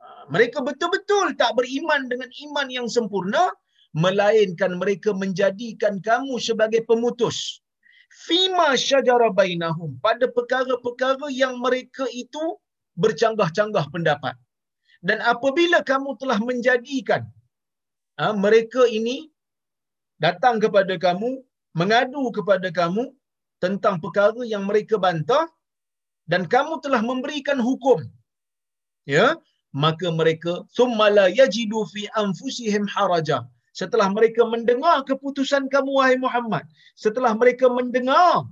Ha, 0.00 0.28
mereka 0.28 0.60
betul-betul 0.60 1.32
tak 1.40 1.56
beriman 1.56 2.12
dengan 2.12 2.28
iman 2.28 2.68
yang 2.68 2.86
sempurna. 2.86 3.48
Melainkan 3.96 4.76
mereka 4.76 5.16
menjadikan 5.16 6.04
kamu 6.04 6.36
sebagai 6.36 6.84
pemutus. 6.84 7.64
Fima 8.28 8.76
syajara 8.76 9.32
bainahum. 9.32 9.96
Pada 10.04 10.28
perkara-perkara 10.28 11.32
yang 11.32 11.56
mereka 11.64 12.04
itu 12.12 12.60
bercanggah-canggah 13.00 13.88
pendapat. 13.88 14.36
Dan 15.04 15.20
apabila 15.20 15.84
kamu 15.84 16.16
telah 16.20 16.38
menjadikan 16.40 17.22
ha, 18.20 18.32
mereka 18.32 18.84
ini 18.88 19.28
datang 20.16 20.56
kepada 20.62 20.96
kamu, 20.96 21.44
mengadu 21.76 22.32
kepada 22.32 22.68
kamu 22.72 23.12
tentang 23.60 24.00
perkara 24.00 24.42
yang 24.44 24.64
mereka 24.64 24.96
bantah 24.96 25.44
dan 26.26 26.48
kamu 26.48 26.80
telah 26.84 27.00
memberikan 27.04 27.60
hukum, 27.60 28.02
ya, 29.06 29.36
maka 29.76 30.08
mereka 30.08 30.64
summala 30.72 31.28
yajidu 31.28 31.84
fi 31.92 32.08
anfusihim 32.16 32.88
haraja. 32.88 33.44
Setelah 33.76 34.08
mereka 34.08 34.40
mendengar 34.48 35.04
keputusan 35.04 35.68
kamu 35.68 35.90
wahai 36.00 36.16
Muhammad, 36.16 36.64
setelah 36.96 37.36
mereka 37.36 37.68
mendengar 37.68 38.48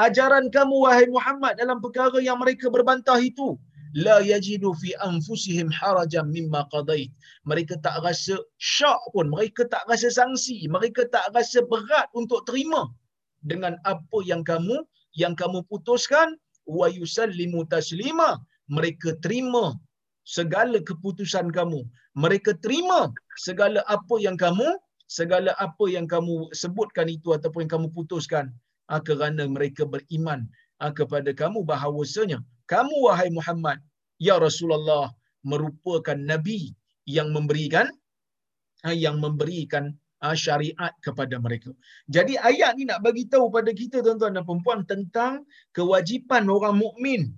ajaran 0.00 0.48
kamu 0.48 0.88
wahai 0.88 1.06
Muhammad 1.12 1.60
dalam 1.60 1.78
perkara 1.84 2.16
yang 2.24 2.40
mereka 2.40 2.72
berbantah 2.72 3.20
itu, 3.20 3.60
la 3.94 4.16
yajidu 4.30 4.74
fi 4.80 4.90
anfusihim 5.08 5.70
harajan 5.78 6.26
mimma 6.36 6.66
qadait. 6.74 7.10
Mereka 7.50 7.78
tak 7.86 8.02
rasa 8.06 8.36
syak 8.58 8.98
pun 9.14 9.30
mereka 9.34 9.62
tak 9.74 9.86
rasa 9.90 10.10
sanksi 10.18 10.66
mereka 10.76 11.06
tak 11.14 11.30
rasa 11.36 11.62
berat 11.72 12.10
untuk 12.20 12.42
terima 12.48 12.90
dengan 13.46 13.78
apa 13.92 14.18
yang 14.26 14.42
kamu 14.42 14.82
yang 15.14 15.34
kamu 15.38 15.62
putuskan. 15.70 16.34
Wa 16.66 16.88
yusallimu 16.88 17.68
taslima. 17.70 18.40
Mereka 18.72 19.20
terima 19.24 19.76
segala 20.24 20.80
keputusan 20.80 21.52
kamu. 21.52 21.84
Mereka 22.16 22.56
terima 22.64 23.12
segala 23.36 23.84
apa 23.96 24.16
yang 24.26 24.36
kamu 24.40 24.68
segala 25.06 25.52
apa 25.60 25.84
yang 25.94 26.08
kamu 26.08 26.48
sebutkan 26.56 27.06
itu 27.12 27.36
ataupun 27.36 27.68
yang 27.68 27.72
kamu 27.76 27.88
putuskan. 27.92 28.48
Ha, 28.88 29.00
kerana 29.00 29.44
mereka 29.48 29.84
beriman 29.88 30.40
ha, 30.80 30.92
kepada 30.92 31.30
kamu 31.32 31.64
bahawasanya 31.64 32.40
kamu 32.72 32.96
wahai 33.06 33.28
Muhammad 33.38 33.78
ya 34.20 34.36
Rasulullah 34.40 35.12
merupakan 35.44 36.16
nabi 36.16 36.72
yang 37.04 37.28
memberikan 37.36 37.86
ha, 38.84 38.92
yang 38.92 39.20
memberikan 39.20 39.92
uh, 40.24 40.36
syariat 40.36 40.92
kepada 41.04 41.36
mereka. 41.36 41.70
Jadi 42.08 42.40
ayat 42.40 42.80
ni 42.80 42.88
nak 42.88 43.04
bagi 43.04 43.28
tahu 43.28 43.52
pada 43.52 43.70
kita 43.72 44.00
tuan-tuan 44.04 44.36
dan 44.36 44.44
puan 44.48 44.80
tentang 44.88 45.44
kewajipan 45.76 46.48
orang 46.48 46.80
mukmin. 46.80 47.32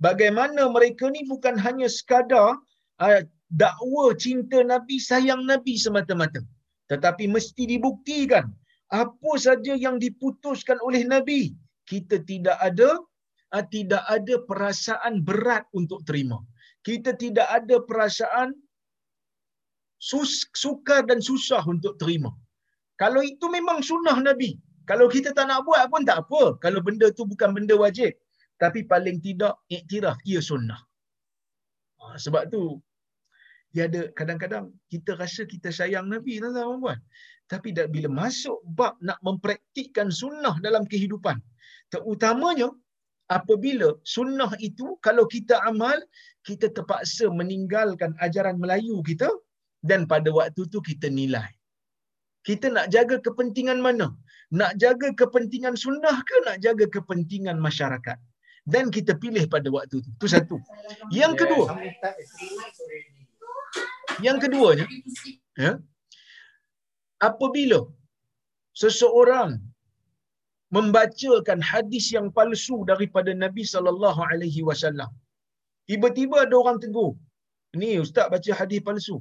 Bagaimana 0.00 0.72
mereka 0.72 1.12
ni 1.12 1.28
bukan 1.28 1.60
hanya 1.60 1.84
sekadar 1.84 2.56
uh, 3.04 3.20
dakwa 3.52 4.16
cinta 4.16 4.64
Nabi, 4.64 4.96
sayang 4.96 5.44
Nabi 5.44 5.76
semata-mata. 5.76 6.40
Tetapi 6.88 7.28
mesti 7.28 7.68
dibuktikan 7.68 8.48
apa 8.90 9.32
saja 9.38 9.76
yang 9.76 10.00
diputuskan 10.02 10.80
oleh 10.82 11.04
Nabi, 11.06 11.54
kita 11.86 12.24
tidak 12.26 12.56
ada 12.58 12.98
tidak 13.58 14.06
ada 14.06 14.38
perasaan 14.46 15.26
berat 15.26 15.66
untuk 15.74 16.06
terima. 16.06 16.38
Kita 16.86 17.18
tidak 17.18 17.48
ada 17.50 17.82
perasaan 17.82 18.54
sus, 19.98 20.46
sukar 20.54 21.02
dan 21.10 21.18
susah 21.18 21.60
untuk 21.66 21.98
terima. 21.98 22.30
Kalau 23.02 23.20
itu 23.26 23.50
memang 23.50 23.82
sunnah 23.82 24.16
Nabi. 24.22 24.54
Kalau 24.86 25.06
kita 25.10 25.34
tak 25.34 25.50
nak 25.50 25.66
buat 25.66 25.82
pun 25.90 26.06
tak 26.06 26.22
apa. 26.26 26.56
Kalau 26.62 26.80
benda 26.86 27.10
tu 27.10 27.26
bukan 27.26 27.50
benda 27.56 27.74
wajib. 27.74 28.14
Tapi 28.62 28.86
paling 28.86 29.18
tidak 29.24 29.58
iktiraf 29.72 30.18
ia 30.28 30.38
sunnah. 30.38 30.80
Ha, 32.00 32.16
sebab 32.20 32.48
tu 32.52 32.78
dia 33.70 33.86
ada 33.86 34.10
kadang-kadang 34.18 34.74
kita 34.90 35.14
rasa 35.14 35.46
kita 35.46 35.70
sayang 35.70 36.10
Nabi 36.10 36.42
tuan-tuan 36.42 36.78
puan. 36.82 36.98
Tapi 37.50 37.74
bila 37.74 38.08
masuk 38.10 38.58
bab 38.78 38.94
nak 39.02 39.18
mempraktikkan 39.26 40.10
sunnah 40.10 40.54
dalam 40.62 40.86
kehidupan, 40.86 41.38
terutamanya 41.90 42.70
apabila 43.36 43.88
sunnah 44.14 44.50
itu 44.68 44.86
kalau 45.06 45.24
kita 45.34 45.56
amal, 45.70 45.96
kita 46.48 46.66
terpaksa 46.76 47.30
meninggalkan 47.40 48.12
ajaran 48.26 48.56
Melayu 48.62 48.98
kita 49.08 49.30
dan 49.90 50.04
pada 50.12 50.28
waktu 50.38 50.62
tu 50.72 50.78
kita 50.90 51.08
nilai. 51.20 51.50
Kita 52.48 52.66
nak 52.76 52.86
jaga 52.94 53.16
kepentingan 53.26 53.78
mana? 53.86 54.08
Nak 54.60 54.72
jaga 54.82 55.08
kepentingan 55.20 55.76
sunnah 55.84 56.16
ke 56.28 56.36
nak 56.46 56.58
jaga 56.64 56.86
kepentingan 56.96 57.56
masyarakat? 57.66 58.18
Dan 58.72 58.92
kita 58.96 59.12
pilih 59.22 59.44
pada 59.54 59.68
waktu 59.76 59.96
tu. 60.04 60.10
Itu 60.16 60.26
satu. 60.34 60.56
Yang 61.20 61.32
kedua. 61.40 61.66
Yang 64.26 64.38
keduanya. 64.44 64.86
Ya, 65.60 65.72
apabila 67.28 67.80
seseorang 68.72 69.60
membacakan 70.76 71.58
hadis 71.70 72.06
yang 72.16 72.28
palsu 72.38 72.76
daripada 72.90 73.30
Nabi 73.44 73.64
sallallahu 73.72 74.20
alaihi 74.30 74.62
wasallam. 74.68 75.10
Tiba-tiba 75.90 76.36
ada 76.46 76.54
orang 76.62 76.78
tegur. 76.84 77.12
Ni 77.80 77.90
ustaz 78.04 78.26
baca 78.34 78.50
hadis 78.60 78.80
palsu 78.88 79.18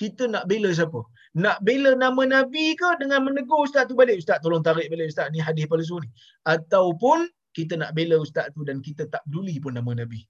kita 0.00 0.24
nak 0.34 0.44
bela 0.50 0.70
siapa? 0.78 1.00
Nak 1.44 1.58
bela 1.66 1.90
nama 2.04 2.22
Nabi 2.36 2.64
ke 2.80 2.90
dengan 3.02 3.20
menegur 3.26 3.60
ustaz 3.66 3.84
tu 3.90 3.94
balik? 4.00 4.16
Ustaz 4.22 4.40
tolong 4.44 4.64
tarik 4.68 4.88
balik 4.92 5.12
ustaz 5.12 5.28
ni 5.34 5.40
hadis 5.48 5.66
palsu 5.72 5.96
ni. 6.04 6.08
Ataupun 6.54 7.28
kita 7.56 7.76
nak 7.82 7.92
bela 7.98 8.16
ustaz 8.24 8.48
tu 8.56 8.64
dan 8.68 8.80
kita 8.86 9.04
tak 9.12 9.22
peduli 9.28 9.56
pun 9.64 9.76
nama 9.78 9.92
Nabi. 10.02 10.20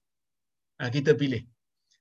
Ha, 0.82 0.90
kita 0.90 1.14
pilih. 1.20 1.42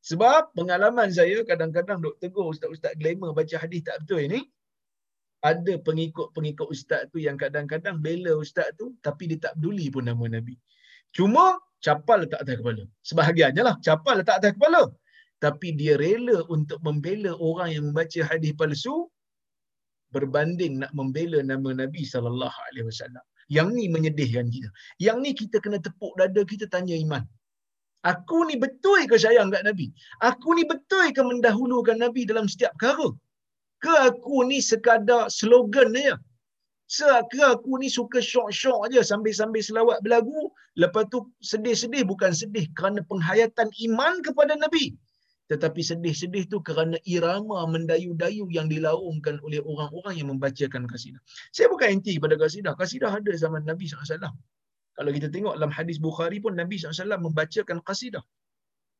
Sebab 0.09 0.57
pengalaman 0.57 1.13
saya 1.13 1.45
kadang-kadang 1.45 2.01
duk 2.01 2.15
tegur 2.17 2.49
ustaz-ustaz 2.53 2.97
glamour 2.97 3.37
baca 3.37 3.55
hadis 3.63 3.85
tak 3.85 4.01
betul 4.01 4.25
ni. 4.25 4.41
Ada 5.41 5.73
pengikut-pengikut 5.87 6.67
ustaz 6.69 7.09
tu 7.11 7.17
yang 7.17 7.37
kadang-kadang 7.43 7.97
bela 8.05 8.37
ustaz 8.37 8.69
tu 8.77 8.93
tapi 9.05 9.25
dia 9.29 9.39
tak 9.49 9.53
peduli 9.57 9.89
pun 9.89 10.05
nama 10.05 10.25
Nabi. 10.37 10.53
Cuma 11.17 11.57
capal 11.81 12.23
letak 12.23 12.45
atas 12.45 12.55
kepala. 12.61 12.83
Sebahagiannya 13.09 13.63
lah 13.65 13.75
capal 13.81 14.21
letak 14.21 14.37
atas 14.39 14.53
kepala 14.53 14.83
tapi 15.41 15.73
dia 15.79 15.97
rela 15.97 16.45
untuk 16.55 16.77
membela 16.85 17.33
orang 17.49 17.69
yang 17.73 17.83
membaca 17.89 18.21
hadis 18.29 18.53
palsu 18.53 19.09
berbanding 20.13 20.73
nak 20.81 20.91
membela 20.99 21.41
nama 21.51 21.69
Nabi 21.81 22.05
sallallahu 22.13 22.57
alaihi 22.69 22.85
wasallam. 22.89 23.25
Yang 23.55 23.69
ni 23.75 23.85
menyedihkan 23.95 24.47
kita. 24.53 24.69
Yang 25.05 25.17
ni 25.23 25.31
kita 25.41 25.57
kena 25.63 25.79
tepuk 25.85 26.13
dada 26.21 26.41
kita 26.51 26.65
tanya 26.69 26.95
iman. 27.05 27.23
Aku 28.11 28.37
ni 28.49 28.55
betul 28.63 29.01
ke 29.09 29.17
sayang 29.23 29.49
kat 29.53 29.65
Nabi? 29.67 29.87
Aku 30.29 30.55
ni 30.57 30.63
betul 30.71 31.09
ke 31.15 31.21
mendahulukan 31.21 31.97
Nabi 31.97 32.21
dalam 32.29 32.45
setiap 32.51 32.73
perkara? 32.77 33.09
Ke 33.83 33.93
aku 34.09 34.45
ni 34.49 34.61
sekadar 34.61 35.27
slogan 35.33 35.91
dia? 35.97 36.15
Ke 37.31 37.41
aku 37.55 37.79
ni 37.81 37.87
suka 37.87 38.19
syok-syok 38.19 38.91
aja 38.91 39.01
sambil-sambil 39.01 39.63
selawat 39.63 39.97
berlagu, 40.05 40.51
lepas 40.75 41.07
tu 41.07 41.23
sedih-sedih 41.41 42.03
bukan 42.03 42.31
sedih 42.35 42.67
kerana 42.77 42.99
penghayatan 43.09 43.71
iman 43.89 44.19
kepada 44.21 44.53
Nabi 44.59 44.93
tetapi 45.51 45.83
sedih-sedih 45.83 46.47
tu 46.47 46.63
kerana 46.63 46.95
irama 47.03 47.67
mendayu-dayu 47.67 48.47
yang 48.55 48.71
dilaungkan 48.71 49.35
oleh 49.43 49.59
orang-orang 49.67 50.15
yang 50.15 50.31
membacakan 50.31 50.87
kasidah. 50.87 51.19
Saya 51.51 51.67
bukan 51.67 51.99
anti 51.99 52.15
pada 52.23 52.39
kasidah. 52.39 52.71
Kasidah 52.79 53.11
ada 53.11 53.31
zaman 53.35 53.67
Nabi 53.67 53.83
SAW. 53.83 54.31
Kalau 54.95 55.11
kita 55.11 55.27
tengok 55.27 55.59
dalam 55.59 55.67
hadis 55.75 55.99
Bukhari 55.99 56.39
pun 56.39 56.55
Nabi 56.55 56.79
SAW 56.79 57.19
membacakan 57.19 57.83
kasidah. 57.83 58.23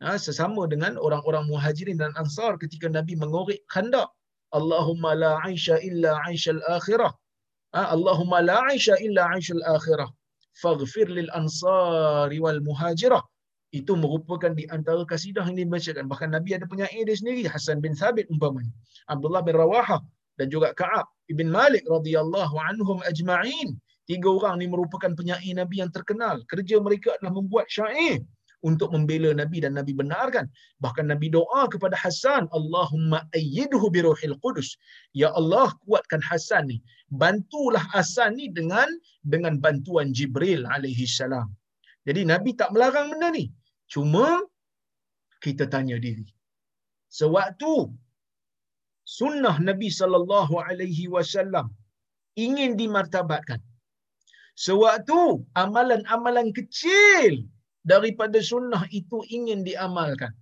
Ha, 0.04 0.20
sesama 0.20 0.68
dengan 0.68 1.00
orang-orang 1.00 1.48
muhajirin 1.48 1.96
dan 1.96 2.12
ansar 2.20 2.60
ketika 2.60 2.92
Nabi 2.92 3.16
mengorek 3.16 3.64
khandak. 3.72 4.12
Allahumma 4.52 5.16
la 5.16 5.39
aisha 5.47 5.80
illa 5.80 6.20
aisha 6.28 6.52
al-akhirah. 6.58 7.12
Ha, 7.76 7.82
Allahumma 7.95 8.43
la 8.43 8.58
aisha 8.72 8.95
illa 8.99 9.28
aisha 9.32 9.56
al-akhirah. 9.60 10.10
Faghfir 10.62 11.08
lil 11.08 11.32
ansari 11.32 12.38
wal 12.43 12.60
muhajirah 12.60 13.24
itu 13.72 13.95
merupakan 13.95 14.52
di 14.52 14.68
antara 14.68 15.04
kasidah 15.08 15.47
yang 15.47 15.56
dibacakan. 15.64 16.06
Bahkan 16.12 16.30
Nabi 16.36 16.60
ada 16.60 16.68
penyair 16.68 17.08
dia 17.08 17.16
sendiri, 17.16 17.47
Hasan 17.47 17.80
bin 17.80 17.95
Thabit 17.95 18.28
umpamanya. 18.28 18.72
Abdullah 19.08 19.39
bin 19.47 19.56
Rawaha 19.56 20.04
dan 20.36 20.52
juga 20.52 20.76
Ka'ab 20.76 21.08
ibn 21.32 21.47
Malik 21.47 21.88
radhiyallahu 21.88 22.56
anhum 22.60 22.99
ajma'in. 23.08 23.80
Tiga 24.04 24.28
orang 24.28 24.60
ni 24.60 24.68
merupakan 24.68 25.16
penyair 25.16 25.56
Nabi 25.56 25.80
yang 25.80 25.91
terkenal. 25.95 26.43
Kerja 26.52 26.84
mereka 26.84 27.16
adalah 27.16 27.39
membuat 27.39 27.72
syair 27.72 28.20
untuk 28.70 28.89
membela 28.95 29.30
Nabi 29.41 29.57
dan 29.66 29.74
Nabi 29.80 29.93
benarkan. 30.01 30.45
Bahkan 30.84 31.05
Nabi 31.12 31.28
doa 31.38 31.62
kepada 31.74 31.95
Hasan, 32.03 32.45
Allahumma 32.57 33.20
ayyidhu 33.38 33.86
biruhil 33.95 34.38
qudus. 34.43 34.70
Ya 35.22 35.30
Allah, 35.39 35.68
kuatkan 35.86 36.22
Hasan 36.30 36.70
ni. 36.72 36.78
Bantulah 37.22 37.84
Hasan 37.93 38.38
ni 38.39 38.47
dengan 38.59 38.89
dengan 39.34 39.57
bantuan 39.66 40.14
Jibril 40.18 40.64
alaihi 40.76 41.09
salam. 41.20 41.49
Jadi 42.07 42.22
Nabi 42.34 42.51
tak 42.62 42.70
melarang 42.74 43.09
benda 43.14 43.30
ni. 43.34 43.45
Cuma 43.93 44.28
kita 45.45 45.66
tanya 45.74 45.97
diri. 46.05 46.26
Sewaktu 47.20 47.74
sunnah 49.20 49.55
Nabi 49.70 49.89
sallallahu 49.99 50.55
alaihi 50.68 51.05
wasallam 51.16 51.68
ingin 52.45 52.72
dimartabatkan. 52.82 53.62
Sewaktu 54.66 55.20
amalan-amalan 55.64 56.47
kecil 56.57 57.34
daripada 57.86 58.38
sunnah 58.42 58.84
itu 58.94 59.22
ingin 59.30 59.66
diamalkan. 59.66 60.34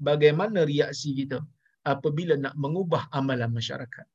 Bagaimana 0.00 0.68
reaksi 0.68 1.16
kita 1.16 1.40
apabila 1.88 2.36
nak 2.36 2.54
mengubah 2.60 3.08
amalan 3.16 3.52
masyarakat? 3.52 4.06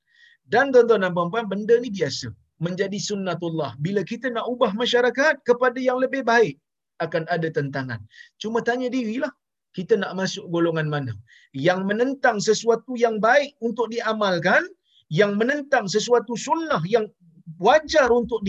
Dan 0.46 0.74
tuan-tuan 0.74 1.06
dan 1.06 1.14
puan-puan, 1.16 1.46
benda 1.50 1.78
ni 1.82 1.90
biasa. 1.94 2.30
Menjadi 2.62 3.00
sunnatullah. 3.02 3.74
Bila 3.82 4.06
kita 4.06 4.30
nak 4.30 4.46
ubah 4.46 4.74
masyarakat 4.78 5.42
kepada 5.48 5.80
yang 5.82 5.98
lebih 5.98 6.22
baik, 6.22 6.60
akan 7.02 7.26
ada 7.34 7.50
tentangan. 7.50 7.98
Cuma 8.38 8.62
tanya 8.62 8.86
dirilah, 8.94 9.34
kita 9.74 9.98
nak 9.98 10.14
masuk 10.20 10.46
golongan 10.54 10.86
mana? 10.86 11.14
Yang 11.56 11.82
menentang 11.90 12.38
sesuatu 12.38 12.94
yang 12.94 13.18
baik 13.18 13.58
untuk 13.66 13.90
diamalkan, 13.90 14.62
yang 15.10 15.34
menentang 15.40 15.90
sesuatu 15.90 16.38
sunnah 16.38 16.84
yang 16.86 17.10
wajar 17.58 18.08
untuk 18.14 18.46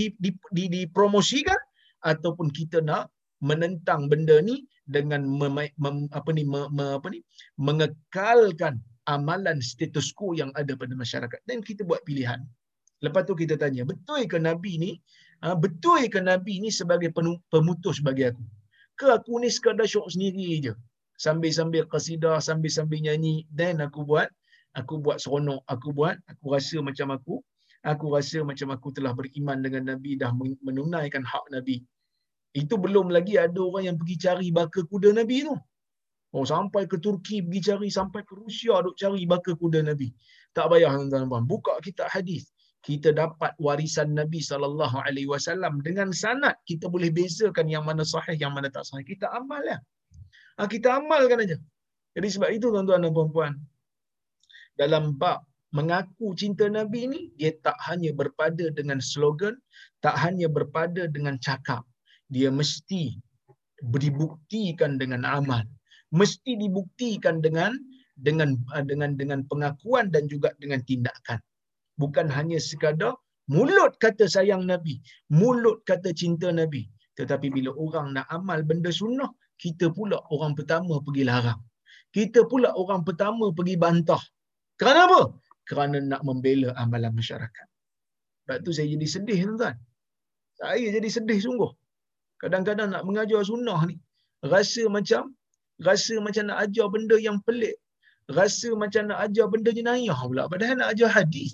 dipromosikan, 0.53 1.57
ataupun 2.05 2.53
kita 2.53 2.85
nak 2.85 3.09
menentang 3.43 4.07
benda 4.07 4.38
ni 4.38 4.62
dengan 4.86 5.26
mem, 5.26 5.59
mem, 5.82 5.97
apa 6.14 6.30
ni, 6.30 6.47
me, 6.47 6.70
me, 6.70 6.97
apa 6.99 7.11
ni, 7.11 7.20
mengekalkan 7.59 8.78
amalan 9.11 9.59
status 9.59 10.14
quo 10.14 10.32
yang 10.38 10.55
ada 10.55 10.78
pada 10.78 10.95
masyarakat. 10.95 11.43
Dan 11.47 11.61
kita 11.61 11.82
buat 11.82 12.07
pilihan. 12.07 12.38
Lepas 13.03 13.26
tu 13.26 13.34
kita 13.34 13.59
tanya, 13.59 13.82
betul 13.82 14.30
ke 14.30 14.38
Nabi 14.38 14.78
ni 14.78 14.90
ha, 15.43 15.59
betul 15.59 16.07
ke 16.07 16.22
Nabi 16.22 16.62
ni 16.62 16.70
sebagai 16.70 17.11
pemutus 17.51 17.99
bagi 17.99 18.30
aku? 18.30 18.43
Ke 18.95 19.18
aku 19.18 19.43
ni 19.43 19.51
sekadar 19.51 19.90
syok 19.90 20.14
sendiri 20.14 20.62
je? 20.62 20.72
Sambil-sambil 21.18 21.86
qasidah, 21.90 22.38
sambil-sambil 22.38 23.03
nyanyi, 23.03 23.43
dan 23.51 23.82
aku 23.82 24.07
buat, 24.07 24.30
aku 24.78 25.03
buat 25.03 25.18
seronok, 25.18 25.66
aku 25.66 25.90
buat, 25.90 26.18
aku 26.30 26.55
rasa 26.55 26.78
macam 26.78 27.14
aku, 27.14 27.43
aku 27.82 28.07
rasa 28.14 28.43
macam 28.47 28.70
aku 28.70 28.95
telah 28.95 29.14
beriman 29.14 29.59
dengan 29.62 29.95
Nabi, 29.95 30.14
dah 30.18 30.30
menunaikan 30.62 31.26
hak 31.26 31.47
Nabi. 31.51 31.82
Itu 32.53 32.76
belum 32.76 33.09
lagi 33.09 33.40
ada 33.40 33.61
orang 33.61 33.84
yang 33.92 33.96
pergi 33.96 34.16
cari 34.20 34.48
baka 34.53 34.84
kuda 34.84 35.16
Nabi 35.16 35.48
tu. 35.48 35.57
Oh, 36.32 36.44
sampai 36.48 36.88
ke 36.88 36.96
Turki 36.96 37.44
pergi 37.44 37.61
cari, 37.72 37.88
sampai 37.92 38.20
ke 38.24 38.32
Rusia 38.36 38.80
duk 38.84 38.96
cari 38.96 39.24
baka 39.28 39.53
kuda 39.57 39.84
Nabi. 39.84 40.09
Tak 40.57 40.68
payah 40.68 40.92
tuan-tuan. 40.92 41.44
Buka 41.48 41.80
kitab 41.84 42.09
hadis 42.12 42.48
kita 42.82 43.14
dapat 43.14 43.55
warisan 43.62 44.11
Nabi 44.11 44.42
sallallahu 44.42 44.96
alaihi 45.07 45.30
wasallam 45.30 45.78
dengan 45.86 46.11
sanad 46.11 46.59
kita 46.66 46.90
boleh 46.90 47.14
bezakan 47.14 47.70
yang 47.70 47.86
mana 47.86 48.03
sahih 48.03 48.34
yang 48.34 48.50
mana 48.50 48.66
tak 48.74 48.82
sahih 48.82 49.07
kita 49.07 49.30
amal 49.30 49.62
ya 49.62 49.78
ha, 50.59 50.66
kita 50.66 50.98
amalkan 50.98 51.46
aja 51.46 51.57
jadi 52.18 52.26
sebab 52.26 52.50
itu 52.50 52.74
tuan-tuan 52.74 53.07
dan 53.07 53.14
puan-puan 53.14 53.53
dalam 54.74 55.14
bab 55.14 55.46
mengaku 55.72 56.36
cinta 56.36 56.68
Nabi 56.68 57.00
ni 57.12 57.20
dia 57.40 57.53
tak 57.64 57.76
hanya 57.88 58.12
berpada 58.12 58.68
dengan 58.78 59.00
slogan, 59.00 59.57
tak 60.05 60.16
hanya 60.20 60.46
berpada 60.53 61.09
dengan 61.09 61.40
cakap. 61.40 61.82
Dia 62.33 62.49
mesti 62.49 63.20
dibuktikan 63.85 64.97
dengan 64.97 65.28
amal. 65.28 65.68
Mesti 66.16 66.57
dibuktikan 66.57 67.45
dengan 67.45 67.76
dengan 68.20 68.57
dengan 68.89 69.16
dengan 69.16 69.45
pengakuan 69.49 70.09
dan 70.12 70.28
juga 70.33 70.53
dengan 70.61 70.80
tindakan. 70.85 71.41
Bukan 72.01 72.28
hanya 72.33 72.57
sekadar 72.57 73.16
mulut 73.53 73.97
kata 74.01 74.24
sayang 74.24 74.64
Nabi, 74.64 75.01
mulut 75.28 75.85
kata 75.85 76.16
cinta 76.16 76.49
Nabi. 76.49 76.89
Tetapi 77.20 77.53
bila 77.53 77.76
orang 77.76 78.16
nak 78.16 78.26
amal 78.33 78.64
benda 78.64 78.89
sunnah, 78.89 79.28
kita 79.61 79.93
pula 79.93 80.16
orang 80.33 80.57
pertama 80.57 81.01
pergi 81.05 81.28
larang. 81.28 81.61
Kita 82.12 82.45
pula 82.49 82.72
orang 82.76 83.05
pertama 83.05 83.53
pergi 83.53 83.76
bantah. 83.76 84.20
Kerana 84.80 85.09
apa? 85.09 85.22
Kerana 85.68 85.97
nak 86.01 86.22
membela 86.24 86.72
amalan 86.80 87.12
masyarakat. 87.12 87.66
Sebab 88.45 88.59
tu 88.64 88.72
saya 88.74 88.89
jadi 88.91 89.07
sedih 89.07 89.39
tuan-tuan. 89.49 89.76
Saya 90.59 90.87
jadi 90.93 91.09
sedih 91.09 91.39
sungguh. 91.41 91.72
Kadang-kadang 92.43 92.88
nak 92.95 93.03
mengajar 93.09 93.40
sunnah 93.51 93.80
ni. 93.90 93.97
Rasa 94.55 94.82
macam 94.97 95.22
rasa 95.86 96.14
macam 96.26 96.45
nak 96.51 96.59
ajar 96.64 96.86
benda 96.95 97.16
yang 97.26 97.38
pelik. 97.47 97.76
Rasa 98.38 98.68
macam 98.82 99.03
nak 99.11 99.18
ajar 99.24 99.47
benda 99.53 99.70
jenayah 99.78 100.18
pula. 100.28 100.45
Padahal 100.53 100.76
nak 100.82 100.90
ajar 100.95 101.11
hadis. 101.18 101.53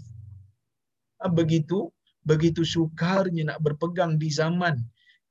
Ah, 1.23 1.33
begitu, 1.41 1.79
begitu 2.31 2.63
sukarnya 2.75 3.43
nak 3.51 3.59
berpegang 3.65 4.21
di 4.23 4.29
zaman 4.29 4.77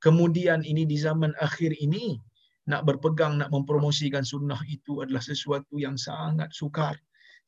kemudian 0.02 0.66
ini 0.66 0.82
di 0.82 0.98
zaman 0.98 1.30
akhir 1.38 1.70
ini 1.78 2.18
nak 2.70 2.82
berpegang 2.86 3.38
nak 3.40 3.54
mempromosikan 3.54 4.26
sunnah 4.26 4.58
itu 4.66 4.98
adalah 5.02 5.22
sesuatu 5.22 5.78
yang 5.78 5.94
sangat 5.94 6.50
sukar 6.50 6.98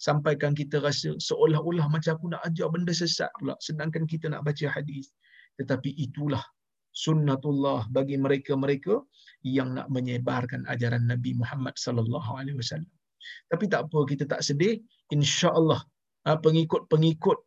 sampaikan 0.00 0.54
kita 0.56 0.80
rasa 0.80 1.18
seolah-olah 1.18 1.86
macam 1.90 2.16
aku 2.16 2.26
nak 2.32 2.42
ajar 2.46 2.70
benda 2.72 2.94
sesat 2.94 3.28
pula 3.42 3.58
sedangkan 3.58 4.06
kita 4.06 4.30
nak 4.32 4.46
baca 4.46 4.66
hadis 4.70 5.10
tetapi 5.58 5.92
itulah 5.98 6.40
sunnatullah 7.04 7.80
bagi 7.96 8.16
mereka-mereka 8.24 8.94
yang 9.56 9.68
nak 9.76 9.88
menyebarkan 9.96 10.62
ajaran 10.72 11.04
Nabi 11.12 11.30
Muhammad 11.40 11.74
sallallahu 11.84 12.30
alaihi 12.38 12.58
wasallam. 12.60 12.90
Tapi 13.50 13.64
tak 13.72 13.88
apa 13.88 13.98
kita 14.10 14.24
tak 14.32 14.42
sedih. 14.48 14.74
insya-Allah 15.16 15.80
ah, 16.28 16.38
pengikut-pengikut 16.44 17.38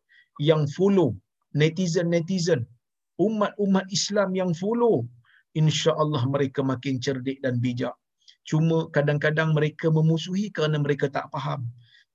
yang 0.50 0.62
follow 0.76 1.10
netizen-netizen 1.60 2.62
umat-umat 3.26 3.86
Islam 3.98 4.30
yang 4.40 4.52
follow 4.62 5.06
insya-Allah 5.62 6.24
mereka 6.34 6.66
makin 6.66 6.98
cerdik 7.06 7.40
dan 7.46 7.62
bijak. 7.64 7.96
Cuma 8.50 8.92
kadang-kadang 8.96 9.56
mereka 9.58 9.88
memusuhi 9.88 10.52
kerana 10.56 10.82
mereka 10.86 11.08
tak 11.08 11.30
faham. 11.32 11.62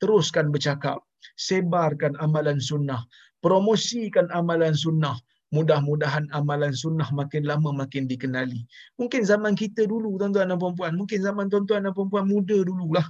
Teruskan 0.03 0.53
bercakap 0.55 1.01
sebarkan 1.39 2.13
amalan 2.21 2.59
sunnah 2.61 3.01
promosikan 3.45 4.27
amalan 4.35 4.75
sunnah 4.75 5.17
mudah-mudahan 5.55 6.29
amalan 6.37 6.73
sunnah 6.77 7.09
makin 7.11 7.49
lama 7.49 7.73
makin 7.73 8.05
dikenali 8.05 8.69
mungkin 9.01 9.25
zaman 9.25 9.57
kita 9.57 9.89
dulu 9.89 10.21
tuan-tuan 10.21 10.53
dan 10.53 10.59
puan-puan 10.61 10.93
mungkin 10.97 11.25
zaman 11.25 11.49
tuan-tuan 11.49 11.89
dan 11.89 11.93
puan-puan 11.97 12.29
muda 12.29 12.61
dululah 12.65 13.07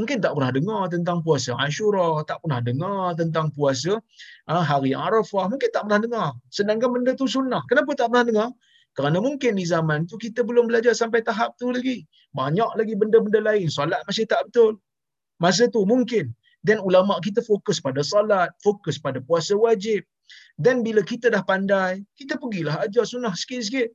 mungkin 0.00 0.18
tak 0.24 0.32
pernah 0.32 0.50
dengar 0.50 0.82
tentang 0.88 1.20
puasa 1.20 1.52
Ashura, 1.60 2.24
tak 2.24 2.40
pernah 2.40 2.64
dengar 2.64 3.12
tentang 3.12 3.52
puasa 3.52 4.00
uh, 4.48 4.64
hari 4.64 4.96
Arafah, 4.96 5.52
mungkin 5.52 5.68
tak 5.68 5.84
pernah 5.84 6.00
dengar. 6.00 6.28
Sedangkan 6.48 6.96
benda 6.96 7.12
tu 7.12 7.28
sunnah. 7.28 7.60
Kenapa 7.68 7.92
tak 7.92 8.08
pernah 8.08 8.24
dengar? 8.24 8.48
Kerana 8.92 9.24
mungkin 9.24 9.56
di 9.56 9.64
zaman 9.64 10.04
tu 10.04 10.20
kita 10.20 10.44
belum 10.44 10.68
belajar 10.68 10.92
sampai 10.92 11.24
tahap 11.24 11.56
tu 11.56 11.72
lagi. 11.72 12.04
Banyak 12.36 12.76
lagi 12.76 12.92
benda-benda 12.92 13.40
lain. 13.40 13.72
Solat 13.72 14.04
masih 14.04 14.28
tak 14.28 14.48
betul. 14.48 14.76
Masa 15.40 15.68
tu 15.68 15.84
mungkin. 15.88 16.32
Dan 16.62 16.78
ulama 16.78 17.18
kita 17.24 17.40
fokus 17.42 17.80
pada 17.80 18.04
solat, 18.04 18.52
fokus 18.60 19.00
pada 19.00 19.18
puasa 19.24 19.56
wajib. 19.56 20.04
Dan 20.60 20.84
bila 20.86 21.00
kita 21.02 21.32
dah 21.32 21.42
pandai, 21.42 22.04
kita 22.14 22.36
pergilah 22.38 22.84
ajar 22.84 23.04
sunnah 23.08 23.32
sikit-sikit 23.32 23.90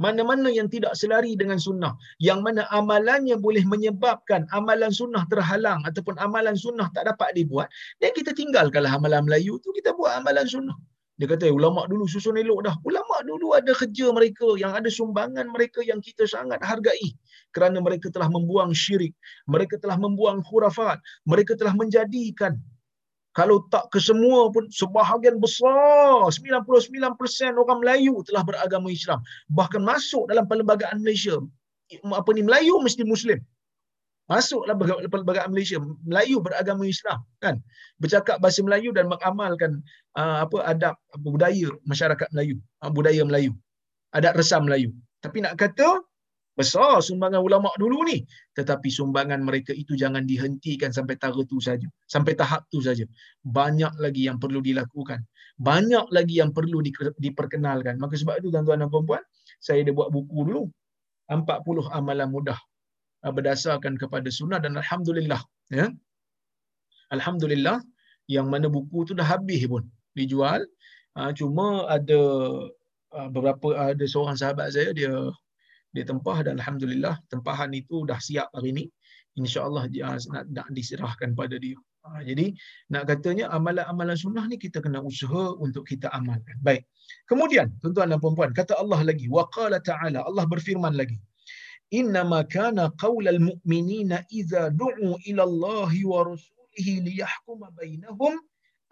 mana-mana 0.00 0.48
yang 0.48 0.64
tidak 0.72 0.96
selari 0.96 1.36
dengan 1.36 1.60
sunnah, 1.60 1.92
yang 2.16 2.40
mana 2.40 2.64
amalannya 2.72 3.36
boleh 3.36 3.60
menyebabkan 3.68 4.48
amalan 4.56 4.88
sunnah 4.88 5.28
terhalang 5.28 5.84
ataupun 5.84 6.16
amalan 6.16 6.56
sunnah 6.56 6.88
tak 6.96 7.04
dapat 7.04 7.36
dibuat, 7.36 7.68
dan 8.00 8.16
kita 8.16 8.32
tinggalkanlah 8.32 8.96
amalan 8.96 9.28
Melayu 9.28 9.60
tu, 9.60 9.68
kita 9.76 9.92
buat 9.92 10.16
amalan 10.16 10.48
sunnah. 10.48 10.72
Dia 11.20 11.28
kata, 11.28 11.52
ulama 11.52 11.84
dulu 11.84 12.08
susun 12.08 12.40
elok 12.40 12.64
dah. 12.64 12.72
Ulama 12.80 13.20
dulu 13.28 13.52
ada 13.52 13.76
kerja 13.76 14.08
mereka, 14.08 14.56
yang 14.56 14.72
ada 14.72 14.88
sumbangan 14.88 15.52
mereka 15.52 15.84
yang 15.84 16.00
kita 16.00 16.24
sangat 16.24 16.64
hargai. 16.64 17.12
Kerana 17.52 17.76
mereka 17.84 18.08
telah 18.08 18.32
membuang 18.32 18.72
syirik. 18.72 19.12
Mereka 19.44 19.84
telah 19.84 20.00
membuang 20.00 20.40
khurafat. 20.40 20.96
Mereka 21.28 21.60
telah 21.60 21.76
menjadikan 21.76 22.56
kalau 23.30 23.62
tak 23.70 23.86
kesemua 23.94 24.50
pun 24.50 24.66
sebahagian 24.74 25.38
besar 25.38 26.26
99% 26.26 27.14
orang 27.54 27.78
Melayu 27.78 28.26
telah 28.26 28.42
beragama 28.42 28.90
Islam. 28.90 29.22
Bahkan 29.54 29.86
masuk 29.86 30.26
dalam 30.26 30.50
perlembagaan 30.50 30.98
Malaysia. 30.98 31.38
Apa 32.10 32.30
ni 32.34 32.42
Melayu 32.42 32.82
mesti 32.82 33.06
muslim. 33.06 33.38
Masuk 34.26 34.66
dalam 34.66 34.78
perlembagaan 34.82 35.50
Malaysia 35.50 35.78
Melayu 36.06 36.42
beragama 36.42 36.86
Islam 36.86 37.22
kan? 37.42 37.62
Bercakap 38.02 38.42
bahasa 38.42 38.62
Melayu 38.66 38.90
dan 38.94 39.06
mengamalkan 39.10 39.82
uh, 40.18 40.46
apa 40.46 40.66
adab 40.66 40.94
budaya 41.18 41.70
masyarakat 41.86 42.30
Melayu 42.34 42.58
uh, 42.82 42.90
budaya 42.90 43.22
Melayu 43.26 43.54
adat 44.14 44.34
resam 44.34 44.66
Melayu. 44.66 44.90
Tapi 45.22 45.42
nak 45.42 45.54
kata 45.58 46.02
Besar 46.60 47.00
sumbangan 47.00 47.40
ulama 47.40 47.72
dulu 47.80 48.04
ni. 48.04 48.20
Tetapi 48.52 48.88
sumbangan 48.92 49.40
mereka 49.40 49.72
itu 49.72 49.96
jangan 49.96 50.28
dihentikan 50.28 50.92
sampai 50.92 51.16
tara 51.16 51.40
tu 51.48 51.56
saja. 51.56 51.88
Sampai 52.04 52.36
tahap 52.36 52.68
tu 52.68 52.84
saja. 52.84 53.08
Banyak 53.48 53.96
lagi 53.96 54.28
yang 54.28 54.36
perlu 54.36 54.60
dilakukan. 54.60 55.24
Banyak 55.56 56.12
lagi 56.12 56.44
yang 56.44 56.52
perlu 56.52 56.84
diperkenalkan. 57.16 57.96
Maka 57.96 58.20
sebab 58.20 58.44
itu 58.44 58.52
tuan-tuan 58.52 58.84
dan 58.84 58.92
puan 58.92 59.24
saya 59.64 59.80
ada 59.84 59.92
buat 59.96 60.12
buku 60.12 60.38
dulu. 60.52 60.68
40 61.30 61.88
amalan 61.94 62.28
mudah 62.28 62.58
uh, 63.22 63.32
berdasarkan 63.32 63.94
kepada 63.94 64.28
sunnah 64.28 64.58
dan 64.58 64.74
alhamdulillah 64.74 65.40
ya. 65.70 65.88
Alhamdulillah 67.14 67.78
yang 68.26 68.50
mana 68.50 68.66
buku 68.66 69.06
tu 69.06 69.12
dah 69.14 69.26
habis 69.26 69.62
pun 69.70 69.86
dijual. 70.18 70.66
Uh, 71.14 71.30
cuma 71.34 71.86
ada 71.86 72.20
uh, 73.14 73.28
beberapa 73.30 73.74
ada 73.78 74.04
seorang 74.06 74.34
sahabat 74.34 74.74
saya 74.74 74.90
dia 74.90 75.14
dia 75.94 76.04
tempah 76.06 76.38
dan 76.46 76.62
alhamdulillah 76.62 77.18
tempahan 77.32 77.70
itu 77.74 78.06
dah 78.06 78.18
siap 78.22 78.48
hari 78.54 78.70
ini 78.74 78.84
insyaallah 79.38 79.86
dia 79.90 80.18
nak, 80.30 80.44
nak 80.50 80.68
diserahkan 80.74 81.34
pada 81.38 81.56
dia. 81.58 81.78
Ha, 82.00 82.24
jadi 82.24 82.56
nak 82.88 83.12
katanya 83.12 83.52
amalan-amalan 83.52 84.16
sunnah 84.16 84.48
ni 84.48 84.56
kita 84.56 84.80
kena 84.80 85.04
usaha 85.04 85.52
untuk 85.60 85.84
kita 85.84 86.08
amalkan. 86.16 86.56
Baik. 86.64 86.88
Kemudian 87.28 87.68
tuan-tuan 87.84 88.08
dan 88.08 88.18
puan-puan 88.24 88.50
kata 88.56 88.72
Allah 88.80 89.00
lagi 89.04 89.28
wa 89.28 89.44
qala 89.52 89.78
ta'ala 89.84 90.24
Allah 90.24 90.44
berfirman 90.48 90.96
lagi 90.96 91.20
innama 91.92 92.40
kana 92.48 92.88
qaulal 92.96 93.42
mu'minina 93.42 94.24
idza 94.32 94.72
du'u 94.72 95.18
ila 95.28 95.42
Allah 95.44 95.90
wa 96.06 96.18
rasulihi 96.32 97.04
liyahkuma 97.04 97.74
bainahum 97.76 98.38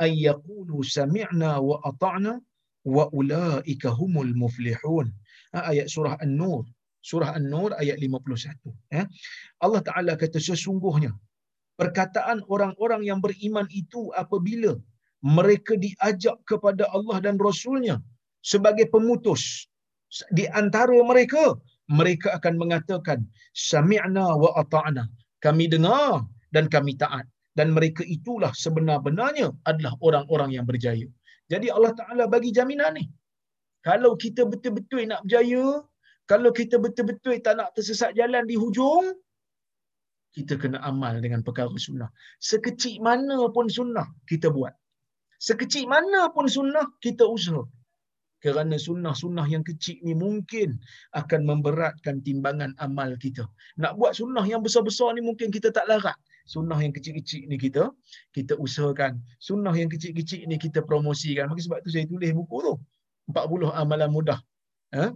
ay 0.04 0.28
yaqulu 0.28 0.84
sami'na 0.84 1.62
wa 1.62 1.80
ata'na 1.90 2.36
wa 2.84 3.04
ulaika 3.12 3.88
humul 3.98 4.32
muflihun. 4.36 5.08
Ha, 5.56 5.72
ayat 5.72 5.88
surah 5.88 6.20
an-nur 6.20 6.68
surah 7.08 7.30
An-Nur 7.38 7.70
ayat 7.82 7.96
51 8.04 8.96
ya 8.96 9.04
Allah 9.64 9.82
Taala 9.88 10.12
kata 10.22 10.38
sesungguhnya 10.48 11.12
perkataan 11.80 12.38
orang-orang 12.54 13.02
yang 13.10 13.20
beriman 13.24 13.66
itu 13.82 14.02
apabila 14.22 14.72
mereka 15.38 15.74
diajak 15.84 16.36
kepada 16.50 16.84
Allah 16.96 17.16
dan 17.26 17.36
Rasulnya 17.48 17.96
sebagai 18.52 18.86
pemutus 18.94 19.42
di 20.38 20.44
antara 20.60 20.98
mereka 21.12 21.44
mereka 21.88 22.28
akan 22.36 22.54
mengatakan 22.62 23.18
sami'na 23.56 24.36
wa 24.42 24.50
ata'na. 24.62 25.04
Kami 25.44 25.66
dengar 25.72 26.28
dan 26.54 26.68
kami 26.68 26.94
taat. 27.02 27.24
Dan 27.58 27.74
mereka 27.74 28.06
itulah 28.06 28.52
sebenar-benarnya 28.54 29.50
adalah 29.66 29.92
orang-orang 29.98 30.50
yang 30.56 30.64
berjaya. 30.68 31.08
Jadi 31.50 31.66
Allah 31.74 31.90
Taala 31.98 32.24
bagi 32.30 32.54
jaminan 32.54 32.94
ni. 32.94 33.04
Kalau 33.82 34.14
kita 34.14 34.46
betul-betul 34.46 35.10
nak 35.10 35.26
berjaya 35.26 35.82
kalau 36.30 36.50
kita 36.52 36.76
betul-betul 36.76 37.40
tak 37.40 37.56
nak 37.56 37.72
tersesat 37.72 38.12
jalan 38.12 38.44
di 38.44 38.54
hujung, 38.60 39.16
kita 40.36 40.60
kena 40.60 40.78
amal 40.84 41.16
dengan 41.24 41.40
perkara 41.40 41.72
sunnah. 41.80 42.12
Sekecil 42.36 43.00
mana 43.00 43.48
pun 43.48 43.66
sunnah, 43.66 44.04
kita 44.28 44.52
buat. 44.52 44.76
Sekecil 45.40 45.88
mana 45.88 46.28
pun 46.34 46.44
sunnah, 46.44 46.84
kita 47.00 47.24
usaha. 47.24 47.64
Kerana 48.38 48.78
sunnah-sunnah 48.78 49.50
yang 49.50 49.66
kecil 49.66 49.98
ni 50.06 50.14
mungkin 50.14 50.78
akan 51.10 51.40
memberatkan 51.42 52.22
timbangan 52.22 52.70
amal 52.78 53.18
kita. 53.18 53.42
Nak 53.82 53.98
buat 53.98 54.14
sunnah 54.14 54.46
yang 54.46 54.62
besar-besar 54.62 55.18
ni 55.18 55.26
mungkin 55.26 55.50
kita 55.50 55.74
tak 55.74 55.90
larat. 55.90 56.14
Sunnah 56.46 56.78
yang 56.78 56.94
kecil-kecil 56.94 57.50
ni 57.50 57.58
kita, 57.58 57.90
kita 58.30 58.54
usahakan. 58.62 59.18
Sunnah 59.42 59.74
yang 59.74 59.90
kecil-kecil 59.90 60.46
ni 60.46 60.54
kita 60.54 60.86
promosikan. 60.86 61.50
Maka 61.50 61.60
sebab 61.66 61.82
tu 61.82 61.90
saya 61.90 62.06
tulis 62.06 62.30
buku 62.30 62.56
tu. 62.62 62.74
40 63.26 63.74
amalan 63.74 64.08
mudah. 64.08 64.38
Ha? 64.94 65.10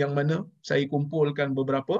Yang 0.00 0.12
mana 0.18 0.36
saya 0.68 0.84
kumpulkan 0.92 1.48
beberapa 1.58 1.94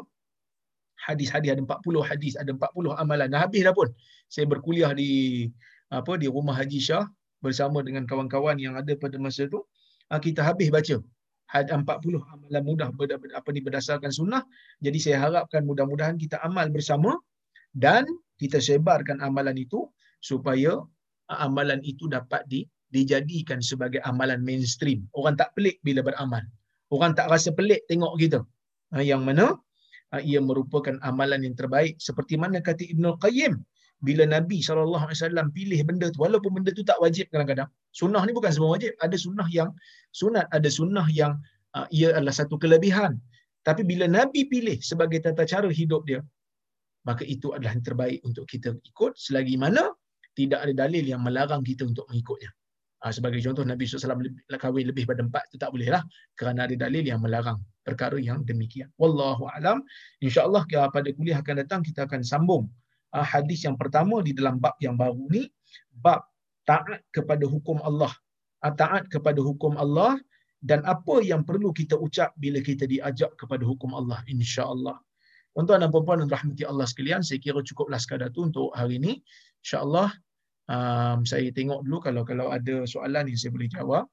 hadis-hadis 1.06 1.50
ada 1.54 1.62
40 1.62 2.10
hadis 2.10 2.32
ada 2.42 2.50
40 2.54 3.02
amalan. 3.02 3.28
Dah 3.34 3.40
habis 3.46 3.62
dah 3.66 3.74
pun. 3.78 3.88
Saya 4.34 4.46
berkuliah 4.52 4.90
di 5.00 5.10
apa 5.88 6.12
di 6.22 6.26
rumah 6.28 6.54
Haji 6.58 6.80
Shah 6.88 7.04
bersama 7.44 7.80
dengan 7.86 8.04
kawan-kawan 8.10 8.58
yang 8.58 8.74
ada 8.80 8.92
pada 8.98 9.16
masa 9.16 9.46
itu 9.48 9.60
ah, 10.12 10.20
kita 10.26 10.40
habis 10.48 10.68
baca. 10.76 10.96
Had 11.48 11.72
40 11.72 11.88
amalan 12.34 12.62
mudah 12.68 12.88
apa 13.38 13.48
ni 13.56 13.60
berdasarkan 13.64 14.12
sunnah. 14.12 14.44
Jadi 14.84 14.98
saya 15.00 15.16
harapkan 15.24 15.64
mudah-mudahan 15.64 16.20
kita 16.20 16.36
amal 16.44 16.68
bersama 16.68 17.16
dan 17.72 18.04
kita 18.36 18.60
sebarkan 18.60 19.24
amalan 19.24 19.56
itu 19.56 19.88
supaya 20.20 20.76
amalan 21.32 21.80
itu 21.88 22.04
dapat 22.04 22.44
di, 22.52 22.68
dijadikan 22.92 23.64
sebagai 23.64 24.04
amalan 24.04 24.44
mainstream. 24.44 25.08
Orang 25.16 25.40
tak 25.40 25.56
pelik 25.56 25.80
bila 25.80 26.04
beramal 26.04 26.44
orang 26.94 27.12
tak 27.18 27.26
rasa 27.32 27.50
pelik 27.58 27.84
tengok 27.90 28.14
kita. 28.20 28.40
Ah, 28.94 29.04
yang 29.04 29.22
mana 29.28 29.56
ia 30.24 30.40
merupakan 30.40 30.96
amalan 31.04 31.44
yang 31.44 31.56
terbaik. 31.60 32.00
Seperti 32.00 32.40
mana 32.40 32.64
kata 32.64 32.80
Ibnu 32.80 33.20
Qayyim 33.20 33.60
bila 34.06 34.24
Nabi 34.24 34.62
SAW 34.62 35.50
pilih 35.50 35.80
benda 35.82 36.06
tu, 36.14 36.22
walaupun 36.22 36.54
benda 36.54 36.70
tu 36.70 36.86
tak 36.86 36.98
wajib 37.02 37.26
kadang-kadang, 37.34 37.66
sunnah 37.90 38.22
ni 38.22 38.30
bukan 38.30 38.52
semua 38.54 38.78
wajib, 38.78 38.94
ada 39.02 39.16
sunnah 39.18 39.48
yang 39.50 39.70
sunat, 40.14 40.46
ada 40.54 40.68
sunnah 40.70 41.06
yang 41.10 41.34
uh, 41.74 41.86
ia 41.90 42.14
adalah 42.14 42.34
satu 42.34 42.54
kelebihan. 42.62 43.18
Tapi 43.66 43.82
bila 43.82 44.06
Nabi 44.06 44.46
pilih 44.46 44.78
sebagai 44.80 45.18
tata 45.18 45.42
cara 45.42 45.66
hidup 45.66 46.06
dia, 46.06 46.22
maka 47.04 47.26
itu 47.26 47.50
adalah 47.50 47.74
yang 47.74 47.84
terbaik 47.84 48.18
untuk 48.22 48.46
kita 48.46 48.78
ikut. 48.86 49.18
Selagi 49.18 49.58
mana 49.58 49.90
tidak 50.38 50.62
ada 50.62 50.86
dalil 50.86 51.02
yang 51.02 51.20
melarang 51.20 51.66
kita 51.66 51.82
untuk 51.82 52.06
mengikutnya. 52.06 52.54
Uh, 52.98 53.14
sebagai 53.14 53.38
contoh, 53.46 53.62
Nabi 53.62 53.86
SAW 53.86 54.18
kahwin 54.58 54.90
lebih 54.90 55.06
pada 55.06 55.22
empat, 55.22 55.46
itu 55.54 55.56
tak 55.62 55.70
boleh 55.70 55.86
lah. 55.86 56.02
Kerana 56.34 56.66
ada 56.66 56.74
dalil 56.74 57.06
yang 57.06 57.22
melarang 57.22 57.62
perkara 57.86 58.18
yang 58.18 58.42
demikian. 58.42 58.90
Wallahu 58.98 59.46
alam. 59.54 59.86
InsyaAllah 60.18 60.66
pada 60.90 61.08
kuliah 61.14 61.38
akan 61.38 61.62
datang, 61.62 61.80
kita 61.86 62.10
akan 62.10 62.26
sambung 62.26 62.66
uh, 63.14 63.24
hadis 63.24 63.64
yang 63.64 63.76
pertama 63.78 64.20
di 64.20 64.36
dalam 64.36 64.60
bab 64.60 64.76
yang 64.82 64.98
baru 64.98 65.28
ni 65.32 65.48
bab 66.04 66.28
taat 66.68 67.00
kepada 67.14 67.44
hukum 67.48 67.80
Allah 67.84 68.12
uh, 68.64 68.72
taat 68.74 69.08
kepada 69.08 69.40
hukum 69.40 69.78
Allah 69.80 70.20
dan 70.60 70.82
apa 70.84 71.22
yang 71.22 71.46
perlu 71.46 71.70
kita 71.70 71.94
ucap 71.94 72.34
bila 72.34 72.58
kita 72.58 72.84
diajak 72.84 73.30
kepada 73.38 73.62
hukum 73.62 73.94
Allah 73.94 74.20
insya-Allah 74.26 74.98
tuan-tuan 75.54 75.82
dan 75.82 75.90
puan-puan 75.90 76.18
dan 76.26 76.28
rahmati 76.30 76.66
Allah 76.66 76.86
sekalian 76.86 77.22
saya 77.24 77.38
kira 77.40 77.62
cukuplah 77.62 77.98
sekadar 77.98 78.34
tu 78.34 78.46
untuk 78.46 78.74
hari 78.74 78.98
ini 79.00 79.22
insya-Allah 79.64 80.12
um, 80.68 81.24
saya 81.24 81.48
tengok 81.50 81.82
dulu 81.84 81.98
kalau 81.98 82.22
kalau 82.22 82.52
ada 82.52 82.84
soalan 82.84 83.26
yang 83.28 83.38
saya 83.40 83.52
boleh 83.52 83.68
jawab 83.72 84.04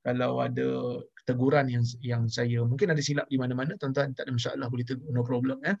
kalau 0.00 0.40
ada 0.42 1.00
teguran 1.24 1.66
yang 1.70 1.84
yang 2.02 2.22
saya 2.26 2.66
mungkin 2.66 2.90
ada 2.92 3.02
silap 3.04 3.26
di 3.30 3.38
mana-mana 3.38 3.78
tuan-tuan 3.78 4.12
tak 4.12 4.26
ada 4.28 4.32
masalah 4.34 4.66
boleh 4.66 4.84
tegur 4.84 5.08
no 5.14 5.22
problem 5.24 5.62
ya 5.62 5.74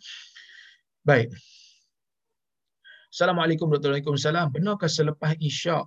baik 1.04 1.34
Assalamualaikum 3.10 3.66
warahmatullahi 3.66 4.06
wabarakatuh. 4.06 4.54
Benarkah 4.54 4.86
selepas 4.86 5.34
isyak 5.42 5.82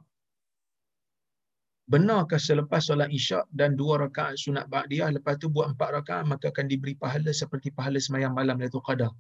Benarkah 1.84 2.40
selepas 2.40 2.80
solat 2.80 3.12
isyak 3.12 3.44
dan 3.52 3.76
dua 3.76 4.00
rakaat 4.08 4.40
sunat 4.40 4.72
ba'diyah 4.72 5.12
lepas 5.20 5.36
tu 5.36 5.52
buat 5.52 5.76
empat 5.76 6.00
rakaat 6.00 6.24
maka 6.24 6.48
akan 6.48 6.72
diberi 6.72 6.96
pahala 6.96 7.36
seperti 7.36 7.76
pahala 7.76 8.00
semayang 8.00 8.32
malam 8.32 8.56
Lailatul 8.56 8.80
Qadar. 8.88 9.12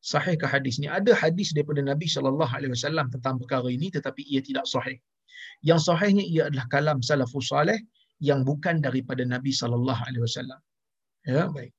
Sahihkah 0.00 0.48
hadis 0.48 0.80
ni? 0.80 0.88
Ada 0.88 1.12
hadis 1.12 1.52
daripada 1.52 1.84
Nabi 1.84 2.08
sallallahu 2.08 2.48
alaihi 2.48 2.72
wasallam 2.72 3.12
tentang 3.12 3.36
perkara 3.36 3.68
ini 3.68 3.92
tetapi 3.92 4.24
ia 4.24 4.40
tidak 4.40 4.64
sahih. 4.64 4.96
Yang 5.60 5.92
sahihnya 5.92 6.24
ia 6.24 6.42
adalah 6.48 6.66
kalam 6.72 6.98
salafus 7.04 7.52
salih 7.52 7.76
yang 8.20 8.44
bukan 8.44 8.80
daripada 8.80 9.24
Nabi 9.28 9.52
sallallahu 9.52 10.00
alaihi 10.08 10.24
wasallam. 10.24 10.60
Ya, 11.28 11.52
baik. 11.52 11.76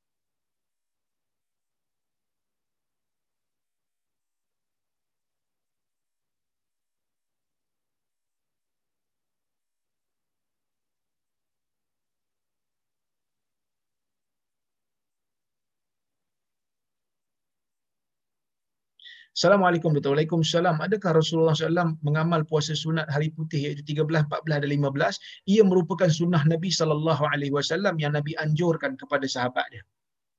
Assalamualaikum 19.31 19.95
warahmatullahi 19.95 20.27
wabarakatuh. 20.27 20.83
Adakah 20.91 21.11
Rasulullah 21.15 21.55
SAW 21.55 21.95
mengamal 22.03 22.43
puasa 22.43 22.75
sunat 22.75 23.07
hari 23.07 23.31
putih 23.31 23.63
iaitu 23.63 23.79
13, 23.95 24.27
14 24.27 24.59
dan 24.59 24.67
15? 24.67 25.47
Ia 25.47 25.63
merupakan 25.63 26.11
sunnah 26.11 26.43
Nabi 26.43 26.67
sallallahu 26.67 27.23
alaihi 27.31 27.55
wasallam 27.55 27.95
yang 27.95 28.11
Nabi 28.11 28.35
anjurkan 28.35 28.99
kepada 28.99 29.23
sahabat 29.23 29.63
dia. 29.71 29.83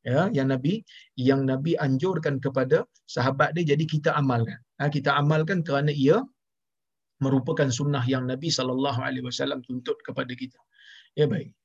Ya, 0.04 0.28
yang 0.36 0.52
Nabi 0.52 0.84
yang 1.16 1.48
Nabi 1.48 1.72
anjurkan 1.80 2.36
kepada 2.36 2.84
sahabat 3.08 3.56
dia 3.56 3.72
jadi 3.72 3.84
kita 3.88 4.12
amalkan. 4.12 4.60
Ha, 4.76 4.92
kita 4.92 5.16
amalkan 5.16 5.64
kerana 5.64 5.88
ia 5.88 6.20
merupakan 7.24 7.72
sunnah 7.72 8.04
yang 8.04 8.28
Nabi 8.28 8.52
sallallahu 8.52 9.00
alaihi 9.00 9.24
wasallam 9.24 9.64
tuntut 9.64 9.96
kepada 10.04 10.36
kita. 10.36 10.60
Ya 11.16 11.24
baik. 11.24 11.56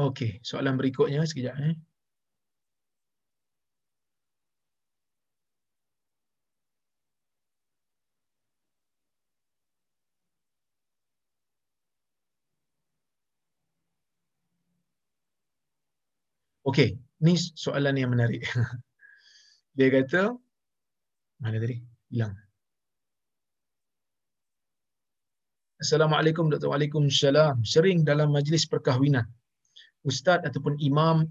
Okey, 0.00 0.40
soalan 0.40 0.80
berikutnya 0.80 1.20
sekejap 1.28 1.54
eh. 1.60 1.74
Okey, 16.64 16.96
ni 17.20 17.36
soalan 17.36 17.96
yang 18.00 18.08
menarik. 18.16 18.40
Dia 19.76 19.88
kata 19.92 20.32
mana 21.44 21.56
tadi? 21.60 21.76
Hilang. 22.08 22.32
Assalamualaikum 25.80 26.48
Dr. 26.52 26.72
Waalaikumsalam. 26.72 27.64
Sering 27.64 28.04
dalam 28.08 28.32
majlis 28.32 28.64
perkahwinan 28.64 29.28
ustaz 30.04 30.40
ataupun 30.46 30.80
imam 30.80 31.28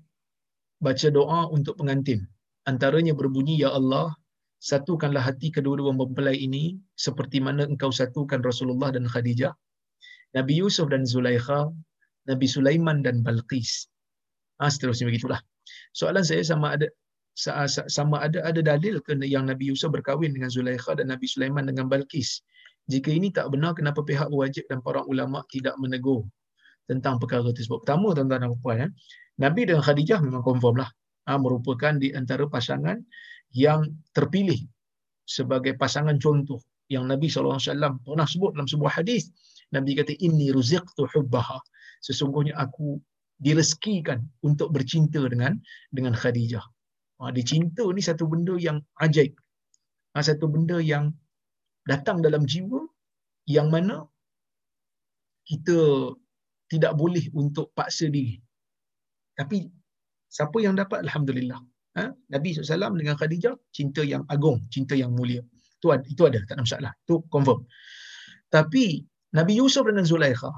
baca 0.80 1.08
doa 1.12 1.50
untuk 1.52 1.76
pengantin. 1.80 2.24
Antaranya 2.68 3.18
berbunyi, 3.18 3.60
Ya 3.60 3.74
Allah, 3.74 4.14
satukanlah 4.60 5.24
hati 5.24 5.52
kedua-dua 5.52 5.96
mempelai 5.96 6.36
ini 6.36 6.78
seperti 6.96 7.40
mana 7.40 7.66
engkau 7.66 7.90
satukan 7.90 8.44
Rasulullah 8.44 8.92
dan 8.92 9.08
Khadijah, 9.08 9.56
Nabi 10.36 10.60
Yusuf 10.62 10.92
dan 10.92 11.08
Zulaikha, 11.08 11.72
Nabi 12.28 12.46
Sulaiman 12.46 13.02
dan 13.02 13.26
Balqis. 13.26 13.90
Ha, 14.60 14.70
seterusnya 14.70 15.10
begitulah. 15.10 15.40
Soalan 15.96 16.22
saya 16.22 16.44
sama 16.44 16.76
ada 16.76 16.88
sama 17.88 18.20
ada 18.20 18.44
ada 18.44 18.60
dalil 18.60 19.00
ke 19.00 19.16
yang 19.24 19.48
Nabi 19.48 19.72
Yusuf 19.72 19.96
berkahwin 19.96 20.36
dengan 20.36 20.52
Zulaikha 20.52 21.00
dan 21.00 21.08
Nabi 21.08 21.26
Sulaiman 21.26 21.64
dengan 21.66 21.88
Balqis. 21.88 22.44
Jika 22.92 23.14
ini 23.16 23.32
tak 23.32 23.54
benar, 23.54 23.78
kenapa 23.80 24.04
pihak 24.04 24.28
wajib 24.34 24.68
dan 24.68 24.84
para 24.84 25.06
ulama 25.08 25.46
tidak 25.48 25.78
menegur 25.80 26.28
tentang 26.90 27.22
perkara 27.22 27.46
tersebut. 27.54 27.86
Pertama 27.86 28.18
tuan-tuan 28.18 28.42
dan 28.42 28.58
puan, 28.58 28.82
eh, 28.82 28.92
Nabi 29.38 29.70
dan 29.70 29.80
Khadijah 29.86 30.26
memang 30.26 30.42
confirm 30.42 30.82
lah. 30.82 30.90
Ha, 31.30 31.38
merupakan 31.38 31.94
di 32.02 32.10
antara 32.18 32.50
pasangan 32.50 32.98
yang 33.54 33.86
terpilih 34.18 34.58
sebagai 35.30 35.78
pasangan 35.78 36.18
contoh 36.18 36.58
yang 36.90 37.06
Nabi 37.06 37.30
SAW 37.30 37.62
pernah 38.02 38.26
sebut 38.26 38.58
dalam 38.58 38.66
sebuah 38.66 38.98
hadis. 38.98 39.30
Nabi 39.70 39.94
kata, 39.94 40.18
Inni 40.26 40.50
ruziqtu 40.50 41.06
hubbaha. 41.14 41.62
Sesungguhnya 42.02 42.58
aku 42.58 42.98
direskikan 43.38 44.26
untuk 44.42 44.74
bercinta 44.74 45.22
dengan 45.30 45.62
dengan 45.94 46.18
Khadijah. 46.18 46.66
Ha, 47.22 47.30
dicinta 47.30 47.86
ni 47.94 48.02
satu 48.02 48.26
benda 48.26 48.58
yang 48.58 48.82
ajaib. 48.98 49.38
Ha, 50.18 50.26
satu 50.26 50.50
benda 50.50 50.82
yang 50.82 51.14
datang 51.86 52.26
dalam 52.26 52.50
jiwa 52.50 52.82
yang 53.46 53.70
mana 53.70 54.10
kita 55.46 56.12
tidak 56.70 56.94
boleh 56.96 57.26
untuk 57.34 57.74
paksa 57.74 58.08
diri. 58.08 58.38
Tapi 59.34 59.66
siapa 60.30 60.58
yang 60.62 60.78
dapat 60.78 61.04
alhamdulillah. 61.04 61.60
Ha? 61.98 62.14
Nabi 62.30 62.54
SAW 62.54 62.94
dengan 62.96 63.18
Khadijah 63.18 63.58
cinta 63.74 64.06
yang 64.06 64.24
agung, 64.30 64.62
cinta 64.70 64.94
yang 64.94 65.12
mulia. 65.18 65.42
Itu 65.82 65.90
ada, 65.90 66.06
itu 66.06 66.22
ada 66.30 66.40
tak 66.46 66.62
ada 66.62 66.64
masalah. 66.64 66.92
Itu 67.04 67.26
confirm. 67.34 67.66
Tapi 68.54 69.04
Nabi 69.34 69.54
Yusuf 69.58 69.86
dan 69.90 70.06
Zulaikha 70.06 70.54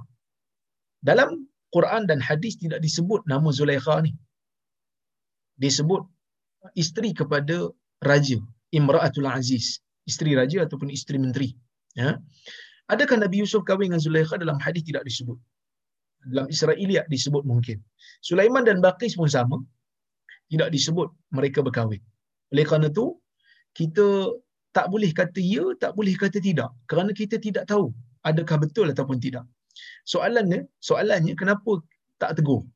dalam 0.99 1.47
Quran 1.71 2.03
dan 2.05 2.19
hadis 2.19 2.59
tidak 2.59 2.83
disebut 2.83 3.23
nama 3.25 3.47
Zulaikha 3.55 4.03
ni. 4.03 4.11
Disebut 5.55 6.03
isteri 6.75 7.15
kepada 7.15 7.71
raja, 8.03 8.37
Imra'atul 8.75 9.29
Aziz, 9.29 9.79
isteri 10.03 10.35
raja 10.35 10.67
ataupun 10.67 10.91
isteri 10.91 11.21
menteri. 11.21 11.49
Ya. 11.95 12.19
Adakah 12.91 13.23
Nabi 13.23 13.39
Yusuf 13.39 13.63
kahwin 13.63 13.91
dengan 13.93 14.03
Zulaikha 14.03 14.35
dalam 14.35 14.59
hadis 14.59 14.83
tidak 14.83 15.07
disebut? 15.07 15.39
Dalam 16.29 16.47
Israeliat 16.51 17.05
disebut 17.09 17.43
mungkin. 17.47 17.81
Sulaiman 18.21 18.67
dan 18.67 18.83
Baqis 18.83 19.17
pun 19.17 19.29
sama. 19.29 19.57
Tidak 20.51 20.67
disebut 20.67 21.07
mereka 21.31 21.63
berkahwin. 21.63 22.03
Oleh 22.51 22.65
kerana 22.67 22.91
itu, 22.91 23.15
kita 23.71 24.35
tak 24.75 24.91
boleh 24.91 25.11
kata 25.15 25.39
ya, 25.39 25.63
tak 25.79 25.95
boleh 25.95 26.11
kata 26.15 26.43
tidak. 26.43 26.69
Kerana 26.91 27.15
kita 27.15 27.39
tidak 27.39 27.67
tahu 27.71 27.95
adakah 28.27 28.57
betul 28.59 28.91
ataupun 28.91 29.17
tidak. 29.17 29.47
Soalannya, 30.03 30.67
soalannya 30.83 31.33
kenapa 31.39 31.79
tak 32.19 32.37
tegur. 32.39 32.67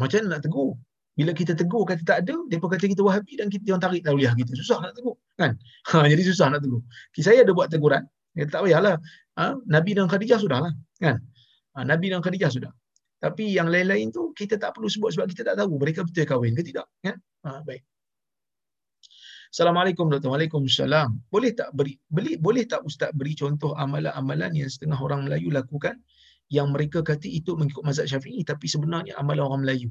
Macam 0.00 0.24
mana 0.24 0.38
nak 0.38 0.42
tegur? 0.48 0.80
Bila 1.18 1.36
kita 1.36 1.52
tegur 1.52 1.84
kata 1.84 2.00
tak 2.06 2.18
ada, 2.24 2.34
depa 2.48 2.66
kata 2.72 2.88
kita 2.88 3.04
Wahabi 3.04 3.36
dan 3.36 3.52
kita 3.52 3.76
orang 3.76 3.82
tarik 3.84 4.02
tauliah 4.06 4.32
kita. 4.32 4.56
Susah 4.56 4.80
nak 4.80 4.96
tegur, 4.96 5.20
kan? 5.36 5.52
Ha, 5.92 6.08
jadi 6.08 6.22
susah 6.24 6.48
nak 6.48 6.64
tegur. 6.64 6.80
Saya 7.20 7.44
ada 7.44 7.52
buat 7.52 7.68
teguran. 7.68 8.08
Ya, 8.38 8.48
tak 8.48 8.64
payahlah. 8.64 8.96
Ha, 9.36 9.58
Nabi 9.68 9.92
dan 9.92 10.08
Khadijah 10.08 10.40
sudahlah, 10.40 10.72
kan? 11.02 11.20
Ha, 11.74 11.86
Nabi 11.86 12.10
dan 12.10 12.20
Khadijah 12.24 12.50
sudah. 12.50 12.72
Tapi 13.20 13.52
yang 13.52 13.68
lain-lain 13.68 14.08
tu 14.10 14.32
kita 14.32 14.56
tak 14.56 14.74
perlu 14.74 14.88
sebut 14.88 15.12
sebab 15.12 15.28
kita 15.28 15.52
tak 15.52 15.60
tahu 15.60 15.76
mereka 15.76 16.02
betul 16.02 16.24
kahwin 16.24 16.56
ke 16.56 16.64
tidak, 16.64 16.88
kan? 17.04 17.20
Ha, 17.44 17.60
baik. 17.62 17.84
Assalamualaikum 19.50 20.06
Dr. 20.06 20.30
Waalaikumsalam. 20.30 21.26
Boleh 21.26 21.50
tak 21.58 21.74
beri 21.74 21.98
beli 22.06 22.38
boleh 22.38 22.64
tak 22.70 22.86
ustaz 22.86 23.10
beri 23.10 23.34
contoh 23.34 23.74
amalan-amalan 23.74 24.54
yang 24.54 24.70
setengah 24.70 24.94
orang 24.94 25.26
Melayu 25.26 25.50
lakukan 25.50 25.98
yang 26.54 26.70
mereka 26.70 27.02
kata 27.02 27.26
itu 27.26 27.58
mengikut 27.58 27.82
mazhab 27.82 28.06
Syafi'i 28.06 28.46
tapi 28.46 28.70
sebenarnya 28.70 29.18
amalan 29.18 29.42
orang 29.50 29.60
Melayu 29.66 29.90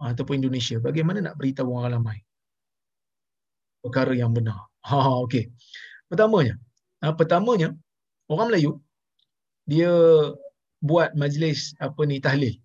ha, 0.00 0.16
ataupun 0.16 0.40
Indonesia. 0.40 0.80
Bagaimana 0.80 1.20
nak 1.20 1.36
beritahu 1.36 1.68
orang 1.76 2.00
ramai? 2.00 2.18
Perkara 3.84 4.12
yang 4.16 4.32
benar. 4.32 4.66
Ha, 4.86 5.02
ha 5.02 5.18
okey. 5.26 5.50
Pertamanya, 6.06 6.54
ha, 7.02 7.10
pertamanya 7.10 7.74
orang 8.30 8.54
Melayu 8.54 8.78
dia 9.66 9.90
buat 10.90 11.10
majlis 11.22 11.60
apa 11.86 12.02
ni 12.10 12.18
tahlil 12.26 12.56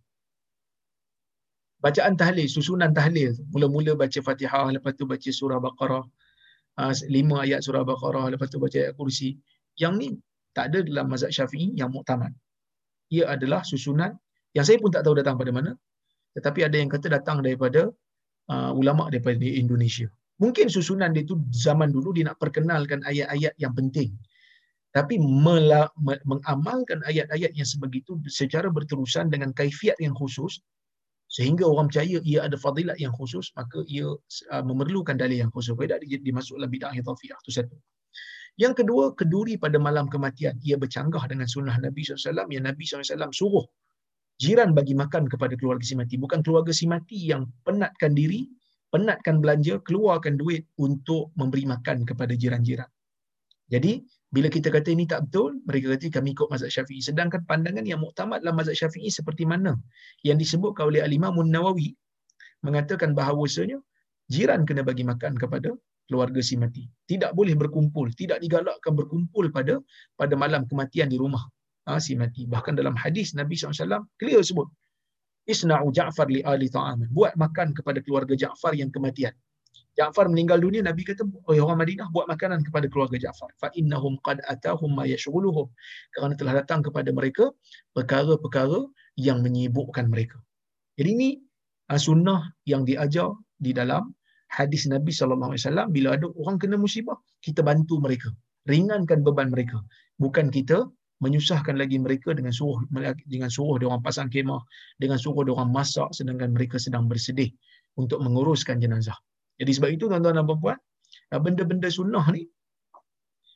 bacaan 1.84 2.14
tahlil, 2.22 2.48
susunan 2.56 2.94
tahlil. 3.00 3.34
Mula-mula 3.52 3.98
baca 3.98 4.20
Fatihah, 4.28 4.70
lepas 4.76 4.94
tu 5.00 5.10
baca 5.10 5.30
surah 5.40 5.60
Baqarah. 5.66 6.06
Ah, 6.80 6.94
lima 7.10 7.44
ayat 7.46 7.60
surah 7.66 7.84
Baqarah, 7.84 8.26
lepas 8.34 8.48
tu 8.54 8.62
baca 8.62 8.78
ayat 8.78 8.94
kursi. 8.96 9.36
Yang 9.82 9.94
ni 10.00 10.08
tak 10.56 10.72
ada 10.72 10.80
dalam 10.86 11.06
mazhab 11.12 11.34
syafi'i 11.34 11.74
yang 11.82 11.90
muktamad. 11.96 12.32
Ia 13.12 13.36
adalah 13.36 13.62
susunan 13.66 14.14
yang 14.56 14.66
saya 14.68 14.78
pun 14.80 14.94
tak 14.96 15.04
tahu 15.04 15.18
datang 15.20 15.36
pada 15.42 15.52
mana. 15.52 15.72
Tetapi 16.38 16.64
ada 16.64 16.78
yang 16.80 16.88
kata 16.88 17.12
datang 17.12 17.44
daripada 17.44 17.92
uh, 18.48 18.72
ulama 18.72 19.12
daripada 19.12 19.44
Indonesia. 19.44 20.08
Mungkin 20.40 20.72
susunan 20.72 21.12
dia 21.12 21.28
tu 21.28 21.36
zaman 21.52 21.92
dulu 21.92 22.16
dia 22.16 22.32
nak 22.32 22.40
perkenalkan 22.40 23.04
ayat-ayat 23.04 23.54
yang 23.60 23.74
penting. 23.76 24.16
Tapi 24.92 25.16
mela- 25.24 25.92
mengamalkan 26.28 27.00
ayat-ayat 27.08 27.56
yang 27.56 27.68
sebegitu 27.68 28.20
secara 28.28 28.68
berterusan 28.68 29.32
dengan 29.32 29.56
kaifiat 29.56 29.96
yang 30.04 30.12
khusus, 30.12 30.60
sehingga 31.32 31.64
orang 31.64 31.88
percaya 31.88 32.20
ia 32.28 32.44
ada 32.44 32.60
fadilat 32.60 33.00
yang 33.00 33.16
khusus 33.16 33.56
maka 33.56 33.88
ia 33.88 34.04
uh, 34.52 34.64
memerlukan 34.68 35.16
dalil 35.16 35.48
yang 35.48 35.52
khusus. 35.56 35.72
Tidak 35.80 36.04
dimasuk 36.28 36.60
dalam 36.60 36.68
bid'ah 36.68 36.92
idhafiyah 36.92 37.40
itu 37.40 37.52
satu. 37.56 37.76
Yang 38.60 38.84
kedua 38.84 39.16
keduri 39.16 39.56
pada 39.56 39.80
malam 39.80 40.12
kematian. 40.12 40.60
Ia 40.60 40.76
bercanggah 40.76 41.24
dengan 41.32 41.48
sunnah 41.48 41.80
Nabi 41.80 42.04
SAW 42.04 42.52
yang 42.52 42.68
Nabi 42.68 42.84
SAW 42.84 43.32
suruh 43.32 43.64
jiran 44.44 44.76
bagi 44.76 44.92
makan 44.92 45.32
kepada 45.32 45.56
keluarga 45.56 45.88
si 45.88 45.96
mati. 45.96 46.20
Bukan 46.20 46.44
keluarga 46.44 46.76
si 46.76 46.84
mati 46.84 47.32
yang 47.32 47.48
penatkan 47.64 48.12
diri 48.12 48.52
penatkan 48.92 49.40
belanja 49.40 49.80
keluarkan 49.88 50.36
duit 50.36 50.68
untuk 50.76 51.32
memberi 51.40 51.64
makan 51.64 52.04
kepada 52.04 52.36
jiran-jiran. 52.36 52.88
Jadi 53.72 54.04
bila 54.32 54.48
kita 54.48 54.72
kata 54.72 54.96
ini 54.96 55.04
tak 55.12 55.28
betul, 55.28 55.60
mereka 55.68 55.92
kata 55.94 56.08
kami 56.08 56.32
ikut 56.32 56.48
mazhab 56.48 56.72
syafi'i. 56.72 57.04
Sedangkan 57.04 57.44
pandangan 57.44 57.84
yang 57.84 58.00
muktamad 58.00 58.40
dalam 58.40 58.56
mazhab 58.56 58.76
syafi'i 58.80 59.12
seperti 59.12 59.44
mana? 59.44 59.76
Yang 60.24 60.48
disebutkan 60.48 60.88
oleh 60.88 61.04
Al-Imam 61.04 61.36
Nawawi 61.44 61.92
mengatakan 62.64 63.12
bahawasanya 63.12 63.78
jiran 64.32 64.64
kena 64.64 64.88
bagi 64.88 65.04
makan 65.04 65.36
kepada 65.36 65.76
keluarga 66.08 66.40
si 66.40 66.56
mati. 66.56 66.88
Tidak 67.12 67.36
boleh 67.36 67.60
berkumpul, 67.60 68.16
tidak 68.16 68.40
digalakkan 68.40 68.96
berkumpul 68.96 69.52
pada 69.52 69.84
pada 70.16 70.34
malam 70.40 70.64
kematian 70.64 71.12
di 71.12 71.20
rumah 71.20 71.44
ha, 71.88 72.00
si 72.00 72.16
mati. 72.16 72.48
Bahkan 72.48 72.80
dalam 72.80 72.96
hadis 72.96 73.36
Nabi 73.36 73.60
SAW 73.60 74.08
clear 74.16 74.40
sebut, 74.40 74.68
Isna'u 75.44 75.92
Ja'far 75.92 76.32
li 76.32 76.40
ali 76.46 76.72
ta'aman. 76.72 77.12
Buat 77.12 77.36
makan 77.36 77.76
kepada 77.76 78.00
keluarga 78.00 78.34
Ja'far 78.38 78.80
yang 78.80 78.94
kematian. 78.96 79.36
Ja'far 80.00 80.32
meninggal 80.32 80.64
dunia 80.64 80.80
Nabi 80.80 81.04
kata 81.04 81.28
oh 81.28 81.52
orang 81.52 81.84
Madinah 81.84 82.08
buat 82.16 82.26
makanan 82.32 82.64
kepada 82.64 82.88
keluarga 82.88 83.18
Ja'far. 83.20 83.52
Fa 83.60 83.68
innahum 83.76 84.16
qad 84.24 84.40
atahum 84.48 84.96
ma 84.96 85.04
yashghuluhum. 85.04 85.68
Kerana 86.16 86.34
telah 86.40 86.54
datang 86.64 86.80
kepada 86.80 87.12
mereka 87.12 87.52
perkara-perkara 87.92 88.88
yang 89.20 89.44
menyibukkan 89.44 90.08
mereka. 90.08 90.40
Jadi 90.96 91.10
ini 91.12 91.30
ah, 91.92 92.00
sunnah 92.00 92.56
yang 92.64 92.88
diajar 92.88 93.36
di 93.60 93.76
dalam 93.76 94.16
hadis 94.48 94.88
Nabi 94.88 95.12
sallallahu 95.12 95.52
alaihi 95.52 95.64
wasallam. 95.68 95.88
Bila 95.92 96.16
ada 96.16 96.28
orang 96.40 96.56
kena 96.56 96.80
musibah 96.80 97.20
kita 97.44 97.60
bantu 97.60 98.00
mereka. 98.00 98.32
Ringankan 98.72 99.28
beban 99.28 99.52
mereka. 99.52 99.84
Bukan 100.24 100.54
kita 100.56 100.88
menyusahkan 101.22 101.78
lagi 101.78 102.02
mereka 102.02 102.34
dengan 102.34 102.50
suruh 102.50 102.82
dengan 103.30 103.50
suruh 103.54 103.78
dia 103.78 103.88
orang 103.92 104.02
pasang 104.02 104.28
kemah 104.28 104.62
dengan 104.98 105.22
suruh 105.22 105.46
dia 105.46 105.54
orang 105.54 105.70
masak 105.70 106.10
sedangkan 106.18 106.50
mereka 106.50 106.82
sedang 106.82 107.06
bersedih 107.06 107.54
untuk 107.94 108.18
menguruskan 108.26 108.82
jenazah 108.82 109.14
jadi 109.62 109.72
sebab 109.78 109.90
itu 109.94 110.10
tuan-tuan 110.10 110.42
dan 110.42 110.46
puan-puan, 110.50 110.78
benda-benda 111.30 111.86
sunnah 111.94 112.26
ni 112.34 112.50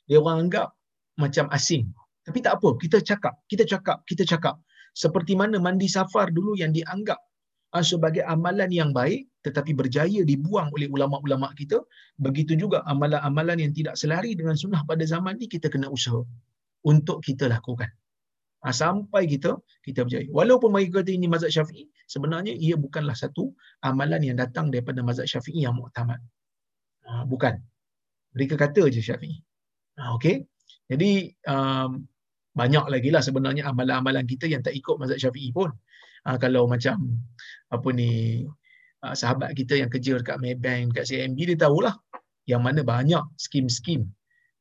dia 0.06 0.22
orang 0.22 0.48
anggap 0.48 0.78
macam 1.18 1.50
asing. 1.50 1.90
Tapi 2.26 2.46
tak 2.46 2.62
apa, 2.62 2.78
kita 2.78 3.02
cakap, 3.02 3.34
kita 3.50 3.66
cakap, 3.66 4.06
kita 4.06 4.22
cakap. 4.22 4.56
Seperti 4.94 5.34
mana 5.34 5.58
mandi 5.58 5.90
safar 5.90 6.30
dulu 6.30 6.54
yang 6.62 6.72
dianggap 6.78 7.18
ah, 7.74 7.82
sebagai 7.82 8.22
amalan 8.24 8.70
yang 8.70 8.94
baik 8.94 9.26
tetapi 9.46 9.78
berjaya 9.78 10.26
dibuang 10.26 10.74
oleh 10.74 10.90
ulama-ulama 10.90 11.54
kita, 11.54 11.78
begitu 12.18 12.58
juga 12.58 12.82
amalan-amalan 12.90 13.62
yang 13.62 13.74
tidak 13.78 13.94
selari 13.94 14.34
dengan 14.34 14.58
sunnah 14.58 14.82
pada 14.90 15.06
zaman 15.06 15.38
ni 15.38 15.46
kita 15.46 15.70
kena 15.70 15.86
usaha 15.94 16.22
untuk 16.82 17.22
kita 17.22 17.46
lakukan. 17.46 17.90
Ha, 18.66 18.74
sampai 18.74 19.30
kita 19.30 19.62
kita 19.86 20.10
berjaya. 20.10 20.26
Walaupun 20.34 20.74
mereka 20.74 21.06
kata 21.06 21.14
ini 21.14 21.30
mazhab 21.30 21.54
Syafi'i, 21.54 21.86
sebenarnya 22.10 22.58
ia 22.58 22.74
bukanlah 22.74 23.14
satu 23.14 23.54
amalan 23.86 24.26
yang 24.26 24.38
datang 24.42 24.74
daripada 24.74 25.06
mazhab 25.06 25.30
Syafi'i 25.30 25.70
yang 25.70 25.78
muktamad. 25.78 26.18
Ha, 27.06 27.30
bukan. 27.30 27.62
Mereka 28.34 28.58
kata 28.58 28.90
je 28.90 29.06
Syafi'i. 29.06 29.38
Ha, 30.02 30.18
okey. 30.18 30.42
Jadi 30.90 31.30
um, 31.46 32.10
banyak 32.58 32.86
lagi 32.90 33.10
lah 33.14 33.22
sebenarnya 33.22 33.70
amalan-amalan 33.70 34.26
kita 34.26 34.50
yang 34.50 34.66
tak 34.66 34.74
ikut 34.74 34.98
mazhab 34.98 35.22
Syafi'i 35.22 35.54
pun. 35.54 35.70
Ha, 36.26 36.42
kalau 36.42 36.66
macam 36.66 37.22
apa 37.70 37.90
ni 37.94 38.42
sahabat 39.06 39.54
kita 39.54 39.78
yang 39.78 39.94
kerja 39.94 40.18
dekat 40.18 40.42
Maybank, 40.42 40.98
dekat 40.98 41.14
CMB 41.14 41.38
dia 41.54 41.70
tahulah 41.70 41.94
yang 42.50 42.66
mana 42.66 42.82
banyak 42.82 43.22
skim-skim 43.38 44.10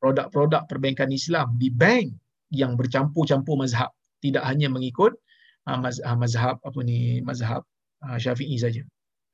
produk-produk 0.04 0.68
perbankan 0.68 1.08
Islam 1.08 1.56
di 1.56 1.72
bank 1.72 2.12
yang 2.54 2.78
bercampur-campur 2.78 3.58
mazhab 3.58 3.90
tidak 4.22 4.46
hanya 4.46 4.70
mengikut 4.70 5.12
uh, 5.66 5.78
mazhab 6.16 6.56
apa 6.62 6.80
ni 6.86 7.20
mazhab 7.20 7.66
uh, 8.06 8.16
Syafi'i 8.16 8.56
saja. 8.56 8.82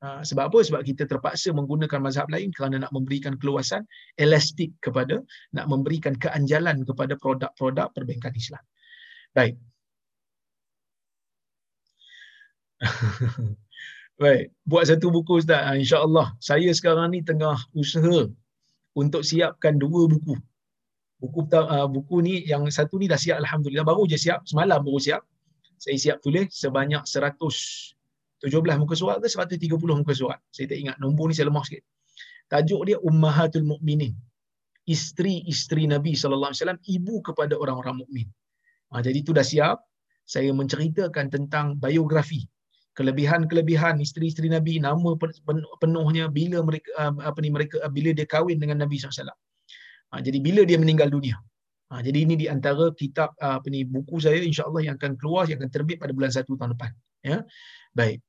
Sebab 0.01 0.49
apa? 0.49 0.65
Sebab 0.65 0.81
kita 0.81 1.05
terpaksa 1.05 1.53
menggunakan 1.53 2.01
mazhab 2.01 2.25
lain 2.33 2.49
kerana 2.57 2.81
nak 2.81 2.89
memberikan 2.89 3.37
keluasan 3.37 3.85
elastik 4.17 4.73
kepada 4.81 5.21
nak 5.53 5.69
memberikan 5.69 6.17
keanjalan 6.17 6.81
kepada 6.81 7.13
produk-produk 7.21 7.93
perbankan 7.93 8.33
Islam. 8.33 8.65
Baik. 9.37 9.61
Baik, 14.21 14.49
buat 14.65 14.89
satu 14.89 15.13
buku 15.13 15.45
Ustaz. 15.45 15.69
InsyaAllah. 15.77 16.33
Saya 16.41 16.73
sekarang 16.73 17.13
ni 17.13 17.21
tengah 17.21 17.61
usaha 17.77 18.25
untuk 18.97 19.21
siapkan 19.21 19.77
dua 19.77 20.09
buku 20.09 20.33
buku 21.21 21.45
uh, 21.53 21.85
buku 21.85 22.25
ni 22.25 22.41
yang 22.49 22.65
satu 22.73 22.97
ni 22.97 23.05
dah 23.05 23.19
siap 23.21 23.37
alhamdulillah. 23.37 23.85
Baru 23.85 24.09
je 24.09 24.17
siap. 24.17 24.43
Semalam 24.49 24.81
baru 24.81 24.97
siap. 24.97 25.21
Saya 25.77 25.97
siap 25.97 26.17
tulis 26.25 26.49
sebanyak 26.49 27.05
117 27.05 27.93
muka 28.81 28.95
surat 28.97 29.21
ke 29.21 29.29
130 29.29 30.01
muka 30.01 30.13
surat. 30.17 30.41
Saya 30.49 30.65
tak 30.73 30.77
ingat. 30.81 30.97
Nombor 30.97 31.29
ni 31.29 31.37
saya 31.37 31.53
lemah 31.53 31.61
sikit. 31.65 31.85
Tajuk 32.49 32.81
dia 32.89 32.97
ummahatul 32.99 33.63
mukminin 33.63 34.17
isteri-isteri 34.89 35.85
Nabi 35.85 36.17
sallallahu 36.17 36.51
alaihi 36.51 36.61
wasallam 36.65 36.81
ibu 36.83 37.15
kepada 37.21 37.53
orang-orang 37.55 38.01
mukmin. 38.01 38.27
Ha, 38.91 38.99
jadi 39.05 39.21
tu 39.21 39.31
dah 39.31 39.45
siap. 39.45 39.85
Saya 40.25 40.49
menceritakan 40.55 41.27
tentang 41.27 41.75
biografi. 41.77 42.47
Kelebihan-kelebihan 42.95 44.03
isteri-isteri 44.03 44.51
Nabi 44.51 44.79
nama 44.83 45.15
penuhnya 45.79 46.27
bila 46.27 46.59
mereka 46.59 46.91
uh, 46.99 47.13
apa 47.23 47.39
ni 47.39 47.47
mereka 47.47 47.79
bila 47.87 48.11
dia 48.11 48.27
kahwin 48.27 48.59
dengan 48.59 48.83
Nabi 48.83 48.99
sallallahu 48.99 49.15
alaihi 49.15 49.23
wasallam 49.31 49.39
Ha, 50.11 50.19
jadi 50.19 50.37
bila 50.43 50.61
dia 50.67 50.75
meninggal 50.75 51.07
dunia. 51.07 51.37
Ha, 51.91 51.99
jadi 52.03 52.17
ini 52.23 52.35
di 52.41 52.47
antara 52.51 52.91
kitab 52.95 53.35
uh, 53.39 53.59
apa 53.59 53.67
ni 53.71 53.83
buku 53.83 54.15
saya 54.19 54.39
insya-Allah 54.43 54.81
yang 54.87 54.95
akan 54.99 55.13
keluar 55.19 55.43
yang 55.47 55.59
akan 55.59 55.71
terbit 55.71 55.97
pada 55.99 56.11
bulan 56.15 56.31
1 56.31 56.43
tahun 56.47 56.71
depan. 56.75 56.91
Ya. 57.23 57.37
Baik. 57.95 58.19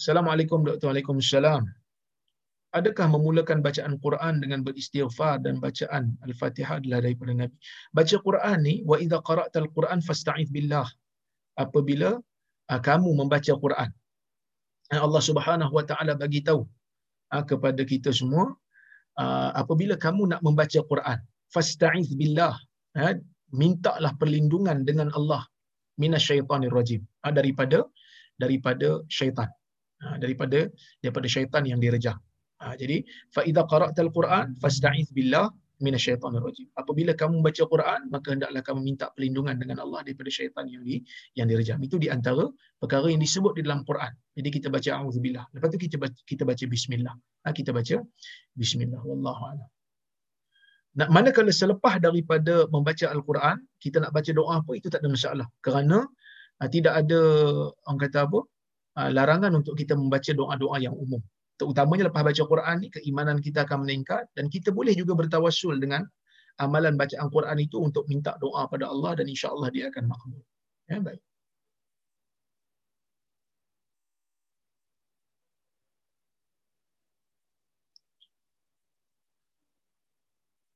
Assalamualaikum 0.00 0.64
Dr. 0.64 0.88
Waalaikumsalam. 0.88 1.79
Adakah 2.78 3.06
memulakan 3.14 3.58
bacaan 3.66 3.94
Quran 4.04 4.34
dengan 4.42 4.60
beristighfar 4.66 5.42
dan 5.44 5.58
bacaan 5.64 6.14
Al-Fatihah 6.26 6.78
adalah 6.78 7.00
daripada 7.02 7.32
Nabi? 7.34 7.56
Baca 7.98 8.16
Quran 8.26 8.58
ni, 8.66 8.74
wa 8.90 8.96
idza 9.04 9.18
qara'tal 9.28 9.68
Quran 9.76 9.98
fasta'idz 10.08 10.54
billah. 10.54 10.86
Apabila 11.64 12.10
uh, 12.70 12.80
kamu 12.88 13.10
membaca 13.20 13.52
Quran, 13.64 13.90
Allah 15.06 15.22
Subhanahu 15.28 15.72
wa 15.78 15.84
taala 15.90 16.12
bagi 16.22 16.40
tahu 16.48 16.62
uh, 17.34 17.44
kepada 17.50 17.82
kita 17.92 18.10
semua 18.20 18.44
uh, 19.22 19.50
apabila 19.62 19.94
kamu 20.04 20.22
nak 20.32 20.40
membaca 20.46 20.80
Quran 20.90 21.18
fasta'iz 21.54 22.10
billah 22.20 22.54
ha, 22.98 23.14
mintalah 23.60 24.12
perlindungan 24.20 24.82
dengan 24.88 25.08
Allah 25.18 25.42
minasyaitanir 26.02 26.74
rajim 26.78 27.02
ha, 27.22 27.30
daripada 27.38 27.78
daripada 28.42 28.88
syaitan 29.18 29.50
ha, 30.02 30.16
daripada 30.22 30.60
daripada 31.02 31.26
syaitan 31.34 31.62
yang 31.70 31.80
direjam 31.84 32.18
ha, 32.62 32.76
jadi 32.80 32.96
fa 33.34 33.40
idza 33.50 33.62
qara'tal 33.72 34.10
quran 34.16 34.46
fasta'iz 34.62 35.08
billah 35.16 35.48
minasyaitanir 35.84 36.44
rajim 36.44 36.68
apabila 36.76 37.12
kamu 37.16 37.40
baca 37.46 37.62
Quran 37.72 38.00
maka 38.14 38.28
hendaklah 38.36 38.62
kamu 38.68 38.80
minta 38.84 39.06
perlindungan 39.16 39.56
dengan 39.56 39.80
Allah 39.84 40.00
daripada 40.04 40.28
syaitan 40.28 40.68
yang 40.68 40.84
di 40.84 41.00
yang 41.34 41.48
direjam. 41.48 41.80
Itu 41.80 41.96
di 41.96 42.12
antara 42.12 42.44
perkara 42.76 43.08
yang 43.08 43.20
disebut 43.24 43.56
di 43.56 43.62
dalam 43.66 43.82
Quran. 43.88 44.12
Jadi 44.36 44.48
kita 44.60 44.68
baca 44.68 44.90
auzubillah 45.00 45.44
lepas 45.56 45.68
tu 45.72 45.80
kita 45.80 45.96
baca, 45.96 46.18
kita 46.28 46.42
baca 46.44 46.64
bismillah. 46.68 47.14
Ha, 47.48 47.56
kita 47.56 47.72
baca 47.72 47.96
bismillah. 48.60 49.00
Wallahu 49.00 49.42
a'lam. 49.50 49.68
Nak 51.00 51.08
manakala 51.16 51.50
selepas 51.54 51.96
daripada 52.02 52.68
membaca 52.68 53.06
al-Quran 53.08 53.56
kita 53.80 54.04
nak 54.04 54.12
baca 54.12 54.30
doa 54.36 54.60
apa 54.60 54.72
itu 54.76 54.92
tak 54.92 55.00
ada 55.00 55.08
masalah. 55.08 55.46
Kerana 55.64 56.04
uh, 56.60 56.68
tidak 56.68 56.92
ada 56.92 57.20
orang 57.88 58.00
kata 58.04 58.18
apa 58.28 58.40
uh, 59.00 59.10
larangan 59.16 59.52
untuk 59.56 59.74
kita 59.80 59.96
membaca 59.96 60.28
doa-doa 60.28 60.76
yang 60.76 60.92
umum 60.92 61.24
terutamanya 61.60 62.08
lepas 62.08 62.24
baca 62.24 62.42
Quran 62.52 62.76
ni 62.80 62.88
keimanan 62.88 63.36
kita 63.44 63.68
akan 63.68 63.84
meningkat 63.84 64.24
dan 64.32 64.48
kita 64.48 64.72
boleh 64.72 64.96
juga 64.96 65.12
bertawassul 65.20 65.76
dengan 65.76 66.08
amalan 66.56 66.96
bacaan 66.96 67.28
Quran 67.28 67.58
itu 67.60 67.76
untuk 67.76 68.08
minta 68.08 68.32
doa 68.40 68.64
pada 68.72 68.88
Allah 68.88 69.12
dan 69.20 69.26
insya-Allah 69.28 69.68
dia 69.68 69.92
akan 69.92 70.04
makbul. 70.08 70.40
Ya 70.88 70.98
baik. 71.04 71.20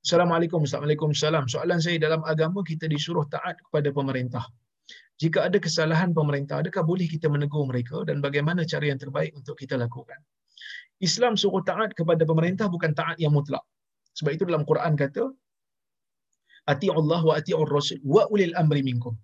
Assalamualaikum 0.04 0.68
Assalamualaikum 0.68 1.16
Soalan 1.16 1.80
saya 1.80 1.96
dalam 1.96 2.20
agama 2.28 2.60
kita 2.60 2.84
disuruh 2.84 3.24
taat 3.24 3.56
kepada 3.56 3.88
pemerintah. 3.88 4.44
Jika 5.16 5.48
ada 5.48 5.56
kesalahan 5.56 6.12
pemerintah, 6.12 6.60
adakah 6.60 6.84
boleh 6.84 7.08
kita 7.08 7.32
menegur 7.32 7.64
mereka 7.64 8.04
dan 8.04 8.20
bagaimana 8.20 8.68
cara 8.68 8.84
yang 8.92 9.00
terbaik 9.00 9.32
untuk 9.32 9.56
kita 9.56 9.80
lakukan? 9.80 10.20
Islam 11.06 11.32
suruh 11.42 11.62
taat 11.70 11.90
kepada 11.98 12.22
pemerintah 12.30 12.66
bukan 12.74 12.92
taat 13.00 13.16
yang 13.24 13.32
mutlak. 13.36 13.64
Sebab 14.18 14.30
itu 14.36 14.44
dalam 14.50 14.64
Quran 14.70 14.94
kata 15.02 15.24
Ati 16.72 16.88
Allah 16.88 17.20
wa 17.28 17.34
ati 17.38 17.52
Rasul 17.52 18.00
wa 18.14 18.24
ulil 18.32 18.54
amri 18.56 18.80
minkum. 18.88 19.14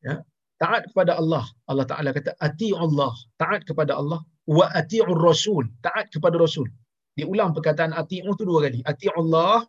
Ya. 0.00 0.24
Taat 0.56 0.88
kepada 0.88 1.12
Allah. 1.20 1.44
Allah 1.70 1.84
Taala 1.90 2.10
kata 2.16 2.32
ati 2.40 2.72
Allah, 2.84 3.12
taat 3.42 3.60
kepada 3.68 3.92
Allah 4.00 4.20
wa 4.48 4.66
ati 4.80 5.04
Rasul, 5.04 5.68
taat 5.84 6.08
kepada 6.14 6.36
Rasul. 6.40 6.68
Diulang 7.16 7.52
perkataan 7.56 7.92
ati 7.92 8.24
itu 8.24 8.44
dua 8.48 8.64
kali. 8.64 8.80
Ati 8.92 9.12
Allah, 9.20 9.68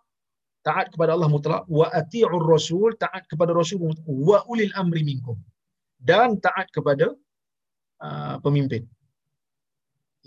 taat 0.64 0.96
kepada 0.96 1.12
Allah 1.16 1.28
mutlak 1.28 1.64
wa 1.68 1.88
ati 1.92 2.24
Rasul, 2.24 2.96
taat 3.04 3.24
kepada 3.28 3.52
Rasul 3.52 3.80
wa 4.08 4.40
ulil 4.48 4.72
amri 4.80 5.04
minkum. 5.04 5.36
Dan 6.00 6.40
taat 6.40 6.72
kepada 6.72 7.12
uh, 8.00 8.36
pemimpin 8.40 8.88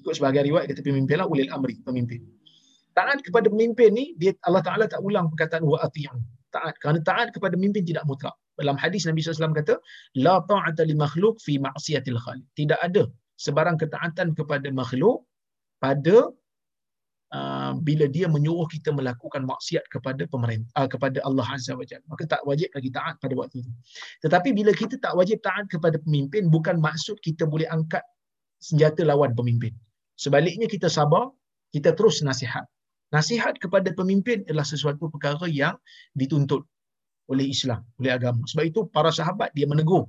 ikut 0.04 0.20
sebahagian 0.20 0.44
riwayat 0.52 0.68
kata 0.68 0.84
pemimpin 0.84 1.16
lah 1.16 1.26
ulil 1.32 1.48
amri 1.56 1.80
pemimpin. 1.88 2.20
Taat 2.94 3.24
kepada 3.26 3.48
pemimpin 3.48 3.90
ni 3.96 4.12
dia 4.20 4.36
Allah 4.46 4.62
Taala 4.62 4.84
tak 4.86 5.00
ulang 5.00 5.32
perkataan 5.32 5.64
wa 5.64 5.80
ati'u 5.80 6.14
taat. 6.54 6.74
Kerana 6.78 7.02
taat 7.02 7.34
kepada 7.34 7.58
pemimpin 7.58 7.82
tidak 7.82 8.04
mutlak. 8.06 8.36
Dalam 8.60 8.78
hadis 8.78 9.02
Nabi 9.08 9.18
SAW 9.18 9.50
kata 9.50 9.74
la 10.22 10.38
ta'ata 10.46 10.86
li 10.86 10.94
makhluk 10.94 11.42
fi 11.42 11.58
ma'siyatil 11.58 12.20
khaliq. 12.22 12.46
Tidak 12.54 12.78
ada 12.78 13.10
sebarang 13.42 13.76
ketaatan 13.82 14.38
kepada 14.38 14.70
makhluk 14.70 15.26
pada 15.82 16.30
uh, 17.34 17.72
bila 17.82 18.06
dia 18.06 18.30
menyuruh 18.30 18.70
kita 18.70 18.94
melakukan 18.94 19.42
maksiat 19.42 19.84
kepada 19.90 20.22
pemerintah 20.30 20.70
uh, 20.78 20.86
kepada 20.86 21.18
Allah 21.26 21.46
Azza 21.50 21.74
wa 21.74 21.82
Jalla. 21.82 22.06
Maka 22.06 22.30
tak 22.30 22.46
wajib 22.46 22.70
lagi 22.78 22.90
taat 22.94 23.18
pada 23.18 23.34
waktu 23.34 23.66
itu. 23.66 23.70
Tetapi 24.22 24.54
bila 24.54 24.70
kita 24.70 24.94
tak 25.02 25.18
wajib 25.18 25.42
taat 25.42 25.66
kepada 25.66 25.98
pemimpin 25.98 26.46
bukan 26.46 26.78
maksud 26.78 27.18
kita 27.26 27.42
boleh 27.42 27.66
angkat 27.66 28.06
senjata 28.62 29.02
lawan 29.02 29.34
pemimpin. 29.34 29.74
Sebaliknya 30.14 30.70
kita 30.70 30.86
sabar, 30.86 31.30
kita 31.74 31.90
terus 31.98 32.22
nasihat. 32.22 32.64
Nasihat 33.10 33.58
kepada 33.62 33.90
pemimpin 33.94 34.42
adalah 34.46 34.66
sesuatu 34.66 35.10
perkara 35.10 35.46
yang 35.46 35.74
dituntut 36.18 36.62
oleh 37.32 37.46
Islam, 37.54 37.80
oleh 38.00 38.10
agama. 38.14 38.42
Sebab 38.50 38.64
itu 38.70 38.80
para 38.94 39.10
sahabat 39.18 39.50
dia 39.56 39.66
menegur 39.70 40.04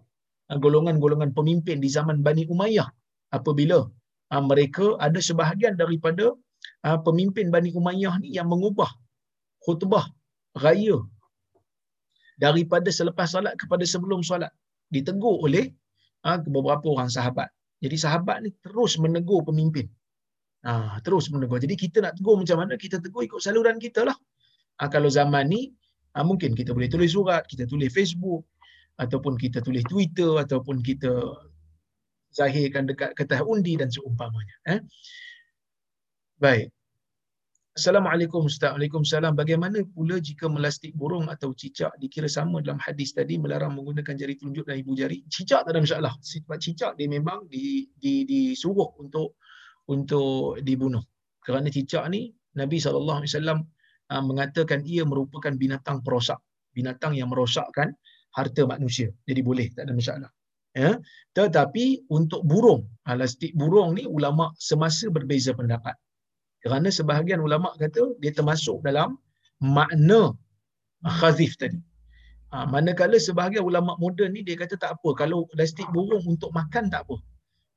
uh, 0.52 0.58
golongan-golongan 0.60 1.32
pemimpin 1.38 1.78
di 1.84 1.90
zaman 1.90 2.22
Bani 2.26 2.44
Umayyah 2.54 2.90
apabila 3.38 3.88
uh, 4.34 4.44
mereka 4.50 4.98
ada 5.00 5.20
sebahagian 5.22 5.80
daripada 5.80 6.34
uh, 6.88 7.00
pemimpin 7.08 7.50
Bani 7.56 7.72
Umayyah 7.74 8.22
ni 8.22 8.36
yang 8.38 8.48
mengubah 8.52 8.90
khutbah 9.66 10.06
raya 10.66 11.02
daripada 12.38 12.90
selepas 12.92 13.32
salat 13.32 13.56
kepada 13.62 13.84
sebelum 13.88 14.20
salat 14.22 14.52
ditegur 14.92 15.40
oleh 15.46 15.72
beberapa 16.52 16.86
orang 16.94 17.10
sahabat 17.16 17.48
jadi 17.86 17.98
sahabat 18.02 18.42
ni 18.42 18.50
terus 18.66 18.98
menegur 18.98 19.46
pemimpin. 19.46 19.86
Ha, 20.66 20.98
terus 21.06 21.30
menegur. 21.30 21.62
Jadi 21.62 21.78
kita 21.78 22.02
nak 22.02 22.18
tegur 22.18 22.42
macam 22.42 22.58
mana? 22.66 22.74
Kita 22.74 22.98
tegur 22.98 23.22
ikut 23.22 23.38
saluran 23.38 23.78
kita 23.78 24.02
lah. 24.02 24.18
Ha, 24.82 24.90
kalau 24.90 25.08
zaman 25.14 25.54
ni, 25.54 25.70
ha, 26.18 26.26
mungkin 26.26 26.58
kita 26.58 26.74
boleh 26.74 26.90
tulis 26.90 27.14
surat, 27.14 27.46
kita 27.46 27.70
tulis 27.70 27.94
Facebook, 27.94 28.50
ataupun 28.98 29.38
kita 29.38 29.62
tulis 29.62 29.86
Twitter, 29.86 30.42
ataupun 30.42 30.82
kita 30.82 31.14
zahirkan 32.36 32.90
dekat 32.90 33.16
kertas 33.16 33.40
undi 33.48 33.80
dan 33.80 33.88
seumpamanya. 33.88 34.56
Eh? 34.68 34.80
Baik. 36.42 36.75
Assalamualaikum 37.76 38.48
Ustaz. 38.48 38.72
Waalaikumsalam. 38.72 39.36
Bagaimana 39.36 39.84
pula 39.92 40.16
jika 40.24 40.48
melastik 40.48 40.96
burung 40.96 41.28
atau 41.28 41.52
cicak 41.52 41.92
dikira 42.00 42.32
sama 42.32 42.64
dalam 42.64 42.80
hadis 42.80 43.12
tadi 43.12 43.36
melarang 43.36 43.76
menggunakan 43.76 44.16
jari 44.16 44.40
telunjuk 44.40 44.64
dan 44.64 44.80
ibu 44.80 44.96
jari? 44.96 45.28
Cicak 45.28 45.68
tak 45.68 45.76
ada 45.76 45.84
masalah. 45.84 46.16
Sebab 46.24 46.56
cicak 46.56 46.96
dia 46.96 47.12
memang 47.12 47.52
di, 47.52 47.84
di, 48.00 48.24
disuruh 48.24 48.96
untuk 48.96 49.36
untuk 49.92 50.56
dibunuh. 50.64 51.04
Kerana 51.44 51.68
cicak 51.68 52.08
ni 52.08 52.32
Nabi 52.56 52.80
SAW 52.80 53.12
uh, 53.12 54.24
mengatakan 54.24 54.80
ia 54.88 55.04
merupakan 55.04 55.52
binatang 55.52 56.00
perosak. 56.00 56.40
Binatang 56.72 57.12
yang 57.20 57.28
merosakkan 57.28 57.92
harta 58.40 58.64
manusia. 58.64 59.12
Jadi 59.28 59.44
boleh, 59.44 59.68
tak 59.76 59.92
ada 59.92 59.94
masalah. 60.00 60.32
Ya? 60.72 60.96
Tetapi 61.36 62.08
untuk 62.08 62.40
burung, 62.48 62.88
lastik 63.04 63.52
burung 63.52 64.00
ni 64.00 64.08
ulama 64.08 64.56
semasa 64.56 65.12
berbeza 65.12 65.52
pendapat. 65.52 66.00
Kerana 66.66 66.90
sebahagian 66.90 67.46
ulama 67.46 67.78
kata 67.78 68.18
dia 68.18 68.34
termasuk 68.34 68.82
dalam 68.82 69.22
makna 69.62 70.34
khazif 71.22 71.54
tadi. 71.62 71.78
Ha, 72.50 72.66
manakala 72.66 73.22
sebahagian 73.22 73.62
ulama 73.62 73.94
moden 74.02 74.34
ni 74.34 74.42
dia 74.42 74.58
kata 74.58 74.74
tak 74.82 74.98
apa 74.98 75.10
kalau 75.14 75.46
plastik 75.54 75.86
burung 75.94 76.26
untuk 76.26 76.50
makan 76.58 76.90
tak 76.90 77.06
apa. 77.06 77.22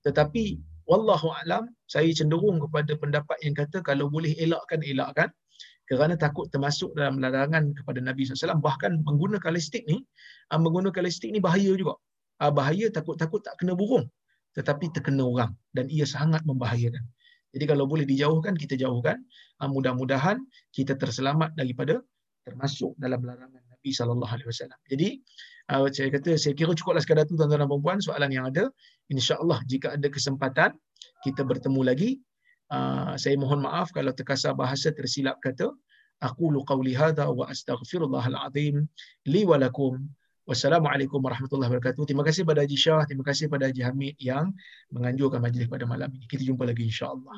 Tetapi 0.08 0.56
wallahu 0.88 1.28
alam 1.44 1.68
saya 1.84 2.08
cenderung 2.16 2.64
kepada 2.64 2.96
pendapat 2.96 3.36
yang 3.44 3.52
kata 3.60 3.84
kalau 3.84 4.08
boleh 4.08 4.32
elakkan 4.40 4.80
elakkan. 4.80 5.28
Kerana 5.88 6.16
takut 6.16 6.48
termasuk 6.48 6.96
dalam 6.96 7.20
larangan 7.20 7.72
kepada 7.76 8.00
Nabi 8.00 8.24
SAW 8.24 8.60
bahkan 8.60 9.04
menggunakan 9.04 9.52
listik 9.52 9.84
ni 9.84 10.00
ha, 10.48 10.56
menggunakan 10.56 11.04
listik 11.04 11.28
ni 11.28 11.44
bahaya 11.44 11.76
juga. 11.76 12.00
Ha, 12.40 12.48
bahaya 12.48 12.88
takut-takut 12.88 13.44
tak 13.44 13.60
kena 13.60 13.76
burung. 13.76 14.08
Tetapi 14.56 14.96
terkena 14.96 15.28
orang. 15.28 15.52
Dan 15.76 15.92
ia 15.92 16.08
sangat 16.08 16.40
membahayakan 16.48 17.04
jadi 17.54 17.64
kalau 17.64 17.88
boleh 17.88 18.04
dijauhkan, 18.04 18.54
kita 18.54 18.76
jauhkan. 18.76 19.16
Ah, 19.58 19.68
mudah-mudahan 19.70 20.36
kita 20.76 20.94
terselamat 21.00 21.56
daripada 21.56 22.04
termasuk 22.44 22.96
dalam 23.00 23.24
larangan 23.24 23.60
Nabi 23.72 23.90
sallallahu 23.92 24.32
alaihi 24.32 24.48
wasallam. 24.48 24.80
Jadi 24.88 25.08
ah, 25.72 25.88
saya 25.88 26.12
kata 26.12 26.36
saya 26.36 26.52
kira 26.52 26.76
cukuplah 26.76 27.00
sekadar 27.00 27.24
tu 27.24 27.34
tuan-tuan 27.40 27.64
dan 27.64 27.70
puan 27.80 27.98
soalan 28.04 28.30
yang 28.32 28.44
ada. 28.52 28.68
Insya-Allah 29.08 29.64
jika 29.64 29.96
ada 29.96 30.08
kesempatan 30.12 30.76
kita 31.24 31.42
bertemu 31.44 31.80
lagi. 31.84 32.10
Ah, 32.68 33.16
saya 33.16 33.40
mohon 33.40 33.64
maaf 33.64 33.88
kalau 33.96 34.12
terkasar 34.12 34.52
bahasa 34.52 34.92
tersilap 34.92 35.40
kata. 35.40 35.72
Aku 36.18 36.50
qawli 36.66 36.98
hadha 36.98 37.30
wa 37.30 37.46
astaghfirullahal 37.46 38.36
azim 38.50 38.90
li 39.24 39.46
wa 39.46 39.56
lakum. 39.56 40.02
Wassalamualaikum 40.48 41.20
warahmatullahi 41.20 41.68
wabarakatuh. 41.68 42.08
Terima 42.08 42.24
kasih 42.24 42.48
pada 42.48 42.64
Haji 42.64 42.72
Shah, 42.80 43.04
terima 43.04 43.20
kasih 43.20 43.52
pada 43.52 43.68
Haji 43.68 43.84
Hamid 43.84 44.16
yang 44.16 44.56
menganjurkan 44.88 45.44
majlis 45.44 45.68
pada 45.68 45.84
malam 45.84 46.08
ini. 46.08 46.24
Kita 46.24 46.40
jumpa 46.40 46.64
lagi 46.64 46.88
insya-Allah. 46.88 47.36